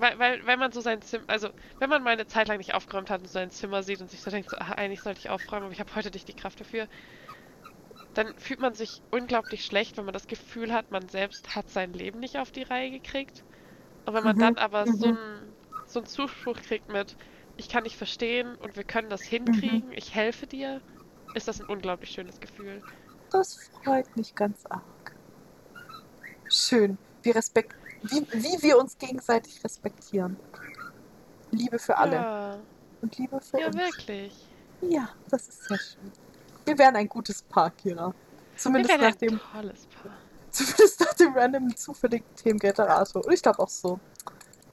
weil, 0.00 0.18
weil, 0.18 0.46
wenn 0.46 0.58
man 0.58 0.72
so 0.72 0.80
sein 0.80 1.02
Zimmer, 1.02 1.24
also 1.28 1.50
wenn 1.78 1.90
man 1.90 2.02
mal 2.02 2.10
eine 2.12 2.26
Zeit 2.26 2.48
lang 2.48 2.58
nicht 2.58 2.74
aufgeräumt 2.74 3.10
hat 3.10 3.20
und 3.22 3.28
sein 3.28 3.50
Zimmer 3.50 3.82
sieht 3.82 4.00
und 4.00 4.10
sich 4.10 4.22
so 4.22 4.30
denkt, 4.30 4.50
so, 4.50 4.56
ah, 4.58 4.72
eigentlich 4.72 5.02
sollte 5.02 5.20
ich 5.20 5.30
aufräumen, 5.30 5.64
aber 5.64 5.72
ich 5.72 5.80
habe 5.80 5.94
heute 5.94 6.10
nicht 6.10 6.28
die 6.28 6.34
Kraft 6.34 6.60
dafür, 6.60 6.88
dann 8.14 8.36
fühlt 8.38 8.60
man 8.60 8.74
sich 8.74 9.02
unglaublich 9.10 9.64
schlecht, 9.64 9.96
wenn 9.96 10.04
man 10.04 10.12
das 10.14 10.26
Gefühl 10.26 10.72
hat, 10.72 10.90
man 10.90 11.08
selbst 11.08 11.54
hat 11.54 11.68
sein 11.70 11.92
Leben 11.94 12.18
nicht 12.20 12.36
auf 12.38 12.50
die 12.52 12.62
Reihe 12.62 12.90
gekriegt. 12.90 13.44
Und 14.06 14.14
wenn 14.14 14.24
man 14.24 14.36
Mhm, 14.36 14.38
dann 14.38 14.58
aber 14.58 14.86
so 14.88 15.08
mhm. 15.08 15.14
einen 15.14 15.56
so 15.86 16.00
einen 16.00 16.06
Zuspruch 16.06 16.60
kriegt 16.62 16.88
mit, 16.88 17.16
ich 17.56 17.68
kann 17.68 17.84
dich 17.84 17.96
verstehen 17.98 18.56
und 18.56 18.76
wir 18.76 18.84
können 18.84 19.10
das 19.10 19.24
hinkriegen, 19.24 19.92
ich 19.92 20.14
helfe 20.14 20.46
dir, 20.48 20.82
ist 21.34 21.48
das 21.48 21.60
ein 21.60 21.66
unglaublich 21.66 22.10
schönes 22.12 22.40
Gefühl. 22.40 22.84
Das 23.30 23.70
freut 23.82 24.14
mich 24.16 24.34
ganz 24.34 24.66
arg. 24.66 25.16
Schön. 26.50 26.98
Wir 27.22 27.36
respekt 27.36 27.77
wie, 28.02 28.26
wie 28.32 28.62
wir 28.62 28.78
uns 28.78 28.96
gegenseitig 28.98 29.62
respektieren. 29.64 30.36
Liebe 31.50 31.78
für 31.78 31.96
alle 31.96 32.16
Ja, 32.16 32.58
und 33.00 33.16
Liebe 33.18 33.40
für 33.40 33.60
ja 33.60 33.66
uns. 33.68 33.76
wirklich. 33.76 34.34
Ja, 34.80 35.08
das 35.28 35.48
ist 35.48 35.64
sehr 35.64 35.78
schön. 35.78 36.12
Wir 36.64 36.78
wären 36.78 36.96
ein 36.96 37.08
gutes 37.08 37.42
Paar, 37.42 37.70
Kira. 37.70 38.14
Zumindest 38.56 38.98
nach 39.00 39.14
dem, 39.16 39.40
tolles 39.52 39.86
Paar. 39.86 40.16
zumindest 40.50 41.00
nach 41.00 41.14
dem 41.14 41.32
random 41.34 41.74
zufälligen 41.76 42.26
Themengenerator. 42.36 43.24
Und 43.24 43.32
ich 43.32 43.42
glaube 43.42 43.58
auch 43.60 43.68
so. 43.68 43.98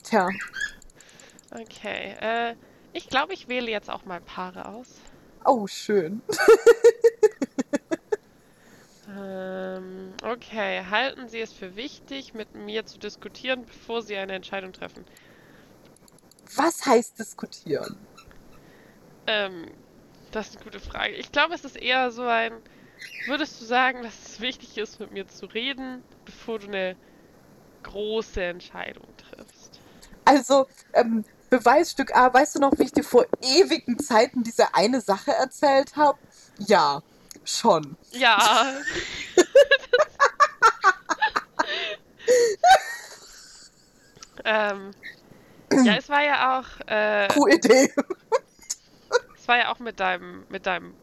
Tja, 0.02 0.28
Okay, 1.50 2.16
äh, 2.20 2.56
ich 2.92 3.08
glaube, 3.08 3.32
ich 3.32 3.48
wähle 3.48 3.70
jetzt 3.70 3.88
auch 3.88 4.04
mal 4.04 4.20
Paare 4.20 4.66
aus. 4.68 4.88
oh, 5.44 5.66
schön. 5.66 6.22
Ähm, 9.16 10.12
okay, 10.22 10.84
halten 10.90 11.28
Sie 11.28 11.40
es 11.40 11.52
für 11.52 11.76
wichtig, 11.76 12.34
mit 12.34 12.54
mir 12.54 12.84
zu 12.84 12.98
diskutieren, 12.98 13.64
bevor 13.64 14.02
Sie 14.02 14.16
eine 14.16 14.34
Entscheidung 14.34 14.72
treffen? 14.72 15.04
Was 16.54 16.84
heißt 16.84 17.18
diskutieren? 17.18 17.96
Ähm, 19.26 19.70
das 20.32 20.48
ist 20.48 20.56
eine 20.56 20.64
gute 20.64 20.80
Frage. 20.80 21.14
Ich 21.14 21.32
glaube, 21.32 21.54
es 21.54 21.64
ist 21.64 21.76
eher 21.76 22.10
so 22.10 22.22
ein, 22.22 22.52
würdest 23.26 23.60
du 23.60 23.64
sagen, 23.64 24.02
dass 24.02 24.14
es 24.26 24.40
wichtig 24.40 24.76
ist, 24.76 25.00
mit 25.00 25.12
mir 25.12 25.26
zu 25.26 25.46
reden, 25.46 26.02
bevor 26.24 26.58
du 26.58 26.66
eine 26.66 26.96
große 27.84 28.42
Entscheidung 28.42 29.06
triffst? 29.16 29.80
Also, 30.24 30.66
ähm, 30.92 31.24
Beweisstück 31.48 32.14
A, 32.14 32.32
weißt 32.32 32.56
du 32.56 32.60
noch, 32.60 32.72
wie 32.78 32.84
ich 32.84 32.92
dir 32.92 33.04
vor 33.04 33.26
ewigen 33.40 33.98
Zeiten 33.98 34.42
diese 34.42 34.74
eine 34.74 35.00
Sache 35.00 35.30
erzählt 35.32 35.96
habe? 35.96 36.18
Ja, 36.58 37.02
schon. 37.46 37.96
Ja. 38.12 38.74
ähm, 44.44 44.90
ja, 45.84 45.96
es 45.96 46.08
war 46.08 46.24
ja 46.24 46.58
auch, 46.58 46.66
äh, 46.86 47.28
Cool 47.36 47.52
Idee. 47.54 47.92
es 49.36 49.48
war 49.48 49.58
ja 49.58 49.72
auch 49.72 49.78
mit 49.78 50.00
deinem, 50.00 50.44
mit 50.48 50.66
deinem, 50.66 50.94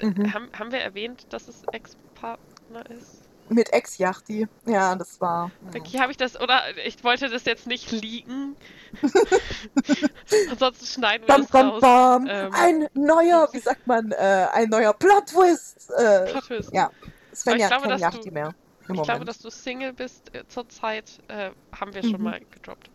Mhm. 0.00 0.34
haben, 0.34 0.48
haben 0.58 0.72
wir 0.72 0.80
erwähnt, 0.80 1.32
dass 1.32 1.46
es 1.46 1.62
Ex-Partner 1.70 2.90
ist? 2.90 3.21
Mit 3.52 3.72
Ex-Yachty. 3.72 4.46
Ja, 4.66 4.94
das 4.94 5.20
war. 5.20 5.50
Okay, 5.76 5.98
habe 6.00 6.10
ich 6.10 6.16
das, 6.16 6.40
oder 6.40 6.62
ich 6.84 7.02
wollte 7.04 7.28
das 7.28 7.44
jetzt 7.44 7.66
nicht 7.66 7.90
leaken. 7.92 8.56
Ansonsten 10.50 10.86
schneiden 10.86 11.26
wir 11.26 11.34
Bam, 11.34 11.42
das 11.42 11.50
bam, 11.50 11.68
raus. 11.70 11.80
bam. 11.80 12.26
Ähm, 12.28 12.50
ein 12.54 12.88
neuer, 12.94 13.48
wie 13.52 13.58
sagt 13.58 13.86
man, 13.86 14.12
äh, 14.12 14.46
ein 14.52 14.68
neuer 14.68 14.92
Plot-Twist. 14.94 15.90
Äh, 15.96 16.30
Plot 16.30 16.44
Twist. 16.46 16.70
ja, 16.72 16.90
Svenja 17.34 17.64
hat 17.64 17.70
glaube, 17.70 17.82
kein 17.82 17.90
dass 17.90 18.00
Yachty 18.00 18.28
du- 18.28 18.34
mehr. 18.34 18.54
Ich 18.82 18.88
Moment. 18.88 19.04
glaube, 19.06 19.24
dass 19.24 19.38
du 19.38 19.48
Single 19.50 19.92
bist 19.92 20.34
äh, 20.34 20.46
zurzeit, 20.48 21.20
äh, 21.28 21.50
haben 21.74 21.94
wir 21.94 22.02
schon 22.02 22.18
Mhm. 22.18 22.22
mal 22.24 22.40
gedroppt. 22.50 22.90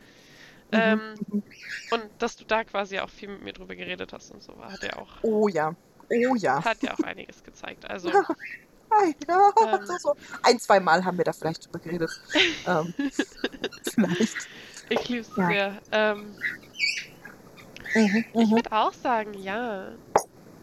Mhm, 0.72 0.78
Ähm, 0.80 1.00
mhm. 1.32 1.44
und 1.92 2.04
dass 2.20 2.36
du 2.36 2.44
da 2.44 2.64
quasi 2.66 3.00
auch 3.00 3.10
viel 3.10 3.30
mit 3.30 3.42
mir 3.44 3.54
drüber 3.54 3.76
geredet 3.76 4.12
hast 4.12 4.32
und 4.32 4.44
so, 4.44 4.54
hat 4.62 4.84
ja 4.84 4.98
auch, 4.98 5.08
Oh 5.22 5.48
ja. 5.48 5.74
Oh 6.10 6.36
ja. 6.36 6.64
hat 6.64 6.84
ja 6.84 6.94
auch 6.94 7.04
einiges 7.04 7.42
gezeigt. 7.44 7.90
Also, 7.90 8.12
ja, 9.28 9.52
Ähm. 9.74 9.86
so, 9.86 9.98
so. 9.98 10.16
Ein, 10.44 10.60
zwei 10.60 10.80
Mal 10.80 11.04
haben 11.06 11.18
wir 11.18 11.26
da 11.26 11.34
vielleicht 11.34 11.66
drüber 11.66 11.80
geredet. 11.80 12.10
ähm, 12.68 12.94
vielleicht. 13.84 14.36
ich 14.90 15.10
liebe 15.10 15.22
es 15.22 15.36
Ja. 15.36 15.48
sehr. 15.48 15.82
Ähm, 15.92 16.36
Mhm, 17.96 18.26
ich 18.34 18.48
mhm. 18.50 18.52
würde 18.52 18.72
auch 18.72 18.94
sagen, 18.94 19.34
ja. 19.34 19.94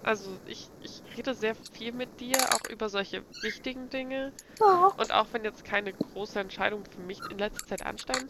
Also, 0.02 0.38
ich, 0.44 0.68
ich 0.82 1.02
rede 1.16 1.34
sehr 1.34 1.54
viel 1.72 1.92
mit 1.92 2.20
dir, 2.20 2.36
auch 2.54 2.68
über 2.70 2.90
solche 2.90 3.22
wichtigen 3.40 3.88
Dinge. 3.88 4.32
Ja. 4.60 4.92
Und 4.98 5.10
auch 5.12 5.26
wenn 5.32 5.44
jetzt 5.44 5.64
keine 5.64 5.94
große 5.94 6.38
Entscheidung 6.38 6.84
für 6.84 7.00
mich 7.00 7.18
in 7.30 7.38
letzter 7.38 7.66
Zeit 7.66 7.86
anstand. 7.86 8.26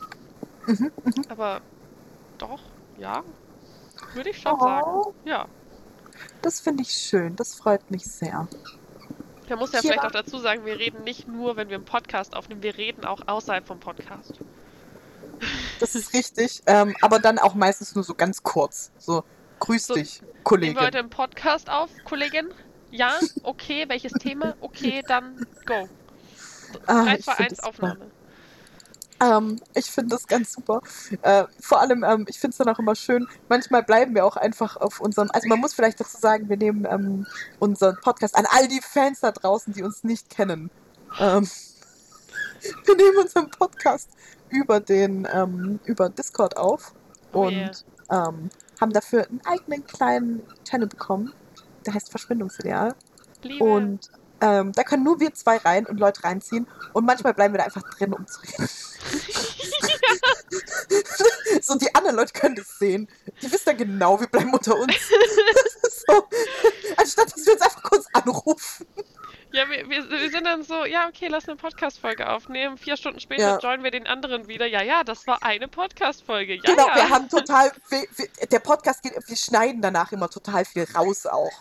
Mhm, 0.67 0.93
mhm. 1.05 1.25
Aber 1.29 1.61
doch, 2.39 2.61
ja. 2.97 3.25
Würde 4.15 4.31
ich 4.31 4.41
schon 4.41 4.59
sagen. 4.61 4.87
Oh, 4.89 5.13
Ja. 5.25 5.47
das 6.43 6.61
finde 6.61 6.83
ich 6.83 6.91
schön. 6.93 7.35
Das 7.37 7.55
freut 7.57 7.91
mich 7.91 8.05
sehr. 8.05 8.47
Man 9.49 9.59
muss 9.59 9.73
ja 9.73 9.81
Kira. 9.81 9.93
vielleicht 9.93 10.07
auch 10.07 10.11
dazu 10.13 10.39
sagen, 10.39 10.65
wir 10.65 10.79
reden 10.79 11.05
nicht 11.05 11.29
nur, 11.29 11.57
wenn 11.57 11.69
wir 11.69 11.77
einen 11.77 11.85
Podcast 11.85 12.35
aufnehmen, 12.37 12.63
wir 12.63 12.77
reden 12.77 13.05
auch 13.05 13.27
außerhalb 13.29 13.67
vom 13.67 13.79
Podcast. 13.81 14.35
Das 15.81 15.95
ist 15.95 16.13
richtig. 16.15 16.63
Ähm, 16.67 16.95
aber 17.03 17.19
dann 17.19 17.39
auch 17.39 17.55
meistens 17.55 17.95
nur 17.95 18.05
so 18.05 18.15
ganz 18.15 18.43
kurz. 18.43 18.91
So, 18.99 19.25
grüß 19.61 19.87
So, 19.87 19.95
dich, 19.95 20.23
Nehmen 20.23 20.45
Kollege. 20.45 20.75
wir 20.81 20.87
heute 20.87 20.99
einen 20.99 21.11
Podcast 21.11 21.69
auf, 21.71 21.91
Kollegin? 22.05 22.49
Ja? 22.91 23.19
Okay, 23.43 23.85
welches 23.89 24.13
Thema? 24.13 24.55
Okay, 24.61 25.03
dann 25.07 25.45
go. 25.67 25.89
Ah, 26.87 27.05
3, 27.05 27.17
ich 27.19 27.25
2, 27.25 27.35
find 27.35 27.51
1, 27.51 27.59
das 27.59 27.67
super. 27.67 27.97
Ähm, 29.25 29.61
ich 29.75 29.87
finde 29.87 30.15
das 30.15 30.27
ganz 30.27 30.53
super. 30.53 30.81
Äh, 31.23 31.45
vor 31.61 31.81
allem, 31.81 32.05
ähm, 32.05 32.27
ich 32.29 32.39
finde 32.39 32.53
es 32.53 32.59
dann 32.59 32.69
auch 32.69 32.79
immer 32.79 32.95
schön, 32.95 33.27
manchmal 33.49 33.83
bleiben 33.83 34.15
wir 34.15 34.25
auch 34.27 34.37
einfach 34.37 34.77
auf 34.77 35.01
unserem, 35.01 35.31
also 35.33 35.49
man 35.49 35.61
muss 35.61 35.75
vielleicht 35.75 36.01
dazu 36.01 36.19
sagen, 36.19 36.49
wir 36.49 36.57
nehmen 36.57 36.87
ähm, 36.91 37.27
unseren 37.59 37.97
Podcast 38.03 38.37
an 38.37 38.47
all 38.51 38.69
die 38.69 38.81
Fans 38.83 39.21
da 39.21 39.33
draußen, 39.33 39.73
die 39.73 39.83
uns 39.83 40.05
nicht 40.05 40.31
kennen. 40.31 40.71
Ähm, 41.19 41.49
wir 42.85 42.97
nehmen 42.97 43.19
unseren 43.23 43.51
Podcast 43.51 44.11
über 44.51 44.81
den, 44.81 45.27
ähm, 45.33 45.81
über 45.85 46.09
Discord 46.09 46.57
auf 46.57 46.95
Oh 47.33 47.47
und 47.47 47.53
yeah. 47.53 48.29
ähm, 48.29 48.51
haben 48.81 48.93
dafür 48.93 49.27
einen 49.27 49.41
eigenen 49.45 49.87
kleinen 49.87 50.43
Channel 50.65 50.89
bekommen, 50.89 51.33
der 51.87 51.95
heißt 51.95 52.11
Verschwendungsideal. 52.11 52.95
Liebe. 53.43 53.65
Und 53.65 54.11
ähm, 54.41 54.73
da 54.73 54.83
können 54.83 55.05
nur 55.05 55.21
wir 55.21 55.33
zwei 55.35 55.57
rein 55.59 55.87
und 55.87 55.99
Leute 55.99 56.25
reinziehen. 56.25 56.67
Und 56.93 57.07
manchmal 57.07 57.35
bleiben 57.35 57.55
wir 57.55 57.59
da 57.59 57.65
einfach 57.65 57.83
drin, 57.97 58.13
um 58.13 58.27
zu 58.27 58.41
reden. 58.43 58.69
So, 61.63 61.77
die 61.77 61.95
anderen 61.95 62.17
Leute 62.17 62.33
können 62.33 62.57
das 62.57 62.79
sehen. 62.79 63.09
Die 63.43 63.51
wissen 63.51 63.65
dann 63.67 63.77
genau, 63.77 64.21
wir 64.21 64.27
bleiben 64.27 64.53
unter 64.53 64.77
uns. 64.77 64.95
so. 66.07 66.29
Anstatt 66.97 67.33
dass 67.33 67.47
wir 67.47 67.53
uns 67.55 67.63
einfach 67.63 67.83
kurz 67.83 68.07
anrufen. 68.13 68.87
Ja, 69.53 69.69
wir, 69.71 69.89
wir, 69.89 70.11
wir 70.11 70.31
sind 70.31 70.45
dann 70.45 70.63
so, 70.65 70.85
ja, 70.85 71.09
okay, 71.09 71.29
lass 71.29 71.49
eine 71.49 71.57
Podcast-Folge 71.57 72.29
aufnehmen. 72.29 72.77
Vier 72.77 72.97
Stunden 72.97 73.21
später 73.21 73.43
Ja. 73.43 73.59
joinen 73.59 73.85
wir 73.85 73.93
den 73.93 74.07
anderen 74.07 74.49
wieder. 74.49 74.67
Ja, 74.67 74.83
ja, 74.83 75.05
das 75.05 75.27
war 75.27 75.43
eine 75.43 75.69
Podcast-Folge. 75.69 76.57
Ja, 76.57 76.63
genau, 76.63 76.89
ja. 76.89 76.97
wir 76.97 77.09
haben 77.11 77.29
total. 77.29 77.71
Wir, 77.89 78.05
wir, 78.17 78.47
der 78.49 78.59
Podcast 78.59 79.03
geht, 79.03 79.15
wir 79.15 79.37
schneiden 79.37 79.81
danach 79.81 80.11
immer 80.13 80.29
total 80.29 80.65
viel 80.65 80.87
raus 80.95 81.27
auch. 81.27 81.53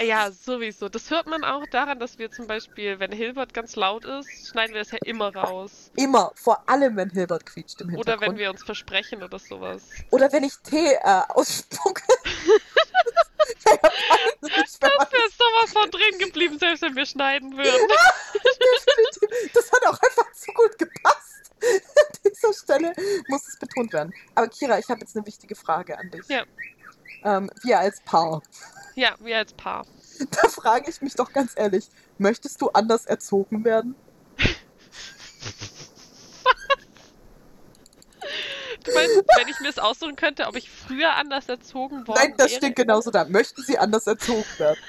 Ja, 0.00 0.30
sowieso. 0.30 0.88
Das 0.88 1.10
hört 1.10 1.26
man 1.26 1.44
auch 1.44 1.66
daran, 1.70 1.98
dass 1.98 2.18
wir 2.18 2.30
zum 2.30 2.46
Beispiel, 2.46 2.98
wenn 3.00 3.12
Hilbert 3.12 3.52
ganz 3.52 3.76
laut 3.76 4.04
ist, 4.04 4.48
schneiden 4.48 4.74
wir 4.74 4.82
das 4.82 4.92
ja 4.92 4.98
immer 5.04 5.34
raus. 5.34 5.90
Immer, 5.96 6.32
vor 6.34 6.68
allem, 6.68 6.96
wenn 6.96 7.10
Hilbert 7.10 7.46
quietscht 7.46 7.80
im 7.80 7.88
Oder 7.88 7.96
Hintergrund. 7.96 8.28
wenn 8.30 8.38
wir 8.38 8.50
uns 8.50 8.62
versprechen 8.62 9.22
oder 9.22 9.38
sowas. 9.38 9.82
Oder 10.10 10.32
wenn 10.32 10.44
ich 10.44 10.56
Tee 10.58 10.92
äh, 11.02 11.22
ausspucke. 11.28 12.02
Das 14.40 14.80
wäre 14.80 15.28
sowas 15.30 15.72
von 15.72 15.90
drin 15.90 16.18
geblieben, 16.18 16.58
selbst 16.58 16.82
wenn 16.82 16.96
wir 16.96 17.06
schneiden 17.06 17.56
würden. 17.56 17.88
Das 19.54 19.70
hat 19.70 19.86
auch 19.86 19.98
einfach 20.00 20.32
zu 20.32 20.52
gut 20.52 20.78
gepasst. 20.78 21.52
An 21.60 22.32
dieser 22.32 22.52
Stelle 22.52 22.92
muss 23.28 23.46
es 23.46 23.58
betont 23.58 23.92
werden. 23.92 24.12
Aber 24.34 24.48
Kira, 24.48 24.78
ich 24.78 24.88
habe 24.88 25.00
jetzt 25.00 25.16
eine 25.16 25.26
wichtige 25.26 25.54
Frage 25.54 25.98
an 25.98 26.10
dich. 26.10 26.26
Ja. 26.28 26.44
Ähm, 27.24 27.50
wir 27.62 27.78
als 27.78 28.00
Paar. 28.00 28.42
Ja, 28.94 29.14
wir 29.20 29.38
als 29.38 29.52
Paar. 29.52 29.86
Da 30.30 30.48
frage 30.48 30.88
ich 30.88 31.00
mich 31.00 31.14
doch 31.14 31.32
ganz 31.32 31.52
ehrlich, 31.56 31.88
möchtest 32.18 32.60
du 32.60 32.68
anders 32.70 33.06
erzogen 33.06 33.64
werden? 33.64 33.96
Du 38.84 38.92
meinst, 38.94 39.16
wenn 39.36 39.48
ich 39.48 39.60
mir 39.60 39.68
es 39.68 39.78
aussuchen 39.78 40.16
könnte, 40.16 40.46
ob 40.46 40.56
ich 40.56 40.68
früher 40.70 41.14
anders 41.14 41.48
erzogen 41.48 42.06
worden 42.06 42.18
Nein, 42.18 42.34
das 42.36 42.50
wäre? 42.50 42.58
steht 42.58 42.76
genauso 42.76 43.10
da. 43.10 43.24
Möchten 43.24 43.62
sie 43.62 43.78
anders 43.78 44.06
erzogen 44.06 44.44
werden? 44.58 44.78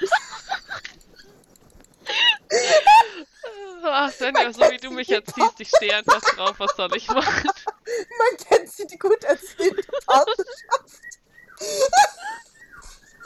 Ach, 3.86 4.10
Svenja, 4.10 4.52
so 4.52 4.60
wie 4.62 4.78
du 4.78 4.90
mich 4.90 5.10
erziehst, 5.10 5.58
ich 5.60 5.68
stehe 5.68 5.96
einfach 5.96 6.20
drauf, 6.20 6.54
was 6.58 6.74
soll 6.76 6.96
ich 6.96 7.06
machen? 7.08 7.50
Man 7.84 8.36
kennt 8.48 8.70
sie, 8.70 8.86
die 8.86 8.98
gut 8.98 9.22
erzielte 9.24 9.82
Partnerschaft. 10.06 11.00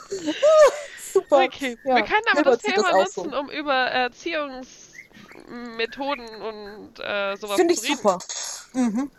Super. 1.13 1.43
Okay, 1.45 1.77
Ja, 1.83 1.95
wir 1.95 2.03
können 2.03 2.23
aber 2.31 2.43
das 2.43 2.59
Thema 2.59 2.83
das 2.83 2.93
auch 2.93 3.07
so. 3.07 3.23
nutzen, 3.23 3.33
um 3.37 3.49
über 3.49 3.73
Erziehungsmethoden 3.73 6.29
und 6.41 6.99
äh, 6.99 7.35
sowas 7.35 7.57
Finde 7.57 7.73
zu 7.75 7.83
ich 7.83 7.89
reden. 7.89 7.97
super. 7.97 8.19
Mhm. 8.73 9.11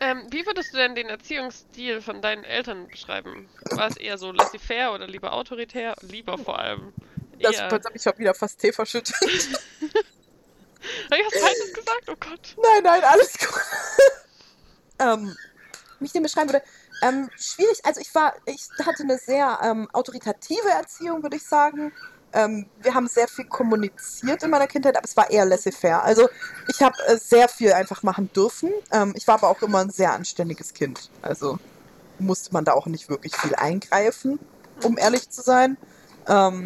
Ähm, 0.00 0.26
wie 0.30 0.44
würdest 0.44 0.72
du 0.74 0.76
denn 0.76 0.94
den 0.94 1.08
Erziehungsstil 1.08 2.02
von 2.02 2.20
deinen 2.20 2.44
Eltern 2.44 2.86
beschreiben? 2.88 3.48
War 3.70 3.88
es 3.88 3.96
eher 3.96 4.18
so 4.18 4.32
laissez-faire 4.32 4.92
oder 4.92 5.06
lieber 5.06 5.32
autoritär? 5.32 5.94
Lieber 6.02 6.36
vor 6.36 6.58
allem. 6.58 6.92
Das, 7.40 7.56
Eher. 7.56 7.70
jetzt 7.70 7.86
habe 7.86 7.96
ich 7.96 8.02
schon 8.02 8.18
wieder 8.18 8.34
fast 8.34 8.60
Tee 8.60 8.72
verschüttet. 8.72 9.14
Habe 11.10 11.20
ich 11.20 11.26
was 11.32 11.40
Falsches 11.40 11.72
gesagt? 11.72 12.02
Oh 12.08 12.16
Gott. 12.20 12.54
Nein, 12.62 12.82
nein, 12.82 13.02
alles 13.04 13.38
gut. 13.38 13.48
ähm, 14.98 15.34
wie 15.98 16.04
ich 16.04 16.12
den 16.12 16.22
beschreiben 16.22 16.50
würde, 16.52 16.62
ähm, 17.04 17.30
schwierig. 17.36 17.80
Also 17.84 18.00
ich 18.00 18.14
war, 18.14 18.34
ich 18.46 18.68
hatte 18.84 19.02
eine 19.02 19.18
sehr 19.18 19.58
ähm, 19.62 19.88
autoritative 19.92 20.68
Erziehung, 20.70 21.22
würde 21.22 21.36
ich 21.36 21.44
sagen. 21.44 21.92
Ähm, 22.32 22.66
wir 22.82 22.94
haben 22.94 23.06
sehr 23.06 23.28
viel 23.28 23.44
kommuniziert 23.44 24.42
in 24.42 24.50
meiner 24.50 24.66
Kindheit, 24.66 24.96
aber 24.96 25.04
es 25.04 25.16
war 25.16 25.30
eher 25.30 25.44
laissez-faire. 25.44 26.02
Also 26.02 26.28
ich 26.68 26.82
habe 26.82 26.96
äh, 27.06 27.16
sehr 27.16 27.48
viel 27.48 27.72
einfach 27.72 28.02
machen 28.02 28.30
dürfen. 28.32 28.70
Ähm, 28.90 29.12
ich 29.16 29.26
war 29.28 29.36
aber 29.36 29.48
auch 29.48 29.62
immer 29.62 29.78
ein 29.78 29.90
sehr 29.90 30.12
anständiges 30.12 30.72
Kind. 30.74 31.10
Also 31.22 31.58
musste 32.18 32.52
man 32.52 32.64
da 32.64 32.72
auch 32.72 32.86
nicht 32.86 33.08
wirklich 33.08 33.36
viel 33.36 33.54
eingreifen, 33.54 34.38
um 34.82 34.98
ehrlich 34.98 35.30
zu 35.30 35.42
sein. 35.42 35.76
Ähm, 36.26 36.64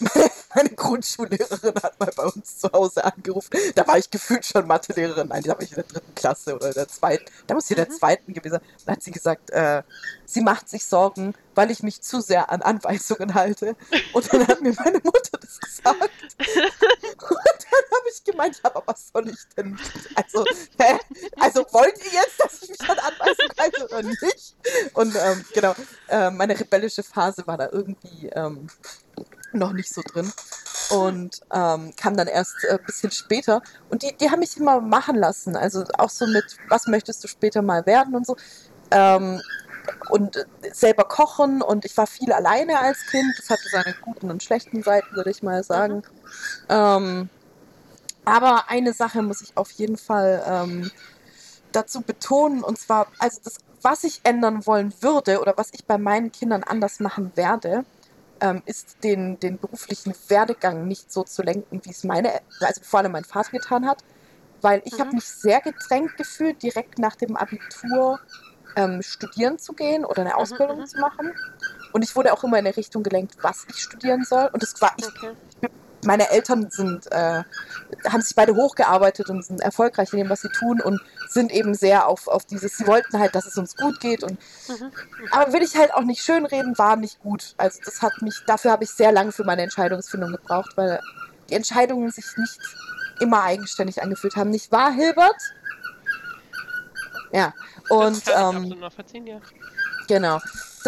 meine 0.54 0.70
Grundschullehrerin 0.70 1.74
hat 1.82 1.98
mal 2.00 2.10
bei 2.14 2.24
uns 2.24 2.58
zu 2.58 2.70
Hause 2.72 3.04
angerufen. 3.04 3.50
Da 3.74 3.86
war 3.86 3.98
ich 3.98 4.10
gefühlt 4.10 4.44
schon 4.46 4.66
Mathelehrerin. 4.66 5.28
Nein, 5.28 5.42
da 5.42 5.52
war 5.52 5.62
ich 5.62 5.70
in 5.70 5.76
der 5.76 5.84
dritten 5.84 6.14
Klasse 6.14 6.54
oder 6.54 6.68
in 6.68 6.74
der 6.74 6.88
zweiten. 6.88 7.24
Da 7.46 7.54
muss 7.54 7.64
ich 7.64 7.70
in 7.72 7.76
der 7.76 7.88
Mhm. 7.88 7.98
zweiten 7.98 8.32
gewesen 8.32 8.52
sein. 8.54 8.62
Da 8.86 8.92
hat 8.92 9.02
sie 9.02 9.10
gesagt, 9.10 9.50
äh, 9.50 9.82
sie 10.24 10.40
macht 10.40 10.68
sich 10.68 10.84
Sorgen, 10.84 11.34
weil 11.54 11.70
ich 11.70 11.82
mich 11.82 12.00
zu 12.02 12.20
sehr 12.20 12.50
an 12.50 12.62
Anweisungen 12.62 13.34
halte. 13.34 13.76
Und 14.12 14.32
dann 14.32 14.46
hat 14.46 14.60
mir 14.60 14.72
meine 14.78 15.00
Mutter 15.02 15.38
das 15.40 15.58
gesagt. 15.60 16.00
Und 16.00 17.38
dann 17.70 17.98
habe 17.98 18.08
ich 18.12 18.24
gemeint, 18.24 18.58
aber 18.62 18.82
was 18.86 19.08
soll 19.12 19.28
ich 19.28 19.38
denn? 19.56 19.78
Also, 20.14 20.44
hä? 20.80 20.98
Also 21.40 21.64
wollt 21.72 21.98
ihr 21.98 22.12
jetzt, 22.12 22.38
dass 22.38 22.62
ich 22.62 22.70
mich 22.70 22.80
an 22.88 22.98
Anweisungen 22.98 23.52
halte 23.58 23.84
oder 23.86 24.02
nicht? 24.02 24.56
Und 24.94 25.14
ähm, 25.16 25.44
genau, 25.52 25.74
äh, 26.08 26.30
meine 26.30 26.58
rebellische 26.58 27.02
Phase 27.02 27.46
war 27.46 27.56
da 27.56 27.68
irgendwie 27.70 28.28
ähm, 28.28 28.68
noch 29.52 29.72
nicht 29.72 29.92
so 29.92 30.02
drin. 30.02 30.32
Und 30.90 31.40
ähm, 31.52 31.92
kam 31.96 32.16
dann 32.16 32.28
erst 32.28 32.64
äh, 32.64 32.72
ein 32.72 32.84
bisschen 32.84 33.10
später. 33.10 33.62
Und 33.90 34.02
die, 34.02 34.16
die 34.16 34.30
haben 34.30 34.40
mich 34.40 34.56
immer 34.56 34.80
machen 34.80 35.16
lassen. 35.16 35.56
Also 35.56 35.84
auch 35.98 36.10
so 36.10 36.26
mit, 36.26 36.56
was 36.68 36.86
möchtest 36.86 37.22
du 37.24 37.28
später 37.28 37.62
mal 37.62 37.84
werden 37.86 38.14
und 38.14 38.26
so. 38.26 38.36
Ähm, 38.90 39.40
und 40.10 40.36
äh, 40.36 40.44
selber 40.72 41.04
kochen. 41.04 41.62
Und 41.62 41.84
ich 41.84 41.96
war 41.96 42.06
viel 42.06 42.32
alleine 42.32 42.78
als 42.78 42.98
Kind. 43.10 43.34
Das 43.38 43.50
hatte 43.50 43.68
seine 43.70 43.94
guten 44.02 44.30
und 44.30 44.42
schlechten 44.42 44.82
Seiten, 44.82 45.14
würde 45.14 45.30
ich 45.30 45.42
mal 45.42 45.62
sagen. 45.62 46.02
Ähm, 46.68 47.28
aber 48.24 48.68
eine 48.68 48.92
Sache 48.92 49.22
muss 49.22 49.40
ich 49.40 49.56
auf 49.56 49.70
jeden 49.72 49.96
Fall 49.96 50.42
ähm, 50.46 50.90
dazu 51.72 52.00
betonen. 52.02 52.62
Und 52.62 52.78
zwar, 52.78 53.08
also 53.18 53.40
das, 53.44 53.58
was 53.82 54.04
ich 54.04 54.20
ändern 54.24 54.66
wollen 54.66 54.92
würde 55.00 55.40
oder 55.40 55.54
was 55.56 55.68
ich 55.72 55.84
bei 55.84 55.98
meinen 55.98 56.32
Kindern 56.32 56.62
anders 56.62 57.00
machen 57.00 57.32
werde, 57.36 57.84
ähm, 58.40 58.62
ist 58.66 59.02
den, 59.04 59.38
den 59.40 59.58
beruflichen 59.58 60.14
Werdegang 60.28 60.86
nicht 60.86 61.12
so 61.12 61.24
zu 61.24 61.42
lenken, 61.42 61.80
wie 61.84 61.90
es 61.90 62.04
meine, 62.04 62.40
also 62.60 62.80
vor 62.84 63.00
allem 63.00 63.12
mein 63.12 63.24
Vater 63.24 63.50
getan 63.52 63.86
hat. 63.86 64.04
Weil 64.60 64.82
ich 64.84 64.98
Mhm. 64.98 65.00
habe 65.00 65.16
mich 65.16 65.28
sehr 65.28 65.60
gedrängt 65.60 66.16
gefühlt, 66.16 66.62
direkt 66.62 66.98
nach 66.98 67.16
dem 67.16 67.36
Abitur 67.36 68.20
ähm, 68.76 69.02
studieren 69.02 69.58
zu 69.58 69.74
gehen 69.74 70.04
oder 70.04 70.22
eine 70.22 70.36
Ausbildung 70.36 70.80
mhm. 70.80 70.86
zu 70.86 70.98
machen. 70.98 71.32
Und 71.92 72.02
ich 72.04 72.14
wurde 72.16 72.32
auch 72.32 72.44
immer 72.44 72.58
in 72.58 72.66
eine 72.66 72.76
Richtung 72.76 73.02
gelenkt, 73.02 73.36
was 73.42 73.64
ich 73.68 73.80
studieren 73.82 74.24
soll. 74.24 74.48
Und 74.52 74.62
das 74.62 74.80
war, 74.80 74.92
ich, 74.96 75.06
Okay. 75.08 75.32
Meine 76.04 76.30
Eltern 76.30 76.68
sind, 76.70 77.10
äh, 77.10 77.42
haben 78.08 78.22
sich 78.22 78.34
beide 78.36 78.54
hochgearbeitet 78.54 79.30
und 79.30 79.44
sind 79.44 79.60
erfolgreich 79.60 80.12
in 80.12 80.18
dem, 80.20 80.28
was 80.30 80.42
sie 80.42 80.48
tun 80.48 80.80
und 80.80 81.00
sind 81.28 81.50
eben 81.52 81.74
sehr 81.74 82.06
auf, 82.06 82.28
auf 82.28 82.44
dieses, 82.44 82.76
sie 82.76 82.86
wollten 82.86 83.18
halt, 83.18 83.34
dass 83.34 83.46
es 83.46 83.56
uns 83.56 83.76
gut 83.76 84.00
geht 84.00 84.22
und 84.22 84.38
Mhm. 84.68 84.92
aber 85.30 85.52
will 85.52 85.62
ich 85.62 85.76
halt 85.76 85.94
auch 85.94 86.02
nicht 86.02 86.22
schönreden, 86.22 86.76
war 86.78 86.96
nicht 86.96 87.20
gut. 87.20 87.54
Also 87.56 87.80
das 87.84 88.02
hat 88.02 88.20
mich, 88.22 88.44
dafür 88.46 88.70
habe 88.70 88.84
ich 88.84 88.90
sehr 88.90 89.12
lange 89.12 89.32
für 89.32 89.44
meine 89.44 89.62
Entscheidungsfindung 89.62 90.32
gebraucht, 90.32 90.72
weil 90.76 91.00
die 91.48 91.54
Entscheidungen 91.54 92.10
sich 92.10 92.26
nicht 92.36 92.60
immer 93.20 93.42
eigenständig 93.42 94.02
angefühlt 94.02 94.36
haben. 94.36 94.50
Nicht 94.50 94.70
wahr, 94.70 94.92
Hilbert? 94.92 95.36
Ja, 97.32 97.52
und 97.88 98.26
das 98.26 98.34
kann 98.34 98.64
ich 98.64 98.72
ähm, 98.72 98.80
noch 98.80 98.92
verziehen, 98.92 99.26
ja. 99.26 99.40
Genau. 100.06 100.38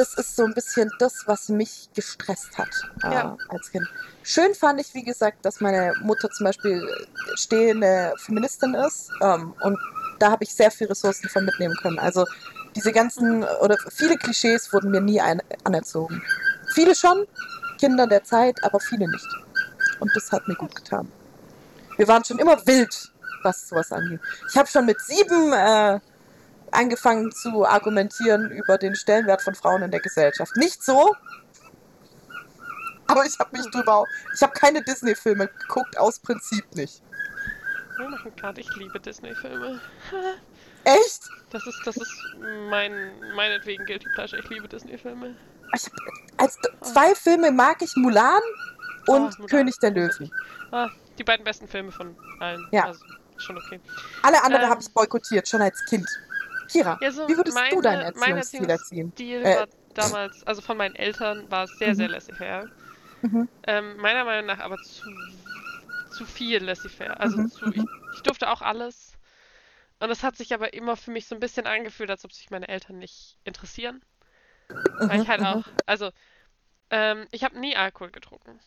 Das 0.01 0.15
ist 0.15 0.35
so 0.35 0.45
ein 0.47 0.55
bisschen 0.55 0.91
das, 0.99 1.25
was 1.27 1.51
mich 1.51 1.91
gestresst 1.95 2.57
hat 2.57 2.71
äh, 3.05 3.13
Ja. 3.13 3.37
als 3.51 3.71
Kind. 3.71 3.87
Schön 4.23 4.55
fand 4.55 4.81
ich, 4.81 4.95
wie 4.95 5.03
gesagt, 5.03 5.45
dass 5.45 5.61
meine 5.61 5.93
Mutter 6.01 6.31
zum 6.31 6.45
Beispiel 6.47 6.83
stehende 7.35 8.15
Feministin 8.17 8.73
ist. 8.73 9.11
Ähm, 9.21 9.53
und 9.61 9.79
da 10.19 10.31
habe 10.31 10.45
ich 10.45 10.55
sehr 10.55 10.71
viel 10.71 10.87
Ressourcen 10.87 11.29
von 11.29 11.45
mitnehmen 11.45 11.77
können. 11.83 11.99
Also 11.99 12.25
diese 12.75 12.93
ganzen 12.93 13.45
oder 13.61 13.77
viele 13.91 14.17
Klischees 14.17 14.73
wurden 14.73 14.91
mir 14.91 15.03
nie 15.03 15.21
ein, 15.21 15.43
anerzogen. 15.65 16.23
Viele 16.73 16.95
schon, 16.95 17.27
Kinder 17.79 18.07
der 18.07 18.25
Zeit, 18.25 18.57
aber 18.65 18.81
viele 18.81 19.07
nicht. 19.07 19.29
Und 20.01 20.11
das 20.17 20.33
hat 20.33 20.49
mir 20.49 20.55
gut 20.55 20.75
getan. 20.75 21.13
Wir 21.99 22.09
waren 22.09 22.25
schon 22.25 22.39
immer 22.39 22.57
wild, 22.67 23.13
was 23.43 23.69
sowas 23.69 23.93
angeht. 23.93 24.21
Ich 24.49 24.57
habe 24.57 24.67
schon 24.67 24.87
mit 24.87 24.99
sieben 24.99 25.53
äh, 25.53 26.01
angefangen 26.73 27.33
zu 27.33 27.65
argumentieren 27.67 28.51
über 28.51 28.79
den 28.79 28.95
Stellenwert 28.95 29.43
von 29.43 29.55
Frauen 29.55 29.83
in 29.83 29.91
der 29.91 30.01
Gesellschaft. 30.01 30.57
Nicht 30.57 30.83
so, 30.83 31.15
aber 33.07 33.25
ich 33.27 33.39
habe 33.39 33.57
mich 33.57 33.69
drüber. 33.71 34.05
Ich 34.35 34.43
habe 34.43 34.53
keine 34.53 34.83
Disney-Filme 34.83 35.49
geguckt, 35.49 35.99
aus 35.99 36.21
Prinzip 36.21 36.65
nicht. 36.77 37.03
Wir 37.99 38.09
machen 38.09 38.35
gerade, 38.37 38.61
ich 38.61 38.75
liebe 38.77 38.99
Disney-Filme. 39.01 39.81
Echt? 40.85 41.29
Das 41.51 41.67
ist, 41.67 41.81
das 41.85 41.97
ist 41.97 42.37
mein, 42.71 42.93
meinetwegen 43.35 43.85
Guilty 43.85 44.09
Pleasure. 44.15 44.41
Ich 44.41 44.49
liebe 44.49 44.69
Disney-Filme. 44.69 45.35
Als 46.39 46.57
zwei 46.81 47.15
Filme 47.15 47.51
mag 47.51 47.83
ich 47.83 47.95
Mulan 47.97 48.41
und 49.07 49.17
Ah, 49.27 49.35
Mulan. 49.39 49.47
König 49.49 49.79
der 49.81 49.91
Löwen. 49.91 50.33
Ah, 50.71 50.89
die 51.19 51.25
beiden 51.25 51.45
besten 51.45 51.69
Filme 51.69 51.93
von 51.93 52.17
allen. 52.41 52.67
Ja. 52.71 52.85
Also, 52.87 53.05
schon 53.37 53.59
okay. 53.59 53.81
Alle 54.23 54.43
anderen 54.43 54.65
Ähm. 54.65 54.71
habe 54.71 54.81
ich 54.81 54.91
boykottiert, 54.93 55.49
schon 55.49 55.63
als 55.63 55.85
Kind. 55.87 56.09
Kira, 56.71 56.99
Ja, 57.03 57.11
so 57.13 57.23
wie 57.29 57.37
würdest 57.37 57.57
du 57.59 57.77
meine- 57.77 57.83
deinen 57.83 58.03
mein 58.15 58.37
Erziehungsstil 58.37 58.71
erziehen? 58.71 59.13
Stil 59.13 59.45
Äh. 59.45 59.55
war 59.55 59.69
damals, 59.95 60.45
also 60.45 60.63
von 60.63 60.77
meinen 60.77 60.95
Eltern, 60.95 61.51
war 61.51 61.65
es 61.65 61.79
sehr, 61.79 61.93
Mhm. 61.93 61.97
sehr 61.97 62.09
laissez-faire. 62.09 62.69
Mhm. 63.23 63.49
Ähm, 63.67 63.97
meiner 63.99 64.25
Meinung 64.25 64.47
nach 64.47 64.59
aber 64.61 64.79
zu, 64.79 65.11
zu 66.09 66.27
viel 66.27 66.63
laissez-faire. 66.65 67.21
Also 67.21 67.39
Mhm, 67.39 67.47
zu, 67.47 67.73
ich, 67.73 67.85
ich 68.13 68.23
durfte 68.23 68.51
auch 68.51 68.63
alles. 68.63 69.13
Und 70.01 70.11
es 70.11 70.23
hat 70.23 70.37
sich 70.37 70.55
aber 70.55 70.73
immer 70.75 70.97
für 70.97 71.11
mich 71.11 71.27
so 71.27 71.35
ein 71.37 71.41
bisschen 71.41 71.67
angefühlt, 71.67 72.11
als 72.11 72.25
ob 72.25 72.33
sich 72.33 72.51
meine 72.51 72.69
Eltern 72.69 72.99
nicht 72.99 73.39
interessieren. 73.45 74.03
Mhm, 74.79 75.09
Weil 75.09 75.23
ich 75.23 75.29
halt 75.29 75.41
mhm. 75.41 75.47
auch, 75.47 75.63
also, 75.87 76.11
ähm, 76.91 77.27
ich 77.33 77.45
habe 77.45 77.59
nie 77.61 77.77
Alkohol 77.77 78.11
getrunken. 78.11 78.61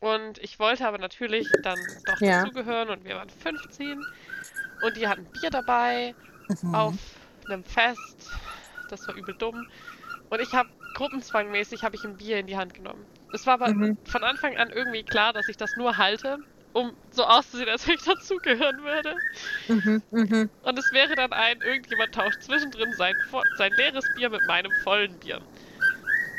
Und 0.00 0.38
ich 0.38 0.58
wollte 0.58 0.86
aber 0.86 0.98
natürlich 0.98 1.50
dann 1.62 1.86
doch 2.04 2.20
Ja. 2.20 2.44
dazugehören 2.44 2.90
und 2.90 3.04
wir 3.04 3.16
waren 3.16 3.30
15 3.30 4.06
und 4.80 4.96
die 4.96 5.08
hatten 5.08 5.26
Bier 5.28 5.50
dabei 5.50 6.14
Mhm. 6.48 6.72
auf 6.74 7.15
einem 7.50 7.64
Fest. 7.64 8.40
Das 8.88 9.06
war 9.08 9.14
übel 9.14 9.34
dumm. 9.34 9.66
Und 10.30 10.40
ich 10.40 10.54
habe 10.54 10.70
gruppenzwangmäßig 10.94 11.84
habe 11.84 11.96
ich 11.96 12.04
ein 12.04 12.16
Bier 12.16 12.38
in 12.38 12.46
die 12.46 12.56
Hand 12.56 12.74
genommen. 12.74 13.08
Es 13.32 13.46
war 13.46 13.54
aber 13.54 13.74
Mhm. 13.74 13.98
von 14.04 14.24
Anfang 14.24 14.56
an 14.56 14.70
irgendwie 14.70 15.04
klar, 15.04 15.32
dass 15.32 15.48
ich 15.48 15.56
das 15.56 15.76
nur 15.76 15.98
halte, 15.98 16.38
um 16.72 16.96
so 17.10 17.24
auszusehen, 17.24 17.68
als 17.68 17.86
wenn 17.86 17.94
ich 17.94 18.02
dazugehören 18.04 18.82
würde. 18.82 19.20
Mhm. 19.68 20.02
Mhm. 20.10 20.50
Und 20.62 20.78
es 20.78 20.92
wäre 20.92 21.14
dann 21.16 21.32
ein, 21.32 21.60
irgendjemand 21.60 22.14
tauscht 22.14 22.42
zwischendrin 22.42 22.92
sein, 22.92 23.18
sein 23.52 23.74
leeres 23.74 24.10
Bier 24.10 24.30
mit 24.30 24.44
meinem 24.44 24.74
vollen 24.74 25.18
Bier. 25.18 25.42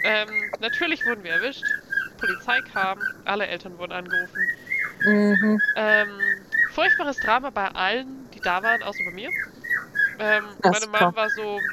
Ähm, 0.03 0.51
natürlich 0.58 1.05
wurden 1.05 1.24
wir 1.24 1.32
erwischt. 1.34 1.76
Polizei 2.18 2.62
kam, 2.62 3.08
alle 3.24 3.47
Eltern 3.47 3.78
wurden 3.78 3.91
angerufen. 3.93 4.51
Mhm. 5.01 5.62
Ähm, 5.76 6.47
furchtbares 6.66 7.20
Drama 7.20 7.51
bei 7.51 7.70
allen, 7.70 8.30
die 8.32 8.41
da 8.41 8.64
waren, 8.64 8.84
außer 8.84 9.03
bei 9.03 9.12
mir. 9.12 9.34
Ähm, 10.20 10.57
Ja, 10.63 10.72
meine. 10.72 10.88
Mom 10.88 11.15
war 11.15 11.30
so, 11.30 11.63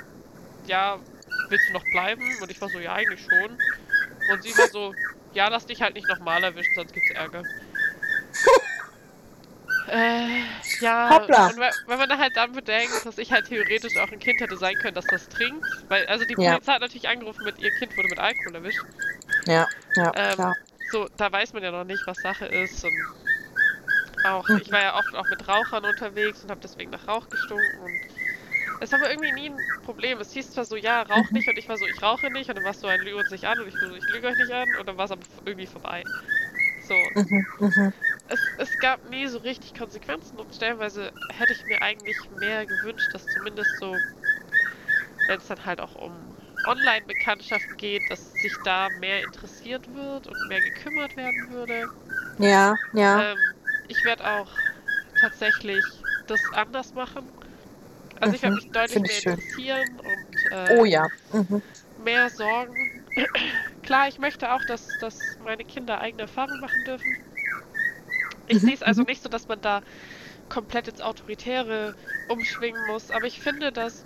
ja, 0.67 1.03
willst 1.49 1.69
du 1.69 1.73
noch 1.73 1.85
bleiben? 1.87 2.39
Und 2.43 2.51
ich 2.51 2.61
war 2.61 2.71
so, 2.71 2.81
ja, 2.81 2.95
eigentlich 2.95 3.23
schon. 3.23 3.61
Und 4.27 4.43
sie 4.43 4.57
war 4.59 4.69
so, 4.69 4.97
ja, 5.33 5.49
lass 5.49 5.67
dich 5.67 5.83
halt 5.83 5.97
nicht 5.97 6.09
nochmal 6.09 6.45
erwischen, 6.45 6.75
sonst 6.75 6.93
gibt's 6.93 7.11
Ärger. 7.11 7.47
äh, 9.87 10.43
ja, 10.79 11.11
Hoppla. 11.11 11.45
und 11.45 11.59
wenn, 11.59 11.99
man 11.99 12.09
da 12.09 12.19
halt 12.19 12.37
dann 12.37 12.53
bedenkt, 12.53 13.05
dass 13.07 13.19
ich 13.19 13.33
halt 13.33 13.47
theoretisch 13.47 13.97
auch 13.97 14.11
ein 14.13 14.19
Kind 14.19 14.41
hätte 14.41 14.57
sein 14.57 14.79
können, 14.79 14.95
das 14.95 15.09
das 15.09 15.29
trinkt, 15.29 15.85
weil, 15.89 16.07
also 16.07 16.25
die 16.25 16.37
Ja. 16.37 16.59
Polizei 16.59 16.73
hat 16.73 16.81
natürlich 16.81 17.09
angerufen 17.09 17.45
mit, 17.45 17.59
ihr 17.59 17.73
Kind 17.73 17.97
wurde 17.97 18.09
mit 18.09 18.19
Alkohol 18.19 18.55
erwischt. 18.55 18.87
Ja, 19.47 19.69
ja, 19.97 20.13
Ähm, 20.13 20.37
klar. 20.37 20.57
So, 20.87 21.09
da 21.17 21.31
weiß 21.33 21.53
man 21.55 21.63
ja 21.63 21.71
noch 21.73 21.85
nicht, 21.85 22.07
was 22.07 22.21
Sache 22.21 22.47
ist. 22.47 22.85
Und 22.85 23.09
auch, 24.23 24.49
Mhm. 24.49 24.59
ich 24.59 24.71
war 24.73 24.81
ja 24.81 24.97
oft 24.99 25.15
auch 25.15 25.29
mit 25.29 25.47
Rauchern 25.49 25.85
unterwegs 25.85 26.43
und 26.43 26.51
habe 26.51 26.61
deswegen 26.63 26.91
nach 26.91 27.07
Rauch 27.09 27.29
gestunken. 27.31 27.79
Und 27.79 28.01
es 28.85 28.93
war 28.93 29.01
aber 29.01 29.11
irgendwie 29.11 29.33
nie 29.33 29.51
ein 29.51 29.67
Problem. 29.83 30.21
Es 30.21 30.33
hieß 30.33 30.53
zwar 30.53 30.65
so, 30.65 30.77
ja, 30.77 31.03
rauch 31.03 31.31
Mhm. 31.31 31.33
nicht. 31.33 31.49
Und 31.49 31.59
ich 31.59 31.69
war 31.69 31.79
so, 31.79 31.87
ich 31.87 32.03
rauche 32.03 32.31
nicht. 32.31 32.49
Und 32.51 32.57
dann 32.57 32.65
warst 32.65 32.83
du 32.83 32.89
ein 32.89 33.03
Lüge 33.03 33.19
uns 33.19 33.31
nicht 33.31 33.47
an. 33.47 33.61
Und 33.61 33.69
ich 33.69 33.81
war 33.81 33.89
so, 33.89 33.95
ich 33.97 34.09
lüge 34.11 34.29
euch 34.29 34.37
nicht 34.37 34.53
an. 34.55 34.77
Und 34.77 34.87
dann 34.89 34.97
war 34.99 35.07
es 35.07 35.11
aber 35.13 35.25
irgendwie 35.45 35.67
vorbei. 35.67 36.07
So, 36.79 37.13
Mhm. 37.15 37.47
Mhm. 37.59 37.93
es, 38.27 38.53
es 38.59 38.79
gab 38.81 39.03
nie 39.05 39.27
so 39.29 39.39
richtig 39.39 39.73
Konsequenzen. 39.75 40.39
Und 40.39 40.55
stellenweise 40.55 41.13
hätte 41.31 41.53
ich 41.55 41.65
mir 41.67 41.81
eigentlich 41.83 42.29
mehr 42.31 42.67
gewünscht, 42.67 43.15
dass 43.15 43.29
zumindest 43.31 43.79
so, 43.79 44.03
wenn 45.27 45.39
es 45.39 45.47
dann 45.47 45.65
halt 45.67 45.81
auch 45.81 45.95
um 45.97 46.35
Online-Bekanntschaften 46.65 47.77
geht, 47.77 48.09
dass 48.11 48.41
sich 48.41 48.63
da 48.63 48.89
mehr 48.91 49.23
interessiert 49.23 49.93
wird 49.93 50.27
und 50.29 50.45
mehr 50.45 50.63
gekümmert 50.63 51.17
werden 51.17 51.49
würde. 51.49 51.91
Ja, 52.39 52.79
ja. 52.93 53.25
Ähm, 53.33 53.57
ich 53.89 54.05
werde 54.05 54.27
auch 54.31 54.51
tatsächlich 55.15 56.07
das 56.27 56.51
anders 56.53 56.95
machen. 56.95 57.31
Also 58.21 58.37
ich 58.37 58.43
werde 58.43 58.55
Mhm, 58.55 58.57
mich 58.57 58.71
deutlich 58.73 59.03
mehr 59.03 59.19
schön. 59.21 59.37
interessieren 59.37 60.01
und 60.01 60.53
äh, 60.53 60.75
Oh 60.79 60.85
ja. 60.85 61.09
Mhm. 61.33 61.63
mehr 62.03 62.31
sorgen. 62.31 62.91
Klar, 63.83 64.09
ich 64.09 64.19
möchte 64.19 64.53
auch, 64.53 64.65
dass, 64.65 64.99
dass 64.99 65.39
meine 65.45 65.65
Kinder 65.65 66.01
eigene 66.01 66.23
Erfahrungen 66.23 66.61
machen 66.61 66.85
dürfen. 66.85 67.17
Ich 68.47 68.59
Mhm, 68.59 68.67
sehe 68.67 68.75
es 68.75 68.83
also 68.83 69.03
mhm. 69.03 69.07
nicht 69.07 69.23
so, 69.23 69.29
dass 69.29 69.49
man 69.49 69.61
da 69.61 69.83
komplett 70.49 70.89
ins 70.89 71.01
Autoritäre 71.01 71.95
umschwingen 72.29 72.87
muss, 72.87 73.11
aber 73.11 73.27
ich 73.27 73.41
finde, 73.41 73.73
dass 73.73 74.05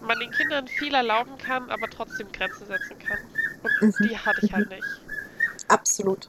man 0.00 0.18
den 0.18 0.30
Kindern 0.30 0.68
viel 0.68 0.94
erlauben 0.94 1.38
kann, 1.38 1.70
aber 1.70 1.88
trotzdem 1.88 2.30
Grenzen 2.32 2.66
setzen 2.66 2.98
kann. 2.98 3.18
Und 3.62 3.72
Mhm, 3.80 3.94
die 4.04 4.18
hatte 4.18 4.40
ich 4.40 4.52
halt 4.52 4.68
nicht. 4.70 4.88
Absolut. 5.68 6.28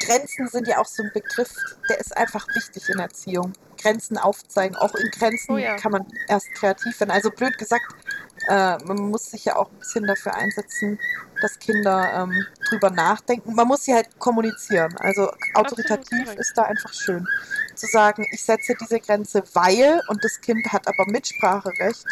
Grenzen 0.00 0.46
sind 0.48 0.68
ja 0.68 0.78
auch 0.78 0.86
so 0.86 1.02
ein 1.02 1.10
Begriff, 1.12 1.52
der 1.88 1.98
ist 2.00 2.16
einfach 2.16 2.46
wichtig 2.54 2.88
in 2.90 2.98
Erziehung. 2.98 3.52
Grenzen 3.76 4.18
aufzeigen. 4.18 4.76
Auch 4.76 4.94
in 4.94 5.10
Grenzen 5.10 5.52
Oh 5.54 5.58
ja. 5.58 5.76
kann 5.76 5.92
man 5.92 6.06
erst 6.28 6.52
kreativ 6.54 6.98
werden. 7.00 7.10
Also 7.10 7.30
blöd 7.30 7.56
gesagt, 7.58 7.84
äh, 8.48 8.76
man 8.84 8.96
muss 9.10 9.30
sich 9.30 9.44
ja 9.44 9.56
auch 9.56 9.70
ein 9.70 9.78
bisschen 9.78 10.06
dafür 10.06 10.34
einsetzen, 10.34 10.98
dass 11.40 11.58
Kinder 11.58 12.12
ähm, 12.14 12.46
drüber 12.68 12.90
nachdenken. 12.90 13.54
Man 13.54 13.66
muss 13.68 13.84
sie 13.84 13.94
halt 13.94 14.18
kommunizieren. 14.18 14.94
Also 14.98 15.30
autoritativ 15.54 16.32
ist 16.34 16.56
da 16.56 16.62
einfach 16.62 16.92
schön. 16.92 17.26
Zu 17.74 17.86
sagen, 17.86 18.26
ich 18.32 18.42
setze 18.42 18.74
diese 18.80 19.00
Grenze, 19.00 19.42
weil, 19.52 20.00
und 20.08 20.24
das 20.24 20.40
Kind 20.40 20.66
hat 20.72 20.86
aber 20.88 21.04
Mitspracherecht. 21.10 22.06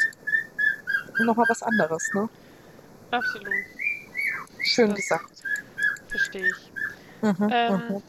Nochmal 1.20 1.46
was 1.48 1.62
anderes, 1.62 2.10
ne? 2.14 2.28
Absolut, 3.10 3.48
Schön 4.62 4.88
Das- 4.90 4.96
gesagt. 4.96 5.30
verstehe 6.08 6.48
ich. 6.48 6.72
Mhm, 7.22 7.48
Ähm, 7.52 7.72
mhm. 7.88 8.02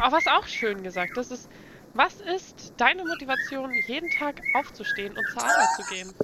aber 0.00 0.16
was 0.16 0.26
auch 0.26 0.46
schön 0.46 0.82
gesagt, 0.82 1.16
das 1.16 1.30
ist, 1.30 1.48
was 1.94 2.14
ist 2.20 2.72
deine 2.76 3.04
Motivation, 3.04 3.72
jeden 3.86 4.10
Tag 4.10 4.40
aufzustehen 4.54 5.16
und 5.16 5.26
zur 5.32 5.42
Arbeit 5.42 5.68
zu 5.76 5.94
gehen? 5.94 6.14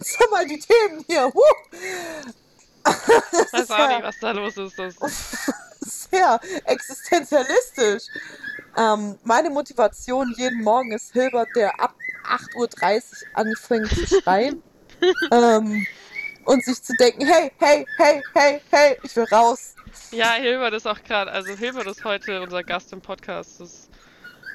Sag 0.00 0.30
mal 0.30 0.46
die 0.46 0.58
Themen 0.58 1.04
hier. 1.06 1.32
Das 2.84 3.52
Ich 3.52 3.52
weiß 3.52 3.70
auch 3.70 3.88
nicht, 3.88 4.02
was 4.02 4.18
da 4.20 4.30
los 4.32 4.56
ist. 4.56 4.78
Das, 4.78 4.96
sehr 5.80 6.40
existenzialistisch. 6.64 8.04
Ähm, 8.76 9.18
meine 9.24 9.50
Motivation 9.50 10.32
jeden 10.36 10.62
Morgen 10.62 10.92
ist 10.92 11.12
Hilbert, 11.12 11.48
der 11.56 11.78
ab 11.80 11.94
8.30 12.24 12.56
Uhr 12.56 12.68
anfängt 13.34 13.88
zu 13.88 14.20
schreien. 14.20 14.62
ähm, 15.32 15.86
und 16.44 16.64
sich 16.64 16.82
zu 16.82 16.94
denken, 16.96 17.26
hey, 17.26 17.52
hey, 17.58 17.86
hey, 17.96 18.22
hey, 18.34 18.60
hey, 18.70 18.98
ich 19.02 19.14
will 19.14 19.26
raus. 19.30 19.74
ja, 20.10 20.32
Hilbert 20.32 20.74
ist 20.74 20.86
auch 20.86 21.02
gerade, 21.02 21.30
also 21.30 21.52
Hilbert 21.54 21.86
ist 21.86 22.04
heute 22.04 22.42
unser 22.42 22.62
Gast 22.64 22.92
im 22.92 23.00
Podcast. 23.00 23.60
Das, 23.60 23.88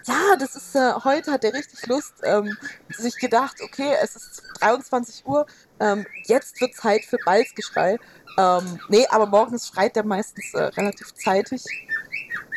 Ja, 0.08 0.38
das 0.39 0.55
ist, 0.55 0.74
äh, 0.76 0.93
heute 1.03 1.32
hat 1.32 1.43
er 1.43 1.53
richtig 1.53 1.86
Lust, 1.88 2.14
ähm, 2.24 2.58
sich 2.89 3.18
gedacht, 3.18 3.58
okay, 3.62 3.93
es 4.01 4.16
ist 4.16 4.41
23 4.62 5.26
Uhr, 5.26 5.45
ähm, 5.82 6.05
jetzt 6.26 6.60
wird 6.62 6.76
Zeit 6.76 7.03
für 7.03 7.18
Balzgeschrei. 7.18 7.97
Ähm, 8.38 8.80
nee, 8.88 9.05
aber 9.10 9.26
morgens 9.26 9.68
schreit 9.68 9.97
er 9.97 10.05
meistens 10.05 10.53
äh, 10.53 10.64
relativ 10.64 11.14
zeitig. 11.14 11.64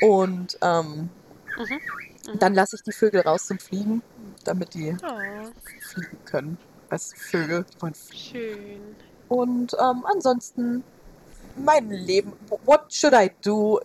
Und 0.00 0.58
ähm, 0.62 1.10
mhm. 1.56 1.80
Mhm. 2.32 2.38
dann 2.38 2.54
lasse 2.54 2.76
ich 2.76 2.82
die 2.82 2.92
Vögel 2.92 3.22
raus 3.22 3.46
zum 3.46 3.58
Fliegen, 3.58 4.02
damit 4.44 4.74
die 4.74 4.96
Oh, 5.02 5.50
fliegen 5.80 6.24
können. 6.24 6.58
Als 6.88 7.14
Vögel. 7.14 7.64
fliegen. 7.78 7.94
schön. 8.12 8.96
Und 9.28 9.74
ähm, 9.80 10.04
ansonsten 10.06 10.84
mein 11.56 11.90
Leben. 11.90 12.32
What 12.64 12.92
should 12.92 13.14
I 13.14 13.30
do? 13.42 13.80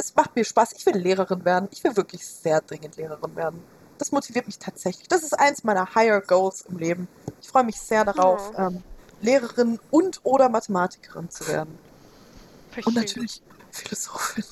Es 0.00 0.14
macht 0.14 0.36
mir 0.36 0.44
Spaß. 0.44 0.74
Ich 0.74 0.86
will 0.86 0.96
Lehrerin 0.96 1.44
werden. 1.44 1.68
Ich 1.72 1.82
will 1.82 1.96
wirklich 1.96 2.24
sehr 2.24 2.60
dringend 2.60 2.96
Lehrerin 2.96 3.34
werden. 3.34 3.62
Das 3.98 4.12
motiviert 4.12 4.46
mich 4.46 4.58
tatsächlich. 4.60 5.08
Das 5.08 5.24
ist 5.24 5.36
eins 5.36 5.64
meiner 5.64 5.92
Higher 5.96 6.20
Goals 6.20 6.60
im 6.68 6.78
Leben. 6.78 7.08
Ich 7.42 7.48
freue 7.48 7.64
mich 7.64 7.80
sehr 7.80 8.04
darauf, 8.04 8.52
Oh. 8.56 8.60
ähm, 8.60 8.82
Lehrerin 9.20 9.80
und 9.90 10.20
oder 10.22 10.48
Mathematikerin 10.48 11.28
zu 11.30 11.48
werden. 11.48 11.76
Voll 12.70 12.84
Und 12.86 12.94
natürlich 12.94 13.42
Philosophin. 13.72 14.44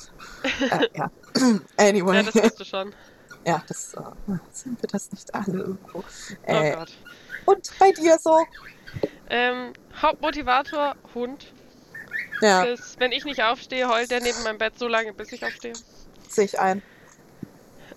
äh, 0.72 0.88
ja. 0.97 1.11
anyway. 1.76 2.16
Ja, 2.16 2.22
das 2.24 2.34
bist 2.34 2.61
du 2.61 2.64
schon. 2.64 2.92
Ja, 3.47 3.62
das 3.68 3.94
äh, 3.94 4.01
sind 4.53 4.82
wir 4.82 4.88
das 4.88 5.12
nicht 5.12 5.32
alle 5.32 5.59
irgendwo. 5.59 5.99
Oh 6.01 6.03
Äh, 6.42 6.72
Gott. 6.74 6.92
und 7.44 7.70
bei 7.78 7.92
dir 7.92 8.18
so? 8.20 8.44
Ähm, 9.30 9.72
Hauptmotivator, 10.03 10.97
Hund. 11.14 11.53
Ja, 12.41 12.69
Bis, 12.69 12.97
wenn 12.99 13.12
ich 13.12 13.25
nicht 13.25 13.43
aufstehe, 13.43 13.89
heult 13.89 14.11
der 14.11 14.21
neben 14.21 14.43
meinem 14.43 14.59
Bett 14.59 14.79
so 14.79 14.89
lange, 14.89 15.14
bis 15.14 15.33
ich 15.33 15.45
aufstehe. 15.45 15.79
sehe 16.29 16.45
ich 16.45 16.59
ein. 16.59 16.83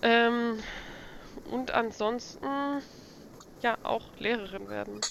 Ähm, 0.02 0.62
und 1.44 1.70
ansonsten, 1.72 2.82
ja, 3.62 3.76
auch 3.82 4.16
Lehrerin 4.18 4.68
werden. 4.68 5.04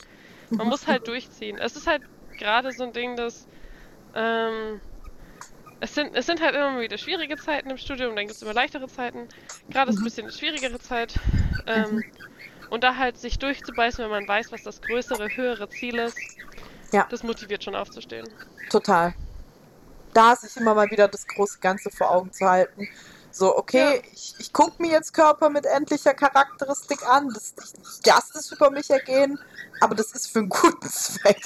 Man 0.57 0.67
muss 0.67 0.87
halt 0.87 1.07
durchziehen. 1.07 1.59
Es 1.59 1.75
ist 1.75 1.87
halt 1.87 2.03
gerade 2.37 2.73
so 2.73 2.83
ein 2.83 2.93
Ding, 2.93 3.17
dass 3.17 3.47
ähm, 4.15 4.81
es 5.79 5.95
sind, 5.95 6.13
es 6.15 6.25
sind 6.25 6.41
halt 6.41 6.55
immer 6.55 6.79
wieder 6.81 6.97
schwierige 6.97 7.37
Zeiten 7.37 7.69
im 7.69 7.77
Studium, 7.77 8.15
dann 8.15 8.27
gibt 8.27 8.35
es 8.37 8.41
immer 8.41 8.53
leichtere 8.53 8.87
Zeiten. 8.87 9.27
Gerade 9.69 9.89
ist 9.91 10.01
ein 10.01 10.03
Mhm. 10.03 10.05
bisschen 10.05 10.25
eine 10.25 10.31
schwierigere 10.33 10.79
Zeit. 10.79 11.19
Ähm, 11.67 12.03
Und 12.69 12.83
da 12.83 12.97
halt 12.97 13.17
sich 13.17 13.39
durchzubeißen, 13.39 14.03
wenn 14.03 14.11
man 14.11 14.27
weiß, 14.27 14.51
was 14.51 14.63
das 14.63 14.81
größere, 14.81 15.35
höhere 15.37 15.69
Ziel 15.69 15.99
ist, 15.99 16.31
Ja. 16.91 17.07
das 17.09 17.23
motiviert 17.23 17.63
schon 17.63 17.75
aufzustehen. 17.75 18.27
Total. 18.69 19.13
Da 20.13 20.35
sich 20.35 20.57
immer 20.57 20.73
mal 20.73 20.89
wieder 20.89 21.07
das 21.07 21.27
große 21.27 21.59
Ganze 21.59 21.89
vor 21.91 22.09
Augen 22.11 22.31
zu 22.33 22.47
halten. 22.49 22.87
So, 23.31 23.55
okay, 23.55 23.97
Ja. 23.97 24.01
ich, 24.11 24.33
ich 24.39 24.51
gucke 24.53 24.81
mir 24.81 24.91
jetzt 24.91 25.13
Körper 25.13 25.49
mit 25.49 25.65
endlicher 25.65 26.13
Charakteristik 26.15 27.07
an. 27.07 27.29
Das, 27.29 27.53
ich, 27.57 28.05
lasse 28.05 28.33
das 28.33 28.51
über 28.51 28.71
mich 28.71 28.89
ergehen, 28.89 29.39
aber 29.81 29.93
das 29.93 30.11
ist 30.13 30.31
für 30.31 30.39
einen 30.39 30.49
guten 30.49 30.89
Zweck. 30.89 31.39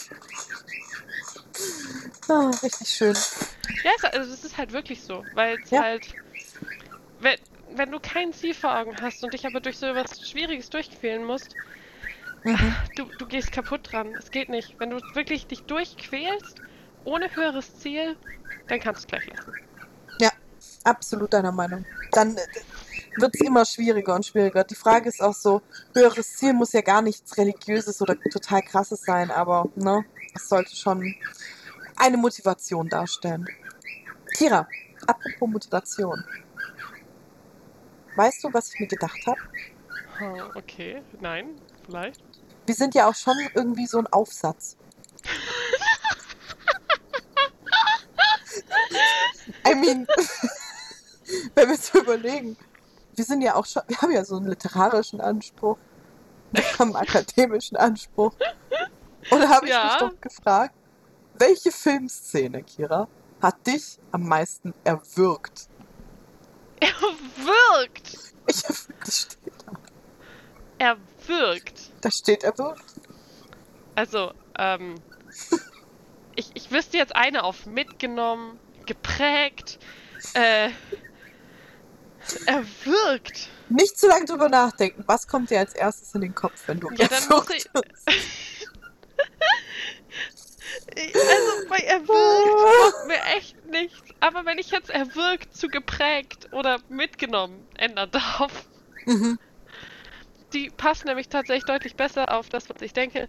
Ah, 2.30 2.52
richtig 2.62 2.88
schön. 2.90 3.16
Ja, 3.84 3.92
es, 3.98 4.04
also 4.06 4.34
es 4.34 4.46
ist 4.46 4.58
halt 4.58 4.72
wirklich 4.72 5.04
so, 5.04 5.26
weil 5.34 5.58
es 5.62 5.70
Ja. 5.72 5.82
halt. 5.82 6.08
Wenn, 7.20 7.38
wenn 7.76 7.92
du 7.92 8.00
kein 8.00 8.34
Ziel 8.34 8.54
vor 8.54 8.78
Augen 8.78 8.96
hast 9.02 9.24
und 9.24 9.34
dich 9.34 9.46
aber 9.46 9.60
durch 9.60 9.78
so 9.78 9.86
etwas 9.88 10.30
Schwieriges 10.30 10.70
durchquälen 10.70 11.26
musst. 11.26 11.56
Du, 12.96 13.06
du 13.18 13.26
gehst 13.26 13.52
kaputt 13.52 13.92
dran. 13.92 14.14
Es 14.18 14.32
geht 14.32 14.50
nicht. 14.50 14.80
Wenn 14.80 14.90
du 14.90 15.02
wirklich 15.14 15.48
dich 15.48 15.64
durchquälst, 15.64 16.62
ohne 17.06 17.34
höheres 17.36 17.80
Ziel, 17.80 18.18
dann 18.68 18.80
kannst 18.80 19.04
du 19.04 19.08
gleich 19.08 19.28
lassen. 19.28 19.54
Absolut 20.84 21.34
deiner 21.34 21.52
Meinung. 21.52 21.86
Dann 22.12 22.36
wird 22.36 23.36
es 23.36 23.42
immer 23.42 23.66
schwieriger 23.66 24.16
und 24.16 24.26
schwieriger. 24.26 24.64
Die 24.64 24.76
Frage 24.76 25.08
ist 25.08 25.22
auch 25.22 25.34
so, 25.34 25.62
höheres 25.94 26.36
Ziel 26.36 26.54
muss 26.54 26.74
ja 26.74 26.82
gar 26.82 27.02
nichts 27.02 27.38
Religiöses 27.38 28.02
oder 28.02 28.20
total 28.20 28.62
Krasses 28.62 29.04
sein, 29.04 29.32
aber 29.32 29.70
ne, 29.76 30.04
es 30.36 30.50
sollte 30.50 30.76
schon 30.76 31.16
eine 31.96 32.18
Motivation 32.18 32.90
darstellen. 32.90 33.48
Kira, 34.34 34.68
apropos 35.08 35.50
Motivation. 35.50 36.24
Weißt 38.16 38.44
du, 38.44 38.54
was 38.54 38.74
ich 38.74 38.80
mir 38.80 38.88
gedacht 38.88 39.20
habe? 39.26 39.40
Okay, 40.56 41.02
nein, 41.22 41.56
vielleicht. 41.86 42.22
Wir 42.66 42.76
sind 42.76 42.96
ja 42.96 43.08
auch 43.10 43.16
schon 43.16 43.36
irgendwie 43.54 43.88
so 43.88 43.98
ein 44.00 44.08
Aufsatz. 44.08 44.78
I 49.68 49.76
mean, 49.76 50.08
wenn 51.56 51.70
wir 51.70 51.78
so 51.78 52.00
überlegen, 52.00 52.58
wir 53.16 53.26
sind 53.26 53.42
ja 53.42 53.56
auch 53.56 53.66
schon, 53.66 53.82
wir 53.88 53.98
haben 54.02 54.12
ja 54.12 54.24
so 54.26 54.38
einen 54.38 54.48
literarischen 54.48 55.22
Anspruch, 55.22 55.78
wir 56.52 56.64
haben 56.80 56.96
einen 56.96 57.08
akademischen 57.08 57.78
Anspruch. 57.78 58.34
Und 59.30 59.42
da 59.42 59.50
habe 59.50 59.68
ich 59.68 59.74
Ja. 59.74 59.86
mich 59.86 59.96
doch 59.96 60.22
gefragt, 60.22 60.74
welche 61.36 61.72
Filmszene, 61.72 62.64
Kira, 62.64 63.08
hat 63.42 63.66
dich 63.66 63.98
am 64.12 64.28
meisten 64.28 64.74
erwürgt? 64.84 65.68
Er 66.80 66.90
wirkt! 66.90 68.34
Ich, 68.48 68.62
das 68.62 68.88
steht 69.10 69.54
da. 69.66 69.72
Er 70.78 70.98
wirkt! 71.28 71.92
Da 72.02 72.10
steht 72.12 72.44
erwürgt. 72.44 72.84
Also, 73.96 74.34
ähm. 74.58 74.96
Ich, 76.36 76.50
ich 76.56 76.72
wüsste 76.72 76.98
jetzt 76.98 77.16
eine 77.16 77.44
auf 77.44 77.68
mitgenommen, 77.68 78.60
geprägt, 78.88 79.78
äh. 80.34 80.72
Er 82.48 82.64
wirkt! 82.86 83.50
Nicht 83.70 84.00
zu 84.00 84.08
lange 84.08 84.26
drüber 84.26 84.50
nachdenken. 84.50 85.04
Was 85.06 85.28
kommt 85.28 85.52
dir 85.52 85.60
als 85.60 85.76
erstes 85.76 86.16
in 86.16 86.22
den 86.22 86.34
Kopf, 86.34 86.68
wenn 86.68 86.80
du 86.80 86.90
Ja, 86.96 87.08
dann 87.08 87.28
muss 87.30 87.50
ich-? 87.52 87.70
Also, 90.96 91.70
bei 91.70 91.78
erwürgt 91.78 92.92
kommt 92.92 93.08
mir 93.08 93.22
echt 93.36 93.64
nichts. 93.66 94.02
Aber 94.20 94.46
wenn 94.46 94.58
ich 94.58 94.72
jetzt 94.72 94.90
erwürgt 94.90 95.56
zu 95.56 95.68
geprägt 95.68 96.48
oder 96.52 96.80
mitgenommen 96.90 97.68
ändern 97.78 98.10
darf, 98.12 98.66
Mhm. 99.06 99.38
Die 100.54 100.70
passt 100.70 101.06
nämlich 101.06 101.28
tatsächlich 101.30 101.66
deutlich 101.66 101.96
besser 101.96 102.34
auf 102.34 102.50
das, 102.50 102.70
was 102.70 102.82
ich 102.82 102.94
denke, 102.94 103.28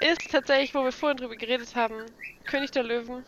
ist 0.00 0.30
tatsächlich, 0.30 0.74
wo 0.74 0.84
wir 0.84 0.92
vorhin 0.92 1.18
drüber 1.18 1.36
geredet 1.36 1.74
haben, 1.76 2.04
König 2.46 2.70
der 2.72 2.82
Löwen. 2.82 3.24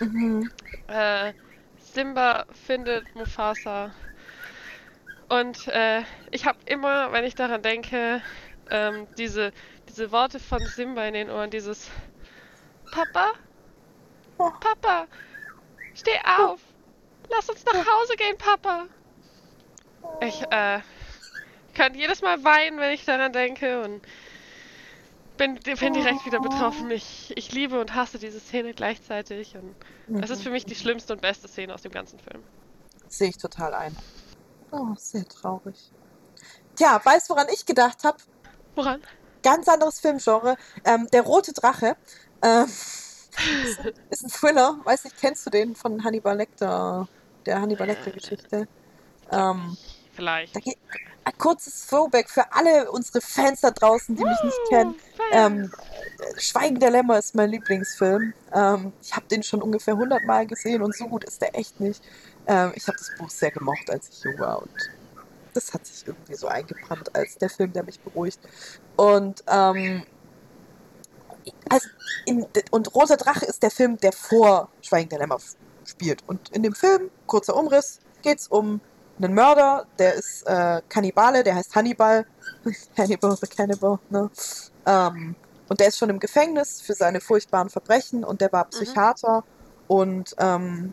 Mhm. 0.00 0.50
Äh, 0.88 1.32
Simba 1.78 2.44
findet 2.66 3.14
Mufasa. 3.14 3.90
Und 5.28 5.66
äh, 5.68 6.02
ich 6.30 6.46
habe 6.46 6.58
immer, 6.66 7.12
wenn 7.12 7.24
ich 7.24 7.34
daran 7.34 7.62
denke, 7.62 8.20
ähm, 8.70 9.06
diese, 9.16 9.52
diese 9.88 10.12
Worte 10.12 10.38
von 10.38 10.64
Simba 10.66 11.04
in 11.04 11.14
den 11.14 11.30
Ohren, 11.30 11.50
dieses 11.50 11.90
Papa. 12.90 13.32
Papa, 14.38 15.06
steh 15.94 16.18
auf, 16.38 16.60
lass 17.30 17.48
uns 17.48 17.64
nach 17.64 17.74
Hause 17.74 18.16
gehen, 18.16 18.36
Papa. 18.38 18.86
Ich 20.20 20.42
äh, 20.50 20.80
kann 21.74 21.94
jedes 21.94 22.22
Mal 22.22 22.42
weinen, 22.44 22.78
wenn 22.78 22.92
ich 22.92 23.04
daran 23.04 23.32
denke 23.32 23.82
und 23.82 24.02
bin, 25.36 25.54
bin 25.54 25.94
direkt 25.94 26.24
wieder 26.26 26.40
betroffen. 26.40 26.90
Ich, 26.90 27.32
ich 27.36 27.52
liebe 27.52 27.80
und 27.80 27.94
hasse 27.94 28.18
diese 28.18 28.40
Szene 28.40 28.74
gleichzeitig 28.74 29.56
und 29.56 29.74
es 30.22 30.30
ist 30.30 30.42
für 30.42 30.50
mich 30.50 30.64
die 30.64 30.74
schlimmste 30.74 31.12
und 31.12 31.22
beste 31.22 31.48
Szene 31.48 31.74
aus 31.74 31.82
dem 31.82 31.92
ganzen 31.92 32.18
Film. 32.18 32.42
Sehe 33.08 33.28
ich 33.28 33.38
total 33.38 33.74
ein. 33.74 33.96
Oh, 34.70 34.94
sehr 34.96 35.26
traurig. 35.26 35.76
Tja, 36.76 37.00
weißt 37.02 37.28
du, 37.28 37.34
woran 37.34 37.48
ich 37.52 37.66
gedacht 37.66 38.04
habe? 38.04 38.16
Woran? 38.74 39.02
Ganz 39.42 39.68
anderes 39.68 40.00
Filmgenre. 40.00 40.56
Ähm, 40.84 41.08
der 41.12 41.22
rote 41.22 41.52
Drache. 41.52 41.96
Ähm, 42.42 42.64
ist, 42.64 43.78
ist 44.10 44.24
ein 44.24 44.30
Thriller. 44.30 44.78
Weiß 44.84 45.04
nicht, 45.04 45.18
kennst 45.20 45.44
du 45.44 45.50
den 45.50 45.74
von 45.74 46.02
Hannibal 46.04 46.36
Lecter? 46.36 47.08
Der 47.44 47.60
Hannibal 47.60 47.86
Lecter-Geschichte. 47.86 48.68
Ähm, 49.30 49.76
Vielleicht. 50.14 50.54
da 50.54 50.60
geht 50.60 50.78
ein 51.24 51.38
kurzes 51.38 51.86
Throwback 51.86 52.28
für 52.28 52.52
alle 52.52 52.90
unsere 52.90 53.20
Fans 53.20 53.60
da 53.60 53.70
draußen, 53.70 54.16
die 54.16 54.24
mich 54.24 54.42
nicht 54.42 54.58
kennen. 54.68 54.94
Ähm, 55.32 55.72
Schweigen 56.38 56.80
der 56.80 56.90
Lämmer 56.90 57.18
ist 57.18 57.34
mein 57.34 57.50
Lieblingsfilm. 57.50 58.34
Ähm, 58.52 58.92
ich 59.00 59.14
habe 59.14 59.26
den 59.28 59.42
schon 59.42 59.62
ungefähr 59.62 59.94
100 59.94 60.24
Mal 60.24 60.46
gesehen 60.46 60.82
und 60.82 60.96
so 60.96 61.06
gut 61.06 61.24
ist 61.24 61.40
der 61.40 61.56
echt 61.56 61.80
nicht. 61.80 62.02
Ähm, 62.46 62.72
ich 62.74 62.86
habe 62.86 62.98
das 62.98 63.10
Buch 63.18 63.30
sehr 63.30 63.50
gemocht, 63.50 63.88
als 63.90 64.08
ich 64.08 64.24
jung 64.24 64.38
war 64.38 64.62
und 64.62 64.70
das 65.54 65.74
hat 65.74 65.86
sich 65.86 66.06
irgendwie 66.06 66.34
so 66.34 66.48
eingebrannt 66.48 67.14
als 67.14 67.36
der 67.36 67.50
Film, 67.50 67.72
der 67.72 67.84
mich 67.84 68.00
beruhigt. 68.00 68.40
Und 68.96 69.44
ähm, 69.48 70.02
also 71.68 71.88
in, 72.26 72.46
und 72.70 72.94
Roter 72.94 73.16
Drache 73.16 73.46
ist 73.46 73.62
der 73.62 73.70
Film, 73.70 73.96
der 73.98 74.12
vor 74.12 74.68
Schweigen 74.80 75.10
der 75.10 75.18
Lämmer 75.20 75.38
spielt. 75.84 76.22
Und 76.26 76.48
in 76.50 76.62
dem 76.62 76.74
Film, 76.74 77.10
kurzer 77.26 77.56
Umriss, 77.56 78.00
geht 78.22 78.38
es 78.38 78.48
um 78.48 78.80
einen 79.18 79.34
Mörder, 79.34 79.86
der 79.98 80.14
ist 80.14 80.46
äh, 80.46 80.80
Kannibale, 80.88 81.42
der 81.44 81.54
heißt 81.54 81.74
Hannibal. 81.74 82.26
Hannibal 82.96 83.36
the 83.36 83.46
Cannibal, 83.46 83.98
ne? 84.10 84.30
Ähm, 84.86 85.34
und 85.68 85.80
der 85.80 85.88
ist 85.88 85.98
schon 85.98 86.10
im 86.10 86.18
Gefängnis 86.18 86.80
für 86.80 86.94
seine 86.94 87.20
furchtbaren 87.20 87.70
Verbrechen 87.70 88.24
und 88.24 88.40
der 88.40 88.52
war 88.52 88.66
Psychiater 88.66 89.44
und 89.88 90.34
ähm, 90.38 90.92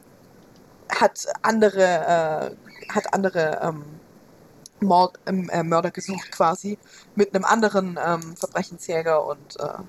hat 0.90 1.26
andere, 1.42 1.84
äh, 1.84 2.94
hat 2.94 3.14
andere 3.14 3.60
ähm, 3.62 3.84
Mord, 4.80 5.20
ähm, 5.26 5.50
äh, 5.50 5.64
Mörder 5.64 5.92
gesucht 5.92 6.32
quasi 6.32 6.78
mit 7.16 7.36
einem 7.36 7.46
anderen 7.46 8.00
ähm, 8.04 8.36
Verbrechensjäger 8.38 9.26
und 9.26 9.60
äh, 9.60 9.80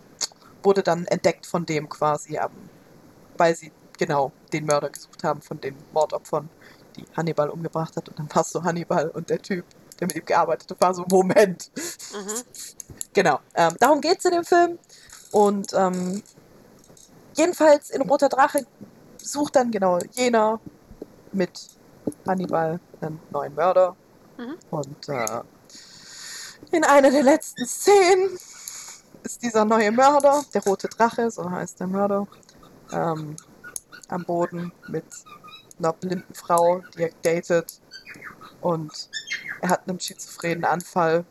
wurde 0.62 0.82
dann 0.82 1.06
entdeckt 1.06 1.46
von 1.46 1.64
dem 1.64 1.88
quasi, 1.88 2.38
weil 3.36 3.54
sie 3.54 3.72
genau 3.98 4.32
den 4.52 4.66
Mörder 4.66 4.90
gesucht 4.90 5.22
haben 5.24 5.40
von 5.40 5.60
den 5.60 5.76
Mordopfern, 5.92 6.48
die 6.96 7.04
Hannibal 7.16 7.50
umgebracht 7.50 7.96
hat. 7.96 8.08
Und 8.08 8.18
dann 8.18 8.28
war 8.34 8.42
es 8.42 8.50
so 8.50 8.62
Hannibal 8.62 9.08
und 9.08 9.30
der 9.30 9.40
Typ, 9.40 9.64
der 9.98 10.06
mit 10.06 10.16
ihm 10.16 10.24
gearbeitet 10.24 10.70
hat, 10.70 10.80
war 10.80 10.94
so, 10.94 11.04
Moment. 11.10 11.70
Mhm. 12.12 12.42
Genau, 13.12 13.40
ähm, 13.54 13.74
darum 13.78 14.00
geht 14.00 14.18
es 14.18 14.24
in 14.24 14.32
dem 14.32 14.44
Film. 14.44 14.78
Und 15.32 15.72
ähm, 15.74 16.22
jedenfalls 17.34 17.90
in 17.90 18.02
Roter 18.02 18.28
Drache 18.28 18.66
sucht 19.18 19.56
dann 19.56 19.70
genau 19.70 19.98
jener 20.12 20.60
mit 21.32 21.68
Hannibal 22.26 22.80
einen 23.00 23.20
neuen 23.30 23.54
Mörder. 23.54 23.96
Mhm. 24.36 24.56
Und 24.70 25.08
äh, 25.08 25.42
in 26.72 26.84
einer 26.84 27.10
der 27.10 27.22
letzten 27.22 27.66
Szenen 27.66 28.38
ist 29.22 29.42
dieser 29.42 29.64
neue 29.64 29.92
Mörder, 29.92 30.44
der 30.54 30.62
rote 30.64 30.88
Drache, 30.88 31.30
so 31.30 31.50
heißt 31.50 31.80
der 31.80 31.86
Mörder, 31.86 32.26
ähm, 32.92 33.36
am 34.08 34.24
Boden 34.24 34.72
mit 34.88 35.04
einer 35.80 35.92
blinden 35.92 36.34
Frau, 36.34 36.82
die 36.94 37.02
er 37.02 37.10
datet. 37.22 37.80
Und 38.60 39.10
er 39.60 39.70
hat 39.70 39.88
einen 39.88 40.00
schizophrenen 40.00 40.64
Anfall 40.64 41.24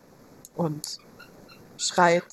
und 0.55 0.99
schreit, 1.77 2.25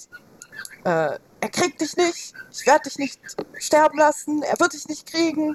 äh, 0.85 1.19
er 1.41 1.49
kriegt 1.51 1.81
dich 1.81 1.97
nicht, 1.97 2.35
ich 2.51 2.67
werde 2.67 2.85
dich 2.85 2.99
nicht 2.99 3.21
sterben 3.59 3.99
lassen, 3.99 4.43
er 4.43 4.59
wird 4.59 4.73
dich 4.73 4.89
nicht 4.89 5.07
kriegen. 5.07 5.55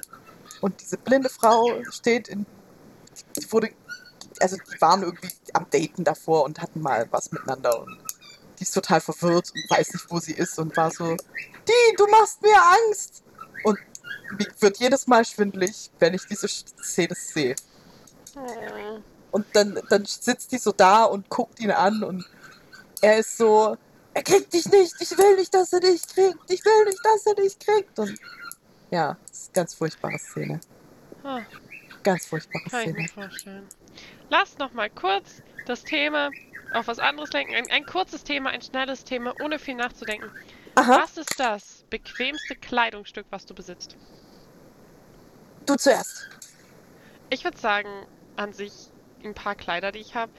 Und 0.61 0.79
diese 0.79 0.97
blinde 0.97 1.29
Frau 1.29 1.67
steht 1.89 2.27
in, 2.27 2.45
die 3.35 3.51
wurde, 3.51 3.71
also 4.39 4.57
die 4.57 4.79
waren 4.81 5.01
irgendwie 5.01 5.31
am 5.53 5.65
Daten 5.69 6.03
davor 6.03 6.43
und 6.43 6.61
hatten 6.61 6.81
mal 6.81 7.07
was 7.11 7.31
miteinander 7.31 7.81
und 7.81 7.97
die 8.59 8.63
ist 8.63 8.73
total 8.73 9.01
verwirrt 9.01 9.51
und 9.55 9.77
weiß 9.77 9.93
nicht, 9.93 10.05
wo 10.09 10.19
sie 10.19 10.33
ist 10.33 10.59
und 10.59 10.77
war 10.77 10.91
so, 10.91 11.15
die, 11.15 11.95
du 11.97 12.07
machst 12.07 12.41
mir 12.43 12.55
Angst. 12.87 13.23
Mir 14.37 14.47
wird 14.59 14.77
jedes 14.77 15.07
Mal 15.07 15.25
schwindelig, 15.25 15.91
wenn 15.99 16.13
ich 16.13 16.25
diese 16.25 16.47
Szene 16.47 17.15
sehe. 17.15 17.55
Oh. 18.35 18.99
Und 19.31 19.45
dann, 19.53 19.79
dann 19.89 20.05
sitzt 20.05 20.51
die 20.51 20.57
so 20.57 20.71
da 20.71 21.05
und 21.05 21.29
guckt 21.29 21.59
ihn 21.59 21.71
an 21.71 22.03
und 22.03 22.25
er 23.01 23.17
ist 23.17 23.37
so, 23.37 23.77
er 24.13 24.23
kriegt 24.23 24.53
dich 24.53 24.65
nicht, 24.69 24.93
ich 24.99 25.17
will 25.17 25.35
nicht, 25.37 25.53
dass 25.53 25.71
er 25.73 25.79
dich 25.79 26.01
kriegt, 26.07 26.37
ich 26.49 26.63
will 26.65 26.85
nicht, 26.85 26.99
dass 27.03 27.25
er 27.25 27.35
dich 27.35 27.57
kriegt. 27.57 27.97
Und 27.97 28.19
ja, 28.91 29.17
das 29.27 29.39
ist 29.39 29.47
eine 29.47 29.53
ganz 29.53 29.73
furchtbare 29.73 30.19
Szene. 30.19 30.59
Ganz 32.03 32.25
furchtbare 32.25 32.63
kann 32.69 32.81
ich 32.81 32.87
mir 32.87 33.07
Szene. 33.07 33.09
vorstellen. 33.09 33.67
Lass 34.29 34.57
noch 34.57 34.73
mal 34.73 34.89
kurz 34.89 35.41
das 35.65 35.83
Thema 35.83 36.29
auf 36.73 36.87
was 36.87 36.99
anderes 36.99 37.31
lenken. 37.31 37.55
Ein, 37.55 37.69
ein 37.71 37.85
kurzes 37.85 38.23
Thema, 38.23 38.49
ein 38.49 38.61
schnelles 38.61 39.03
Thema, 39.03 39.33
ohne 39.41 39.59
viel 39.59 39.75
nachzudenken. 39.75 40.29
Aha, 40.75 41.01
Was 41.03 41.17
ist 41.17 41.39
das 41.39 41.85
bequemste 41.89 42.55
Kleidungsstück, 42.55 43.25
was 43.29 43.45
du 43.45 43.53
besitzt? 43.53 43.97
Du 45.71 45.77
zuerst. 45.77 46.27
Ich 47.29 47.43
würde 47.43 47.57
sagen, 47.57 47.89
an 48.35 48.53
sich 48.53 48.73
ein 49.23 49.33
paar 49.33 49.55
Kleider, 49.55 49.91
die 49.91 49.99
ich 49.99 50.15
habe. 50.15 50.31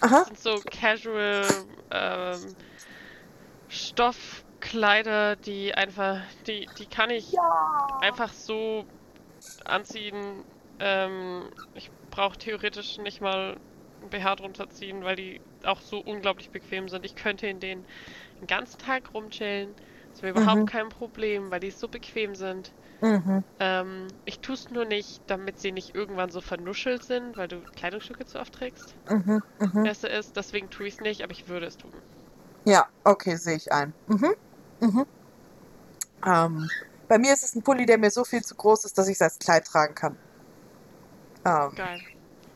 Aha. 0.00 0.24
sind 0.24 0.38
so 0.38 0.62
casual 0.70 1.64
ähm, 1.90 2.56
Stoffkleider, 3.68 5.36
die 5.36 5.74
einfach, 5.74 6.20
die, 6.46 6.66
die 6.78 6.86
kann 6.86 7.10
ich 7.10 7.32
einfach 8.00 8.32
so 8.32 8.84
anziehen. 9.64 10.44
Ähm, 10.80 11.48
ich 11.74 11.90
brauche 12.10 12.36
theoretisch 12.38 12.98
nicht 12.98 13.20
mal 13.20 13.56
ein 14.02 14.10
BH 14.10 14.36
drunter 14.36 14.68
ziehen, 14.70 15.04
weil 15.04 15.16
die 15.16 15.40
auch 15.64 15.80
so 15.80 15.98
unglaublich 16.00 16.50
bequem 16.50 16.88
sind. 16.88 17.04
Ich 17.04 17.14
könnte 17.14 17.46
in 17.46 17.60
denen 17.60 17.86
den 18.40 18.46
ganzen 18.48 18.78
Tag 18.78 19.14
rumchillen. 19.14 19.76
Das 20.12 20.22
wäre 20.22 20.32
überhaupt 20.38 20.62
Mhm. 20.62 20.66
kein 20.66 20.88
Problem, 20.88 21.50
weil 21.50 21.60
die 21.60 21.70
so 21.70 21.88
bequem 21.88 22.34
sind. 22.34 22.72
Mhm. 23.02 23.42
Ähm, 23.58 24.06
ich 24.24 24.38
tue 24.38 24.54
es 24.54 24.70
nur 24.70 24.84
nicht, 24.84 25.20
damit 25.26 25.58
sie 25.58 25.72
nicht 25.72 25.94
irgendwann 25.94 26.30
so 26.30 26.40
vernuschelt 26.40 27.02
sind, 27.02 27.36
weil 27.36 27.48
du 27.48 27.60
Kleidungsstücke 27.76 28.24
zu 28.24 28.40
oft 28.40 28.54
trägst. 28.54 28.94
Mhm. 29.10 29.42
Mhm. 29.58 29.84
Erste 29.84 30.06
ist, 30.06 30.36
deswegen 30.36 30.70
tue 30.70 30.86
ich 30.86 30.94
es 30.94 31.00
nicht, 31.00 31.22
aber 31.22 31.32
ich 31.32 31.48
würde 31.48 31.66
es 31.66 31.76
tun. 31.76 31.92
Ja, 32.64 32.86
okay, 33.02 33.36
sehe 33.36 33.56
ich 33.56 33.72
ein. 33.72 33.92
Mhm. 34.06 34.34
Mhm. 34.80 35.06
Ähm, 36.24 36.70
bei 37.08 37.18
mir 37.18 37.32
ist 37.32 37.42
es 37.42 37.56
ein 37.56 37.62
Pulli, 37.62 37.86
der 37.86 37.98
mir 37.98 38.10
so 38.10 38.24
viel 38.24 38.42
zu 38.42 38.54
groß 38.54 38.84
ist, 38.84 38.96
dass 38.96 39.08
ich 39.08 39.14
es 39.14 39.22
als 39.22 39.38
Kleid 39.38 39.66
tragen 39.66 39.96
kann. 39.96 40.16
Ähm, 41.44 41.72
Geil. 41.74 42.00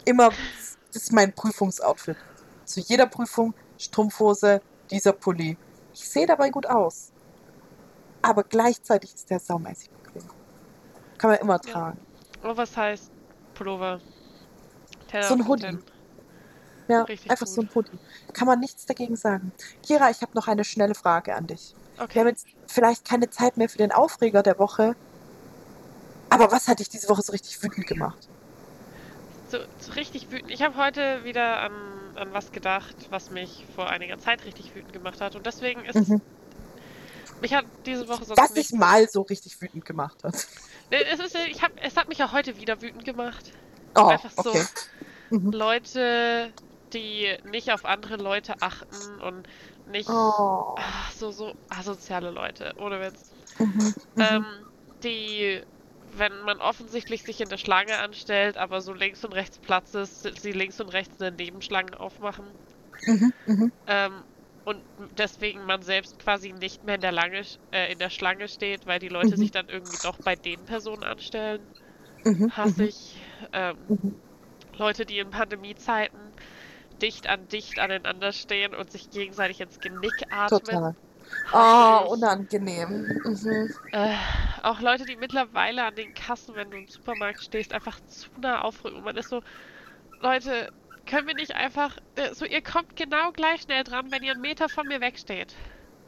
immer, 0.04 0.28
das 0.28 1.02
ist 1.02 1.12
mein 1.12 1.32
Prüfungsoutfit. 1.32 2.16
Zu 2.64 2.80
jeder 2.80 3.06
Prüfung 3.06 3.52
Strumpfhose, 3.78 4.62
dieser 4.90 5.12
Pulli. 5.12 5.56
Ich 5.92 6.08
sehe 6.08 6.26
dabei 6.26 6.50
gut 6.50 6.66
aus. 6.66 7.10
Aber 8.22 8.44
gleichzeitig 8.44 9.12
ist 9.14 9.28
der 9.28 9.40
saumäßig. 9.40 9.90
Kann 11.26 11.32
man 11.32 11.40
immer 11.40 11.60
Ja. 11.66 11.72
tragen. 11.72 11.98
Oh, 12.44 12.56
was 12.56 12.76
heißt 12.76 13.10
Pullover? 13.54 14.00
So 15.20 15.34
ein 15.34 15.48
Hoodie. 15.48 15.76
Ja, 16.86 17.02
Richtig 17.02 17.32
einfach 17.32 17.46
gut. 17.46 17.54
so 17.56 17.62
ein 17.62 17.70
Hoodie. 17.74 17.98
Kann 18.32 18.46
man 18.46 18.60
nichts 18.60 18.86
dagegen 18.86 19.16
sagen. 19.16 19.52
Kira, 19.84 20.08
ich 20.10 20.22
habe 20.22 20.30
noch 20.34 20.46
eine 20.46 20.62
schnelle 20.62 20.94
Frage 20.94 21.34
an 21.34 21.48
dich. 21.48 21.74
Wir 22.12 22.20
haben 22.20 22.28
Okay. 22.28 22.28
jetzt 22.28 22.46
vielleicht 22.68 23.04
keine 23.04 23.28
Zeit 23.28 23.56
mehr 23.56 23.68
für 23.68 23.78
den 23.78 23.90
Aufreger 23.90 24.44
der 24.44 24.56
Woche. 24.60 24.94
Aber 26.30 26.52
was 26.52 26.68
hat 26.68 26.78
dich 26.78 26.88
diese 26.90 27.08
Woche 27.08 27.22
so 27.22 27.32
richtig 27.32 27.60
wütend 27.60 27.88
gemacht? 27.88 28.28
So, 29.50 29.58
so 29.80 29.92
richtig 29.94 30.30
wütend. 30.30 30.52
Ich 30.52 30.62
habe 30.62 30.76
heute 30.76 31.24
wieder 31.24 31.60
an, 31.60 31.72
an 32.14 32.32
was 32.32 32.52
gedacht, 32.52 32.94
was 33.10 33.30
mich 33.32 33.64
vor 33.74 33.90
einiger 33.90 34.18
Zeit 34.18 34.44
richtig 34.44 34.76
wütend 34.76 34.92
gemacht 34.92 35.20
hat. 35.20 35.34
Und 35.34 35.44
deswegen 35.46 35.84
ist 35.84 35.96
Mhm. 35.96 36.20
Mich 37.40 37.52
hat 37.54 37.66
diese 37.84 38.08
Woche 38.08 38.24
sonst 38.24 38.38
Was 38.40 38.54
nicht. 38.54 38.70
dich 38.72 38.78
mal 38.78 39.08
so 39.08 39.22
richtig 39.22 39.60
wütend 39.60 39.84
gemacht 39.84 40.22
hat. 40.24 40.46
Nee, 40.90 41.02
Es, 41.12 41.20
ist, 41.20 41.34
ich 41.50 41.62
hab, 41.62 41.72
es 41.76 41.96
hat 41.96 42.08
mich 42.08 42.18
ja 42.18 42.32
heute 42.32 42.56
wieder 42.58 42.80
wütend 42.80 43.04
gemacht. 43.04 43.52
Oh, 43.94 44.08
Einfach 44.08 44.30
so. 44.30 44.50
okay. 44.50 44.64
Mhm. 45.30 45.50
Leute, 45.52 46.54
die 46.92 47.36
nicht 47.44 47.70
auf 47.72 47.84
andere 47.84 48.16
Leute 48.16 48.54
achten 48.60 49.20
und 49.20 49.48
nicht 49.84 50.08
Oh. 50.08 50.74
ah, 50.78 51.10
so 51.16 51.30
so 51.32 51.54
asoziale 51.68 52.30
Leute, 52.30 52.72
ohne 52.76 53.00
Witz. 53.00 53.34
Mhm. 53.58 53.94
Mhm. 54.14 54.22
Ähm, 54.22 54.44
die, 55.02 55.62
wenn 56.02 56.40
man 56.42 56.60
offensichtlich 56.60 57.22
sich 57.24 57.40
in 57.40 57.48
der 57.48 57.58
Schlange 57.58 57.98
anstellt, 57.98 58.56
aber 58.56 58.80
so 58.80 58.92
links 58.92 59.24
und 59.24 59.32
rechts 59.32 59.58
Platz 59.58 59.94
ist, 59.94 60.22
sie 60.40 60.52
links 60.52 60.80
und 60.80 60.88
rechts 60.90 61.20
eine 61.20 61.34
Nebenschlange 61.36 61.98
aufmachen. 61.98 62.56
Mhm. 63.06 63.32
Mhm. 63.46 63.72
Ähm, 63.86 64.24
und 64.66 64.84
deswegen 64.98 65.64
man 65.66 65.82
selbst 65.82 66.20
quasi 66.20 66.52
nicht 66.52 66.84
mehr 66.84 66.96
in 66.96 67.02
der, 67.02 67.12
Lange, 67.12 67.42
äh, 67.72 67.92
in 67.92 68.00
der 68.00 68.10
Schlange 68.10 68.48
steht, 68.48 68.86
weil 68.86 69.00
die 69.00 69.08
Leute 69.08 69.36
Mhm. 69.36 69.38
sich 69.38 69.52
dann 69.52 69.70
irgendwie 69.70 69.98
doch 69.98 70.18
bei 70.20 70.36
den 70.36 70.66
Personen 70.66 71.04
anstellen. 71.04 71.70
Mhm. 72.24 72.50
Hasse 72.50 72.84
Mhm. 72.84 72.88
ich. 72.88 73.20
Ähm, 73.52 73.76
Mhm. 73.88 74.20
Leute, 74.76 75.06
die 75.06 75.18
in 75.18 75.30
Pandemiezeiten 75.30 76.34
dicht 77.02 77.28
an 77.28 77.48
dicht 77.48 77.78
aneinander 77.80 78.32
stehen 78.32 78.74
und 78.74 78.90
sich 78.92 79.10
gegenseitig 79.10 79.60
ins 79.60 79.80
Genick 79.80 80.24
atmen. 80.30 80.80
Total. 80.80 80.94
Oh, 81.52 82.08
unangenehm. 82.12 82.90
Mhm. 83.24 83.68
Äh, 83.92 84.16
auch 84.62 84.80
Leute, 84.80 85.06
die 85.06 85.16
mittlerweile 85.16 85.84
an 85.84 85.94
den 85.96 86.12
Kassen, 86.14 86.54
wenn 86.54 86.70
du 86.70 86.78
im 86.78 86.88
Supermarkt 86.88 87.40
stehst, 87.40 87.72
einfach 87.72 88.00
zu 88.06 88.28
nah 88.40 88.60
aufrücken. 88.62 89.02
Man 89.04 89.16
ist 89.16 89.28
so, 89.28 89.42
Leute, 90.20 90.72
können 91.06 91.26
wir 91.26 91.34
nicht 91.34 91.54
einfach, 91.54 91.96
äh, 92.16 92.34
so 92.34 92.44
ihr 92.44 92.62
kommt 92.62 92.96
genau 92.96 93.32
gleich 93.32 93.62
schnell 93.62 93.84
dran, 93.84 94.10
wenn 94.10 94.22
ihr 94.22 94.32
einen 94.32 94.40
Meter 94.40 94.68
von 94.68 94.86
mir 94.86 95.00
wegsteht. 95.00 95.54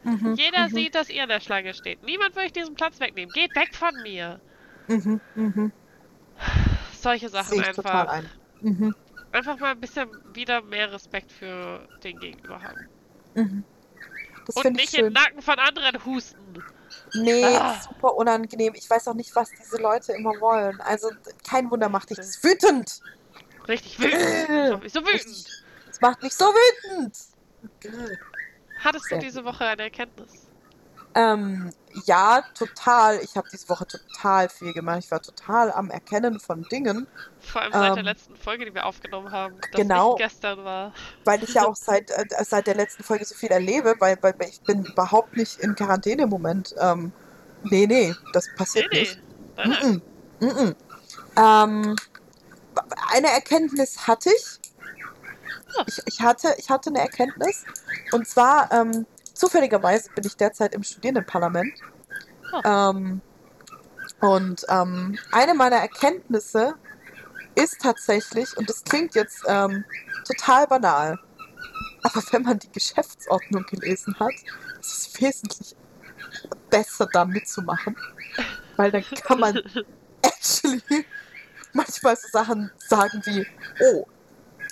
Mhm. 0.05 0.35
Jeder 0.35 0.69
mhm. 0.69 0.75
sieht, 0.75 0.95
dass 0.95 1.09
ihr 1.09 1.23
in 1.23 1.29
der 1.29 1.41
Schlange 1.41 1.75
steht. 1.75 2.03
Niemand 2.03 2.37
will 2.37 2.45
euch 2.45 2.53
diesen 2.53 2.75
Platz 2.75 3.01
wegnehmen. 3.01 3.33
Geht 3.33 3.55
weg 3.57 3.75
von 3.75 3.95
mir. 4.03 4.41
Mhm. 4.89 5.21
Mhm. 5.35 5.73
Solche 7.01 7.29
Sachen 7.29 7.51
Sehe 7.51 7.61
ich 7.63 7.69
einfach. 7.69 7.83
total 7.83 8.09
ein. 8.09 8.31
Mhm. 8.61 8.95
Einfach 9.33 9.59
mal 9.59 9.73
ein 9.73 9.81
bisschen 9.81 10.09
wieder 10.33 10.63
mehr 10.63 10.91
Respekt 10.93 11.31
für 11.33 11.87
den 12.03 12.19
Gegenüber 12.19 12.63
haben. 12.63 12.89
Mhm. 13.35 13.65
Das 14.47 14.57
Und 14.57 14.77
nicht 14.77 14.95
in 14.95 15.05
den 15.05 15.07
schön. 15.07 15.13
Nacken 15.13 15.43
von 15.43 15.59
anderen 15.59 16.05
husten. 16.05 16.63
Nee, 17.15 17.45
Ah. 17.45 17.79
super 17.81 18.15
unangenehm. 18.15 18.73
Ich 18.75 18.89
weiß 18.89 19.09
auch 19.09 19.15
nicht, 19.15 19.35
was 19.37 19.51
diese 19.51 19.77
Leute 19.77 20.13
immer 20.13 20.41
wollen. 20.41 20.81
Also 20.81 21.11
kein 21.49 21.71
Wunder 21.71 21.89
macht 21.89 22.09
dich 22.11 22.17
das 22.17 22.43
wütend. 22.43 23.01
Richtig 23.69 23.99
wütend. 24.01 24.19
Das 24.27 24.71
macht 24.71 24.83
mich 24.83 24.93
so 24.93 25.01
wütend. 25.01 25.47
Das 25.87 26.01
macht 26.01 26.23
mich 26.23 26.35
so 26.35 26.45
wütend. 26.47 27.17
Hattest 28.83 29.11
du 29.11 29.19
diese 29.19 29.45
Woche 29.45 29.65
eine 29.67 29.83
Erkenntnis? 29.83 30.49
Ähm, 31.15 31.73
ja, 32.05 32.43
total. 32.55 33.19
Ich 33.23 33.37
habe 33.37 33.49
diese 33.51 33.69
Woche 33.69 33.87
total 33.87 34.49
viel 34.49 34.73
gemacht. 34.73 35.01
Ich 35.01 35.11
war 35.11 35.21
total 35.21 35.73
am 35.73 35.91
Erkennen 35.91 36.39
von 36.39 36.63
Dingen, 36.65 37.07
Vor 37.41 37.63
allem 37.63 37.73
seit 37.73 37.97
der 37.97 37.99
Ähm, 37.99 38.05
letzten 38.05 38.37
Folge, 38.37 38.65
die 38.67 38.75
wir 38.75 38.87
aufgenommen 38.87 39.33
haben. 39.33 39.57
Das 39.61 39.71
genau. 39.73 40.15
gestern 40.17 40.65
war. 40.65 40.93
weil 41.25 41.43
ich 41.43 41.55
ja 41.55 41.65
auch 41.67 41.75
seit, 41.77 42.11
äh, 42.11 42.27
seit 42.45 42.67
der 42.67 42.77
letzten 42.77 43.03
Folge 43.03 43.25
so 43.25 43.35
viel 43.35 43.51
erlebe, 43.51 43.95
weil, 43.99 44.19
weil 44.23 44.35
ich 44.49 44.61
bin 44.61 44.85
überhaupt 44.85 45.37
nicht 45.37 45.59
in 45.61 45.75
Quarantäne 45.75 46.25
im 46.25 46.29
Moment. 46.31 46.75
Ähm, 46.79 47.13
nee, 47.65 47.87
nee, 47.87 48.15
das 48.33 48.47
Nee, 48.47 48.53
passiert 48.57 48.93
nee. 48.93 49.01
nicht. 49.01 49.19
Nein, 49.57 49.71
nein. 49.71 50.03
-mm. 50.41 50.45
Mm 50.45 50.49
-mm. 50.49 50.77
Ähm, 51.37 51.97
eine 53.13 53.29
Erkenntnis 53.29 54.07
hatte 54.07 54.31
ich. 54.31 54.61
Ich, 55.87 56.03
ich, 56.07 56.21
hatte, 56.21 56.55
ich 56.59 56.71
hatte 56.71 56.91
eine 56.91 57.01
Erkenntnis. 57.01 57.65
Und 58.13 58.27
zwar, 58.27 58.71
ähm, 58.73 59.07
zufälligerweise 59.35 60.11
bin 60.15 60.25
ich 60.27 60.37
derzeit 60.37 60.75
im 60.75 60.83
Studierendenparlament. 60.83 61.73
Ähm, 62.65 63.21
und 64.21 64.65
ähm, 64.69 65.19
eine 65.31 65.55
meiner 65.55 65.77
Erkenntnisse 65.77 66.75
ist 67.55 67.81
tatsächlich, 67.81 68.57
und 68.57 68.69
das 68.69 68.83
klingt 68.85 69.15
jetzt 69.15 69.43
ähm, 69.47 69.85
total 70.27 70.67
banal, 70.67 71.19
aber 72.03 72.23
wenn 72.31 72.43
man 72.43 72.59
die 72.59 72.71
Geschäftsordnung 72.71 73.65
gelesen 73.65 74.19
hat, 74.19 74.33
ist 74.81 75.09
es 75.09 75.21
wesentlich 75.21 75.77
besser 76.71 77.09
da 77.13 77.25
mitzumachen. 77.25 77.97
Weil 78.77 78.91
dann 78.93 79.05
kann 79.25 79.41
man 79.41 79.57
actually 80.23 81.05
manchmal 81.79 82.17
so 82.17 82.29
Sachen 82.29 82.71
sagen 82.79 83.23
wie, 83.25 83.47
oh, 83.81 84.07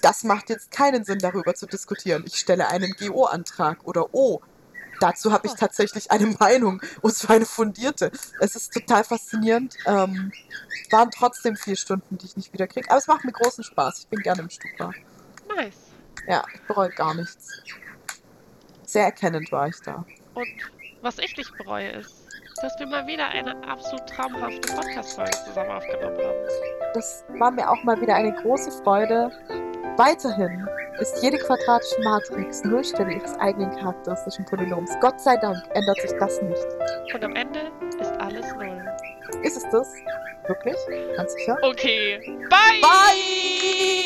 das 0.03 0.25
macht 0.25 0.51
jetzt 0.51 0.71
keinen 0.71 1.05
Sinn, 1.05 1.19
darüber 1.19 1.55
zu 1.55 1.67
diskutieren. 1.67 2.25
Ich 2.27 2.37
stelle 2.37 2.69
einen 2.69 2.93
GO-Antrag 2.99 3.79
oder 3.85 4.13
oh, 4.13 4.43
dazu 5.01 5.33
habe 5.33 5.47
ich 5.47 5.55
tatsächlich 5.55 6.11
eine 6.11 6.27
Meinung 6.39 6.83
und 7.01 7.15
zwar 7.15 7.37
eine 7.37 7.47
fundierte. 7.47 8.11
Es 8.41 8.57
ist 8.57 8.73
total 8.73 9.05
faszinierend. 9.05 9.77
Ähm, 9.87 10.33
waren 10.91 11.11
trotzdem 11.11 11.57
vier 11.57 11.77
Stunden, 11.77 12.19
die 12.19 12.27
ich 12.27 12.37
nicht 12.37 12.53
wieder 12.53 12.67
kriege. 12.67 12.89
Aber 12.91 12.99
es 12.99 13.07
macht 13.07 13.25
mir 13.25 13.33
großen 13.33 13.65
Spaß. 13.65 14.01
Ich 14.01 14.09
bin 14.09 14.21
gerne 14.21 14.43
im 14.43 14.51
Stupa. 14.51 14.93
Nice. 15.57 15.75
Ja, 16.29 16.45
ich 16.55 16.61
bereue 16.63 16.91
gar 16.91 17.15
nichts. 17.15 17.63
Sehr 18.85 19.05
erkennend 19.05 19.51
war 19.51 19.69
ich 19.69 19.81
da. 19.81 20.05
Und 20.35 20.47
was 21.03 21.19
ich 21.19 21.37
nicht 21.37 21.57
bereue, 21.57 21.91
ist, 21.91 22.26
dass 22.63 22.79
wir 22.79 22.87
mal 22.87 23.07
wieder 23.07 23.29
eine 23.29 23.57
absolut 23.67 24.07
traumhafte 24.07 24.61
Podcast-Folge 24.75 25.31
zusammen 25.47 25.71
aufgenommen 25.71 26.19
haben. 26.19 26.39
Das 26.95 27.25
war 27.39 27.51
mir 27.51 27.69
auch 27.69 27.83
mal 27.85 28.01
wieder 28.01 28.15
eine 28.15 28.33
große 28.33 28.71
Freude. 28.83 29.31
Weiterhin 29.97 30.69
ist 30.99 31.23
jede 31.23 31.39
quadratische 31.39 32.01
Matrix 32.03 32.65
Nullstelle 32.65 33.15
ihres 33.15 33.35
eigenen 33.39 33.71
charakteristischen 33.77 34.45
Polynoms. 34.47 34.91
Gott 35.01 35.21
sei 35.21 35.37
Dank 35.37 35.59
ändert 35.75 36.01
sich 36.01 36.13
das 36.19 36.41
nicht. 36.43 36.67
Und 37.15 37.25
am 37.25 37.35
Ende 37.35 37.71
ist 38.01 38.13
alles 38.19 38.47
null. 38.55 38.85
Ist 39.43 39.57
es 39.57 39.69
das? 39.71 39.93
Wirklich? 40.47 40.77
Ganz 41.17 41.33
sicher? 41.35 41.59
Okay. 41.63 42.21
Bye! 42.49 42.81
Bye! 42.81 44.06